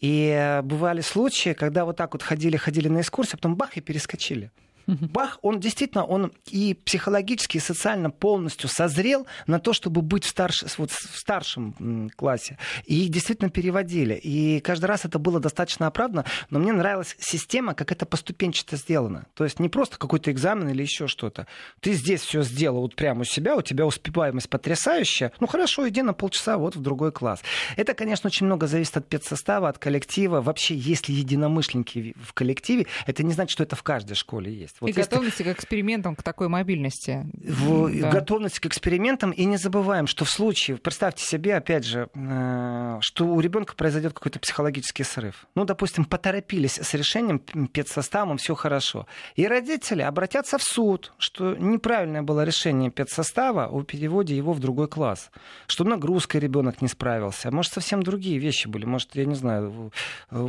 И 0.00 0.60
бывали 0.64 1.00
случаи, 1.00 1.54
когда 1.54 1.84
вот 1.84 1.96
так 1.96 2.12
вот 2.12 2.22
ходили-ходили 2.22 2.88
на 2.88 3.00
экскурсию, 3.00 3.34
а 3.34 3.38
потом 3.38 3.56
бах 3.56 3.76
и 3.76 3.80
перескочили. 3.80 4.50
Бах, 4.86 5.38
он 5.42 5.60
действительно, 5.60 6.04
он 6.04 6.32
и 6.50 6.74
психологически, 6.74 7.56
и 7.56 7.60
социально 7.60 8.10
полностью 8.10 8.68
созрел 8.68 9.26
на 9.46 9.58
то, 9.58 9.72
чтобы 9.72 10.02
быть 10.02 10.24
в, 10.24 10.28
старш... 10.28 10.64
вот 10.78 10.90
в 10.90 11.18
старшем 11.18 12.10
классе. 12.16 12.58
И 12.84 13.04
их 13.04 13.10
действительно 13.10 13.50
переводили. 13.50 14.14
И 14.14 14.60
каждый 14.60 14.86
раз 14.86 15.04
это 15.04 15.18
было 15.18 15.40
достаточно 15.40 15.86
оправдано, 15.86 16.24
но 16.50 16.58
мне 16.58 16.72
нравилась 16.72 17.16
система, 17.18 17.74
как 17.74 17.92
это 17.92 18.06
поступенчато 18.06 18.76
сделано. 18.76 19.26
То 19.34 19.44
есть 19.44 19.60
не 19.60 19.68
просто 19.68 19.98
какой-то 19.98 20.30
экзамен 20.30 20.68
или 20.68 20.82
еще 20.82 21.06
что-то. 21.06 21.46
Ты 21.80 21.94
здесь 21.94 22.20
все 22.22 22.42
сделал 22.42 22.82
вот 22.82 22.96
прямо 22.96 23.22
у 23.22 23.24
себя, 23.24 23.56
у 23.56 23.62
тебя 23.62 23.86
успеваемость 23.86 24.48
потрясающая. 24.48 25.32
Ну 25.40 25.46
хорошо, 25.46 25.88
иди 25.88 26.02
на 26.02 26.12
полчаса 26.12 26.58
вот 26.58 26.76
в 26.76 26.80
другой 26.80 27.12
класс. 27.12 27.40
Это, 27.76 27.94
конечно, 27.94 28.28
очень 28.28 28.46
много 28.46 28.66
зависит 28.66 28.96
от 28.96 29.08
педсостава, 29.08 29.68
от 29.68 29.78
коллектива. 29.78 30.40
Вообще, 30.40 30.74
если 30.74 31.12
единомышленники 31.12 32.14
в 32.20 32.32
коллективе, 32.32 32.86
это 33.06 33.22
не 33.22 33.32
значит, 33.32 33.52
что 33.52 33.62
это 33.62 33.76
в 33.76 33.82
каждой 33.82 34.14
школе 34.14 34.52
есть. 34.52 34.73
Вот 34.80 34.90
и 34.90 34.92
готовности 34.92 35.42
ты... 35.42 35.44
к 35.44 35.56
экспериментам, 35.56 36.16
к 36.16 36.22
такой 36.22 36.48
мобильности. 36.48 37.26
В... 37.32 38.00
Да. 38.00 38.10
Готовности 38.10 38.60
к 38.60 38.66
экспериментам. 38.66 39.30
И 39.30 39.44
не 39.44 39.56
забываем, 39.56 40.06
что 40.06 40.24
в 40.24 40.30
случае, 40.30 40.76
представьте 40.76 41.24
себе, 41.24 41.56
опять 41.56 41.84
же, 41.84 42.08
э, 42.14 42.98
что 43.00 43.26
у 43.26 43.40
ребенка 43.40 43.74
произойдет 43.74 44.12
какой-то 44.14 44.40
психологический 44.40 45.04
срыв. 45.04 45.46
Ну, 45.54 45.64
допустим, 45.64 46.04
поторопились 46.04 46.78
с 46.78 46.94
решением 46.94 47.38
педсоставом, 47.38 48.38
все 48.38 48.54
хорошо. 48.54 49.06
И 49.36 49.46
родители 49.46 50.02
обратятся 50.02 50.58
в 50.58 50.62
суд, 50.62 51.12
что 51.18 51.54
неправильное 51.54 52.22
было 52.22 52.44
решение 52.44 52.90
педсостава 52.90 53.68
о 53.68 53.82
переводе 53.82 54.36
его 54.36 54.52
в 54.52 54.58
другой 54.58 54.88
класс. 54.88 55.30
Что 55.66 55.84
нагрузкой 55.84 56.40
ребенок 56.40 56.82
не 56.82 56.88
справился. 56.88 57.50
Может, 57.50 57.72
совсем 57.72 58.02
другие 58.02 58.38
вещи 58.38 58.66
были. 58.66 58.84
Может, 58.84 59.14
я 59.14 59.24
не 59.24 59.34
знаю, 59.34 59.92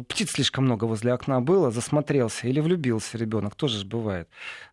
птиц 0.08 0.32
слишком 0.32 0.66
много 0.66 0.86
возле 0.86 1.14
окна 1.14 1.42
было, 1.42 1.70
засмотрелся 1.70 2.48
или 2.48 2.60
влюбился 2.60 3.18
ребенок. 3.18 3.56
Тоже 3.56 3.80
же 3.80 3.86
бывает. 3.86 4.15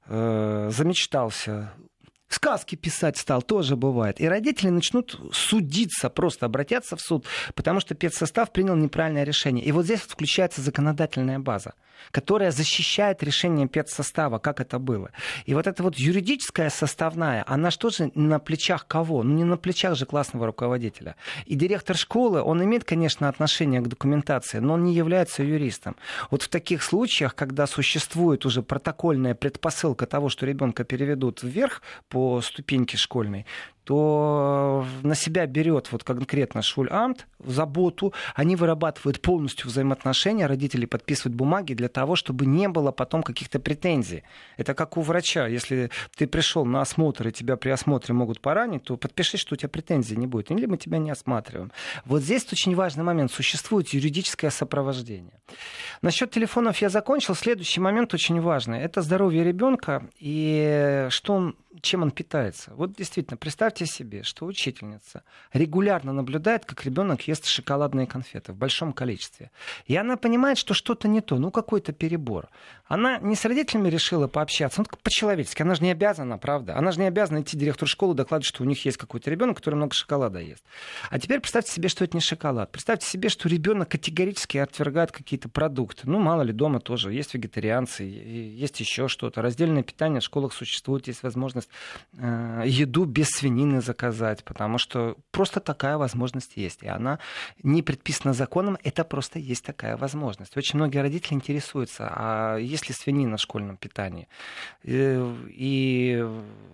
Э, 0.07 0.69
замечтался, 0.71 1.73
сказки 2.35 2.75
писать 2.75 3.17
стал, 3.17 3.43
тоже 3.43 3.77
бывает. 3.77 4.21
И 4.21 4.29
родители 4.29 4.69
начнут 4.71 5.21
судиться, 5.33 6.11
просто 6.11 6.47
обратятся 6.47 6.97
в 6.97 7.01
суд, 7.01 7.27
потому 7.55 7.81
что 7.81 7.95
педсостав 7.95 8.53
принял 8.53 8.77
неправильное 8.77 9.25
решение. 9.25 9.65
И 9.65 9.73
вот 9.73 9.85
здесь 9.85 10.01
включается 10.01 10.61
законодательная 10.61 11.39
база 11.39 11.75
которая 12.11 12.51
защищает 12.51 13.23
решение 13.23 13.69
педсостава, 13.69 14.39
как 14.39 14.61
это 14.61 14.79
было. 14.79 15.11
И 15.47 15.55
вот 15.55 15.67
эта 15.67 15.83
вот 15.83 15.97
юридическая 15.97 16.71
составная, 16.71 17.45
она 17.47 17.71
что 17.71 17.91
же 17.91 18.11
на 18.15 18.39
плечах 18.39 18.87
кого? 18.87 19.23
Ну 19.23 19.35
не 19.35 19.45
на 19.45 19.57
плечах 19.57 19.97
же 19.97 20.07
классного 20.07 20.47
руководителя. 20.47 21.17
И 21.47 21.55
директор 21.55 21.97
школы, 21.97 22.43
он 22.43 22.63
имеет, 22.65 22.85
конечно, 22.85 23.29
отношение 23.29 23.81
к 23.81 23.89
документации, 23.89 24.59
но 24.59 24.75
он 24.75 24.85
не 24.85 24.95
является 24.95 25.43
юристом. 25.43 25.97
Вот 26.31 26.43
в 26.43 26.49
таких 26.49 26.83
случаях, 26.83 27.35
когда 27.35 27.67
существует 27.67 28.45
уже 28.47 28.63
протокольная 28.63 29.35
предпосылка 29.35 30.07
того, 30.07 30.29
что 30.29 30.47
ребенка 30.47 30.85
переведут 30.85 31.43
вверх 31.43 31.83
по 32.09 32.22
ступеньке 32.41 32.97
школьной, 32.97 33.47
то 33.85 34.87
на 35.03 35.15
себя 35.15 35.47
берет 35.47 35.91
вот 35.91 36.05
конкретно 36.05 36.63
Шульамт 36.63 37.27
заботу, 37.39 38.13
они 38.35 38.55
вырабатывают 38.55 39.21
полностью 39.21 39.69
взаимоотношения, 39.69 40.47
родители 40.47 40.87
подписывают 40.87 41.35
бумаги 41.35 41.75
для 41.75 41.89
того, 41.89 42.15
чтобы 42.15 42.47
не 42.47 42.69
было 42.69 42.93
потом 42.93 43.23
каких-то 43.23 43.59
претензий. 43.59 44.23
Это 44.57 44.75
как 44.75 44.97
у 44.97 45.01
врача, 45.01 45.47
если 45.47 45.91
ты 46.17 46.27
пришел 46.27 46.65
на 46.65 46.81
осмотр 46.81 47.29
и 47.29 47.33
тебя 47.33 47.57
при 47.57 47.71
осмотре 47.71 48.15
могут 48.15 48.41
поранить, 48.41 48.85
то 48.85 48.97
подпиши, 48.97 49.37
что 49.37 49.55
у 49.55 49.57
тебя 49.57 49.69
претензий 49.69 50.17
не 50.17 50.27
будет, 50.27 50.51
или 50.51 50.67
мы 50.67 50.77
тебя 50.77 50.99
не 50.99 51.11
осматриваем. 51.11 51.73
Вот 52.05 52.23
здесь 52.23 52.47
очень 52.53 52.75
важный 52.75 53.03
момент, 53.03 53.33
существует 53.33 53.89
юридическое 53.89 54.51
сопровождение. 54.51 55.41
Насчет 56.03 56.31
телефонов 56.31 56.79
я 56.79 56.89
закончил, 56.89 57.35
следующий 57.35 57.81
момент 57.81 58.15
очень 58.15 58.41
важный, 58.41 58.81
это 58.81 59.03
здоровье 59.03 59.43
ребенка 59.43 60.09
и 60.19 61.07
что 61.11 61.35
он 61.35 61.57
чем 61.81 62.03
он 62.03 62.11
питается. 62.11 62.73
Вот 62.75 62.95
действительно, 62.95 63.37
представьте 63.73 63.87
себе, 63.87 64.23
что 64.23 64.47
учительница 64.47 65.23
регулярно 65.53 66.13
наблюдает, 66.13 66.65
как 66.65 66.85
ребенок 66.85 67.27
ест 67.29 67.47
шоколадные 67.47 68.07
конфеты 68.07 68.53
в 68.53 68.57
большом 68.57 68.93
количестве. 68.93 69.51
И 69.87 69.97
она 69.97 70.17
понимает, 70.17 70.59
что 70.59 70.75
что-то 70.75 71.09
не 71.09 71.21
то, 71.21 71.39
ну 71.39 71.51
какой-то 71.51 71.93
перебор. 71.93 72.49
Она 72.87 73.19
не 73.19 73.35
с 73.35 73.45
родителями 73.47 73.89
решила 73.89 74.29
пообщаться, 74.29 74.83
ну 74.83 74.87
по-человечески, 75.03 75.63
она 75.63 75.75
же 75.75 75.83
не 75.83 75.91
обязана, 75.91 76.37
правда? 76.37 76.77
Она 76.77 76.93
же 76.93 77.01
не 77.01 77.07
обязана 77.07 77.41
идти 77.41 77.57
директору 77.57 77.89
школы 77.89 78.15
докладывать, 78.15 78.47
что 78.47 78.63
у 78.63 78.67
них 78.67 78.85
есть 78.85 78.99
какой-то 78.99 79.31
ребенок, 79.31 79.57
который 79.57 79.77
много 79.77 79.95
шоколада 79.95 80.39
ест. 80.39 80.63
А 81.09 81.19
теперь 81.19 81.41
представьте 81.41 81.73
себе, 81.73 81.89
что 81.89 82.05
это 82.05 82.17
не 82.17 82.21
шоколад. 82.21 82.71
Представьте 82.71 83.07
себе, 83.07 83.31
что 83.31 83.49
ребенок 83.49 83.89
категорически 83.89 84.59
отвергает 84.59 85.13
какие-то 85.13 85.49
продукты. 85.49 86.03
Ну, 86.05 86.19
мало 86.19 86.43
ли, 86.43 86.53
дома 86.53 86.81
тоже 86.81 87.13
есть 87.13 87.33
вегетарианцы, 87.33 88.03
есть 88.03 88.81
еще 88.81 89.09
что-то. 89.09 89.41
Раздельное 89.41 89.83
питание 89.83 90.21
в 90.21 90.25
школах 90.25 90.53
существует, 90.53 91.07
есть 91.07 91.23
возможность 91.23 91.71
э, 92.19 92.65
еду 92.67 93.07
без 93.07 93.29
свинины 93.63 93.81
заказать, 93.81 94.45
потому 94.45 94.79
что 94.79 95.17
просто 95.31 95.61
такая 95.61 95.97
возможность 95.97 96.57
есть. 96.57 96.83
И 96.83 96.89
она 96.89 97.19
не 97.63 97.83
предписана 97.83 98.35
законом, 98.35 98.79
это 98.85 99.05
просто 99.05 99.39
есть 99.39 99.65
такая 99.65 99.97
возможность. 99.97 100.57
Очень 100.57 100.79
многие 100.79 101.03
родители 101.03 101.35
интересуются, 101.35 102.09
а 102.11 102.57
есть 102.57 102.89
ли 102.89 102.95
свинина 102.95 103.37
в 103.37 103.41
школьном 103.41 103.77
питании? 103.77 104.29
Э, 104.85 105.35
и 105.49 106.25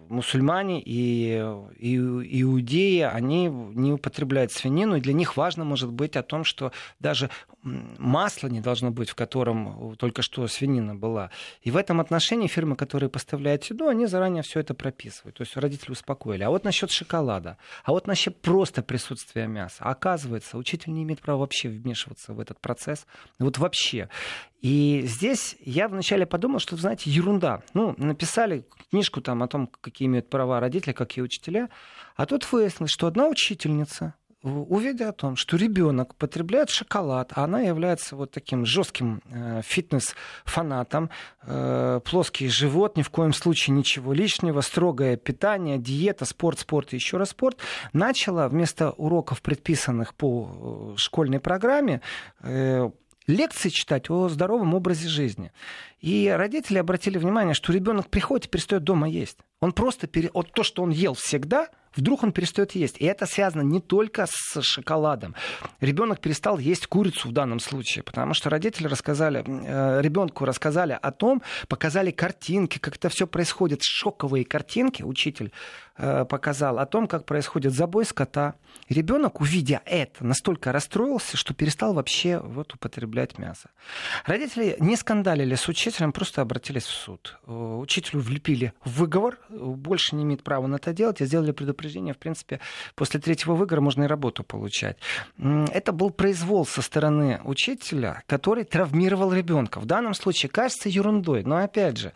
мусульмане, 0.09 0.81
и, 0.81 1.45
и 1.79 1.97
иудеи, 2.43 3.01
они 3.01 3.49
не 3.49 3.93
употребляют 3.93 4.53
свинину, 4.53 4.97
и 4.97 5.01
для 5.01 5.13
них 5.13 5.37
важно 5.37 5.65
может 5.65 5.91
быть 5.91 6.17
о 6.17 6.23
том, 6.23 6.45
что 6.45 6.73
даже 7.01 7.29
масла 7.63 8.49
не 8.49 8.61
должно 8.61 8.91
быть, 8.91 9.11
в 9.11 9.15
котором 9.15 9.97
только 9.97 10.23
что 10.23 10.47
свинина 10.47 10.95
была. 10.95 11.31
И 11.63 11.71
в 11.71 11.77
этом 11.77 12.01
отношении 12.01 12.49
фирмы, 12.49 12.77
которые 12.77 13.11
поставляют 13.11 13.65
еду, 13.65 13.89
они 13.89 14.07
заранее 14.07 14.43
все 14.43 14.61
это 14.61 14.75
прописывают. 14.75 15.37
То 15.37 15.43
есть 15.43 15.57
родители 15.57 15.93
успокоили. 15.93 16.45
А 16.45 16.51
вот 16.51 16.65
насчет 16.65 16.78
шоколада, 16.87 17.59
а 17.85 17.93
вот 17.93 18.07
насчет 18.07 18.41
просто 18.41 18.83
присутствия 18.83 19.47
мяса. 19.47 19.85
Оказывается, 19.85 20.57
учитель 20.57 20.93
не 20.93 21.03
имеет 21.03 21.21
права 21.21 21.41
вообще 21.41 21.69
вмешиваться 21.69 22.33
в 22.33 22.41
этот 22.41 22.61
процесс. 22.61 23.07
Вот 23.39 23.59
вообще. 23.59 24.09
И 24.61 25.03
здесь 25.05 25.57
я 25.61 25.89
вначале 25.89 26.27
подумал, 26.27 26.59
что, 26.59 26.77
знаете, 26.77 27.11
ерунда. 27.11 27.63
Ну, 27.75 27.95
написали 27.99 28.65
книжку 28.91 29.21
там 29.21 29.43
о 29.43 29.49
том, 29.49 29.69
какие 29.81 30.07
имеют 30.07 30.31
права 30.31 30.61
родители, 30.61 30.93
какие 30.93 31.23
учителя. 31.23 31.69
А 32.17 32.27
тут 32.27 32.51
выяснилось, 32.51 32.91
что 32.91 33.07
одна 33.07 33.29
учительница 33.29 34.15
увидя 34.43 35.09
о 35.09 35.13
том, 35.13 35.37
что 35.37 35.57
ребенок 35.57 36.15
потребляет 36.15 36.71
шоколад, 36.71 37.33
а 37.35 37.45
она 37.45 37.61
является 37.61 38.15
вот 38.15 38.31
таким 38.31 38.65
жестким 38.65 39.21
э, 39.31 39.63
фитнес-фанатом, 39.65 41.11
э, 41.43 42.01
плоский 42.05 42.49
живот, 42.49 42.97
ни 42.97 43.03
в 43.03 43.11
коем 43.11 43.33
случае 43.33 43.77
ничего 43.77 44.13
лишнего, 44.13 44.61
строгое 44.61 45.17
питание, 45.17 45.79
диета, 45.79 46.25
спорт, 46.25 46.61
спорт 46.61 46.93
и 46.93 46.97
еще 46.97 47.17
раз 47.17 47.31
спорт, 47.31 47.59
начала 47.93 48.49
вместо 48.49 48.93
уроков, 48.93 49.43
предписанных 49.43 50.15
по 50.15 50.95
э, 50.95 50.97
школьной 50.99 51.41
программе, 51.41 52.01
лекции 53.29 53.69
читать 53.69 54.11
о 54.11 54.29
здоровом 54.29 54.75
образе 54.75 55.09
жизни. 55.09 55.53
И 56.01 56.29
родители 56.29 56.79
обратили 56.79 57.19
внимание, 57.19 57.55
что 57.55 57.73
ребенок 57.73 58.09
приходит 58.09 58.47
и 58.47 58.49
перестает 58.51 58.85
дома 58.85 59.09
есть. 59.09 59.39
Он 59.61 59.73
просто 59.73 60.07
пере... 60.07 60.31
вот 60.33 60.53
то, 60.53 60.63
что 60.63 60.83
он 60.83 60.91
ел 60.91 61.15
всегда, 61.15 61.69
вдруг 61.95 62.23
он 62.23 62.33
перестает 62.33 62.73
есть. 62.73 62.99
И 62.99 63.05
это 63.05 63.27
связано 63.27 63.63
не 63.63 63.81
только 63.81 64.27
с 64.29 64.61
шоколадом. 64.63 65.35
Ребенок 65.81 66.21
перестал 66.21 66.59
есть 66.59 66.87
курицу 66.87 67.29
в 67.29 67.33
данном 67.33 67.61
случае, 67.61 68.03
потому 68.03 68.35
что 68.35 68.51
родители 68.51 68.87
рассказали, 68.87 69.45
э, 69.47 70.01
ребенку 70.03 70.45
рассказали 70.45 70.99
о 71.01 71.13
том, 71.13 71.43
показали 71.69 72.11
картинки, 72.11 72.79
как 72.79 72.97
это 72.97 73.09
все 73.09 73.27
происходит, 73.27 73.81
шоковые 73.83 74.45
картинки, 74.45 75.03
учитель 75.03 75.53
показал 75.99 76.79
о 76.79 76.87
том, 76.87 77.09
как 77.09 77.25
происходит 77.25 77.73
забой 77.73 78.05
скота. 78.05 78.55
ребенок, 78.89 79.41
увидя 79.41 79.83
это, 79.85 80.25
настолько 80.25 80.73
расстроился, 80.73 81.37
что 81.37 81.55
перестал 81.55 81.95
вообще 81.95 82.39
вот 82.39 82.75
употреблять 82.75 83.39
мясо. 83.39 83.71
Родители 84.25 84.77
не 84.79 84.97
скандалили 84.97 85.55
с 85.55 85.69
учителем, 85.69 86.13
просто 86.13 86.43
обратились 86.43 86.85
в 86.85 86.93
суд. 86.93 87.39
Э, 87.47 87.53
учителю 87.53 88.21
влепили 88.21 88.73
выговор, 88.85 89.39
больше 89.49 90.17
не 90.17 90.23
имеет 90.25 90.43
права 90.43 90.67
на 90.67 90.77
это 90.77 90.93
делать, 90.93 91.21
и 91.21 91.27
сделали 91.27 91.53
предупреждение. 91.53 92.15
В 92.15 92.19
принципе, 92.19 92.61
после 92.95 93.21
третьего 93.21 93.55
выговора 93.55 93.81
можно 93.81 94.05
и 94.05 94.07
работу 94.07 94.45
получать. 94.45 94.99
Это 95.39 95.93
был 95.93 96.11
произвол 96.11 96.67
со 96.67 96.83
стороны 96.83 97.41
учителя, 97.45 98.23
который 98.27 98.65
травмировал 98.65 99.33
ребенка. 99.33 99.81
В 99.81 99.87
данном 99.87 100.15
случае 100.15 100.51
кажется 100.51 100.89
ерундой, 100.89 101.45
но 101.45 101.57
опять 101.57 101.99
же, 101.99 102.13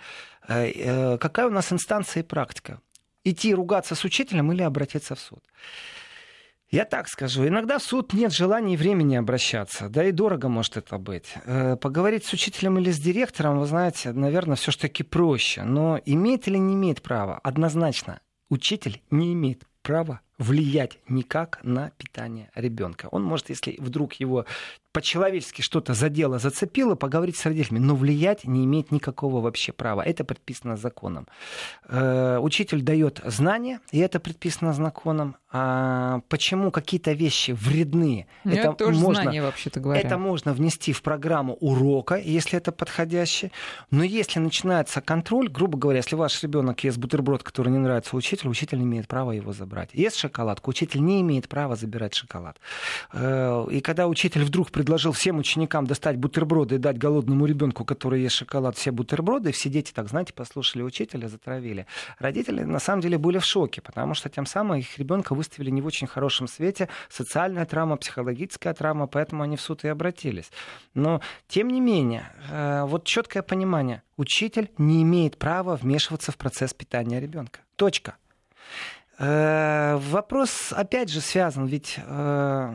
э, 0.48 0.70
э, 0.70 1.18
какая 1.18 1.46
у 1.46 1.50
нас 1.50 1.72
инстанция 1.72 2.22
и 2.22 2.26
практика? 2.26 2.80
Идти 3.24 3.54
ругаться 3.54 3.94
с 3.94 4.04
учителем 4.04 4.52
или 4.52 4.62
обратиться 4.62 5.14
в 5.14 5.20
суд? 5.20 5.44
Я 6.70 6.86
так 6.86 7.06
скажу, 7.08 7.46
иногда 7.46 7.78
в 7.78 7.82
суд 7.82 8.14
нет 8.14 8.32
желания 8.32 8.74
и 8.74 8.76
времени 8.78 9.16
обращаться, 9.16 9.90
да 9.90 10.04
и 10.04 10.10
дорого 10.10 10.48
может 10.48 10.78
это 10.78 10.96
быть. 10.96 11.34
Э, 11.44 11.76
поговорить 11.76 12.24
с 12.24 12.32
учителем 12.32 12.78
или 12.78 12.90
с 12.90 12.98
директором, 12.98 13.58
вы 13.58 13.66
знаете, 13.66 14.12
наверное, 14.12 14.56
все-таки 14.56 15.02
проще. 15.02 15.64
Но 15.64 16.00
имеет 16.06 16.48
или 16.48 16.56
не 16.56 16.72
имеет 16.72 17.02
права? 17.02 17.38
Однозначно, 17.42 18.20
учитель 18.48 19.02
не 19.10 19.34
имеет 19.34 19.64
права 19.82 20.20
влиять 20.42 20.98
никак 21.08 21.60
на 21.62 21.90
питание 21.96 22.50
ребенка. 22.54 23.08
Он 23.10 23.22
может, 23.22 23.48
если 23.48 23.76
вдруг 23.78 24.14
его 24.14 24.44
по-человечески 24.92 25.62
что-то 25.62 25.94
задело, 25.94 26.38
зацепило, 26.38 26.94
поговорить 26.94 27.36
с 27.36 27.46
родителями, 27.46 27.82
но 27.82 27.96
влиять 27.96 28.44
не 28.44 28.64
имеет 28.64 28.90
никакого 28.90 29.40
вообще 29.40 29.72
права. 29.72 30.02
Это 30.02 30.22
предписано 30.24 30.76
законом. 30.76 31.26
Э, 31.88 32.38
учитель 32.38 32.82
дает 32.82 33.20
знания, 33.24 33.80
и 33.90 33.98
это 33.98 34.20
предписано 34.20 34.74
законом. 34.74 35.36
А 35.50 36.20
почему 36.28 36.70
какие-то 36.70 37.12
вещи 37.12 37.52
вредны? 37.52 38.26
Ну, 38.44 38.52
это, 38.52 38.60
это 38.60 38.72
тоже 38.72 38.98
можно, 38.98 39.22
знание, 39.22 39.42
вообще-то 39.42 39.80
говоря. 39.80 40.00
Это 40.00 40.18
можно 40.18 40.52
внести 40.52 40.92
в 40.92 41.02
программу 41.02 41.54
урока, 41.54 42.16
если 42.16 42.58
это 42.58 42.72
подходящее. 42.72 43.50
Но 43.90 44.02
если 44.02 44.40
начинается 44.40 45.00
контроль, 45.00 45.48
грубо 45.48 45.78
говоря, 45.78 45.98
если 45.98 46.16
ваш 46.16 46.42
ребенок 46.42 46.84
ест 46.84 46.98
бутерброд, 46.98 47.42
который 47.42 47.70
не 47.70 47.78
нравится 47.78 48.16
учителю, 48.16 48.50
учитель 48.50 48.82
имеет 48.82 49.08
права 49.08 49.32
его 49.32 49.52
забрать. 49.52 49.90
Ест 49.92 50.16
шоколадку, 50.32 50.70
учитель 50.70 51.02
не 51.02 51.20
имеет 51.20 51.48
права 51.48 51.76
забирать 51.76 52.14
шоколад. 52.14 52.56
Э, 53.12 53.66
и 53.70 53.80
когда 53.80 54.08
учитель 54.08 54.44
вдруг 54.44 54.70
предложил 54.70 55.12
всем 55.12 55.38
ученикам 55.38 55.86
достать 55.86 56.16
бутерброды 56.16 56.76
и 56.76 56.78
дать 56.78 56.98
голодному 56.98 57.46
ребенку, 57.46 57.84
который 57.84 58.22
ест 58.22 58.36
шоколад, 58.36 58.76
все 58.76 58.90
бутерброды, 58.90 59.52
все 59.52 59.68
дети, 59.68 59.92
так 59.92 60.08
знаете, 60.08 60.32
послушали 60.32 60.82
учителя, 60.82 61.28
затравили. 61.28 61.86
Родители 62.18 62.62
на 62.62 62.78
самом 62.78 63.02
деле 63.02 63.18
были 63.18 63.38
в 63.38 63.44
шоке, 63.44 63.80
потому 63.80 64.14
что 64.14 64.28
тем 64.28 64.46
самым 64.46 64.78
их 64.78 64.98
ребенка 64.98 65.34
выставили 65.34 65.70
не 65.70 65.82
в 65.82 65.86
очень 65.86 66.06
хорошем 66.06 66.48
свете. 66.48 66.88
Социальная 67.10 67.66
травма, 67.66 67.96
психологическая 67.96 68.74
травма, 68.74 69.06
поэтому 69.06 69.42
они 69.42 69.56
в 69.56 69.60
суд 69.60 69.84
и 69.84 69.88
обратились. 69.88 70.50
Но, 70.94 71.20
тем 71.48 71.68
не 71.68 71.80
менее, 71.80 72.32
э, 72.50 72.84
вот 72.86 73.04
четкое 73.04 73.42
понимание. 73.42 74.02
Учитель 74.16 74.70
не 74.78 75.02
имеет 75.02 75.36
права 75.36 75.76
вмешиваться 75.76 76.32
в 76.32 76.36
процесс 76.36 76.72
питания 76.74 77.20
ребенка. 77.20 77.60
Точка. 77.76 78.16
Э, 79.18 79.96
вопрос, 79.96 80.72
опять 80.72 81.10
же, 81.10 81.20
связан, 81.20 81.66
ведь 81.66 81.98
э, 81.98 82.74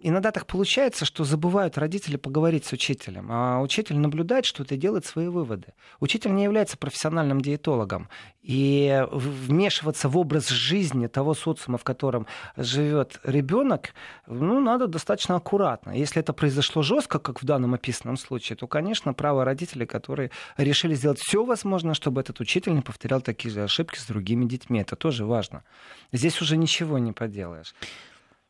иногда 0.00 0.30
так 0.30 0.46
получается, 0.46 1.04
что 1.04 1.24
забывают 1.24 1.78
родители 1.78 2.16
поговорить 2.16 2.64
с 2.64 2.72
учителем, 2.72 3.28
а 3.30 3.60
учитель 3.60 3.98
наблюдает 3.98 4.44
что-то 4.44 4.74
и 4.74 4.78
делает 4.78 5.06
свои 5.06 5.28
выводы. 5.28 5.74
Учитель 6.00 6.34
не 6.34 6.44
является 6.44 6.76
профессиональным 6.76 7.40
диетологом, 7.40 8.08
и 8.42 9.06
вмешиваться 9.12 10.08
в 10.08 10.18
образ 10.18 10.48
жизни 10.48 11.06
того 11.06 11.34
социума, 11.34 11.78
в 11.78 11.84
котором 11.84 12.26
живет 12.56 13.20
ребенок, 13.22 13.94
ну, 14.26 14.60
надо 14.60 14.88
достаточно 14.88 15.36
аккуратно. 15.36 15.92
Если 15.92 16.20
это 16.20 16.32
произошло 16.32 16.82
жестко, 16.82 17.20
как 17.20 17.40
в 17.40 17.44
данном 17.44 17.74
описанном 17.74 18.16
случае, 18.16 18.56
то, 18.56 18.66
конечно, 18.66 19.14
право 19.14 19.44
родителей, 19.44 19.86
которые 19.86 20.32
решили 20.56 20.94
сделать 20.94 21.20
все 21.20 21.44
возможное, 21.44 21.94
чтобы 21.94 22.20
этот 22.20 22.40
учитель 22.40 22.74
не 22.74 22.82
повторял 22.82 23.20
такие 23.20 23.54
же 23.54 23.62
ошибки 23.62 23.98
с 23.98 24.06
другими 24.06 24.44
детьми. 24.44 24.80
Это 24.80 24.96
тоже 24.96 25.24
важно. 25.24 25.62
Здесь 26.10 26.40
уже 26.42 26.56
ничего 26.56 26.98
не 26.98 27.12
поделаешь. 27.12 27.74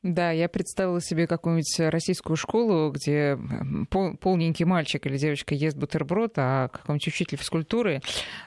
Да, 0.03 0.33
я 0.33 0.49
представила 0.49 1.01
себе 1.01 1.29
какую-нибудь 1.29 1.79
российскую 1.93 2.37
школу, 2.37 2.91
где 2.91 3.39
пол, 3.89 4.17
полненький 4.17 4.65
мальчик 4.65 5.07
или 5.07 5.17
девочка 5.17 5.55
ест 5.55 5.77
бутерброд, 5.77 6.33
а 6.37 6.69
какой-нибудь 6.69 7.07
учитель 7.07 7.39
физкультуры 7.39 8.01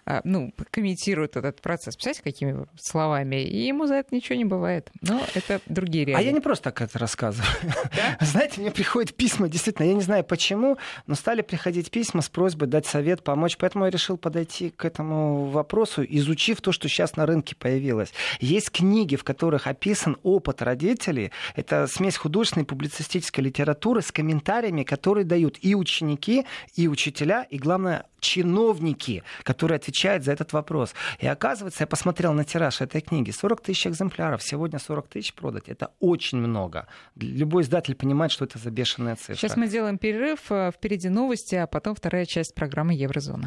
а, 0.05 0.19
ну, 0.25 0.53
комментирует 0.69 1.37
этот 1.37 1.61
процесс. 1.61 1.95
Представляете, 1.95 2.23
какими 2.23 2.67
словами? 2.77 3.41
И 3.41 3.67
ему 3.67 3.87
за 3.87 3.95
это 3.95 4.13
ничего 4.13 4.35
не 4.35 4.43
бывает. 4.43 4.91
Но 5.01 5.21
это 5.33 5.61
другие 5.67 6.03
реалии. 6.03 6.21
А 6.21 6.25
я 6.25 6.33
не 6.33 6.41
просто 6.41 6.65
так 6.65 6.81
это 6.81 6.99
рассказываю. 6.99 7.47
Да? 7.63 8.17
Знаете, 8.25 8.59
мне 8.59 8.71
приходят 8.71 9.15
письма, 9.15 9.47
действительно, 9.47 9.85
я 9.85 9.93
не 9.93 10.01
знаю 10.01 10.25
почему, 10.25 10.77
но 11.07 11.15
стали 11.15 11.41
приходить 11.41 11.89
письма 11.89 12.21
с 12.21 12.27
просьбой 12.27 12.67
дать 12.67 12.85
совет, 12.85 13.23
помочь. 13.23 13.55
Поэтому 13.57 13.85
я 13.85 13.91
решил 13.91 14.17
подойти 14.17 14.71
к 14.71 14.83
этому 14.83 15.45
вопросу, 15.45 16.03
изучив 16.03 16.59
то, 16.59 16.73
что 16.73 16.89
сейчас 16.89 17.15
на 17.15 17.25
рынке 17.25 17.55
появилось. 17.55 18.11
Есть 18.41 18.71
книги, 18.71 19.15
в 19.15 19.23
которых 19.23 19.67
описан 19.67 20.17
опыт 20.21 20.61
родителей, 20.61 21.31
это 21.55 21.87
смесь 21.87 22.17
художественной 22.17 22.63
и 22.63 22.67
публицистической 22.67 23.43
литературы 23.43 24.01
с 24.01 24.11
комментариями, 24.11 24.83
которые 24.83 25.25
дают 25.25 25.57
и 25.61 25.75
ученики, 25.75 26.45
и 26.75 26.87
учителя, 26.87 27.43
и, 27.49 27.57
главное, 27.57 28.05
чиновники, 28.25 29.23
которые 29.43 29.75
отвечают 29.77 30.23
за 30.23 30.31
этот 30.31 30.53
вопрос. 30.53 30.93
И 31.19 31.27
оказывается, 31.27 31.83
я 31.83 31.87
посмотрел 31.87 32.33
на 32.33 32.43
тираж 32.43 32.81
этой 32.81 33.01
книги, 33.01 33.31
40 33.31 33.61
тысяч 33.61 33.87
экземпляров, 33.87 34.41
сегодня 34.41 34.79
40 34.79 35.07
тысяч 35.07 35.33
продать, 35.33 35.69
это 35.69 35.91
очень 35.99 36.39
много. 36.39 36.87
Любой 37.15 37.63
издатель 37.63 37.95
понимает, 37.95 38.31
что 38.31 38.45
это 38.45 38.57
за 38.57 38.71
бешеная 38.71 39.15
цифра. 39.15 39.35
Сейчас 39.35 39.57
мы 39.57 39.67
делаем 39.67 39.97
перерыв, 39.97 40.39
э, 40.49 40.71
впереди 40.75 41.09
новости, 41.09 41.55
а 41.55 41.67
потом 41.67 41.95
вторая 41.95 42.25
часть 42.25 42.55
программы 42.55 42.93
«Еврозона». 42.93 43.43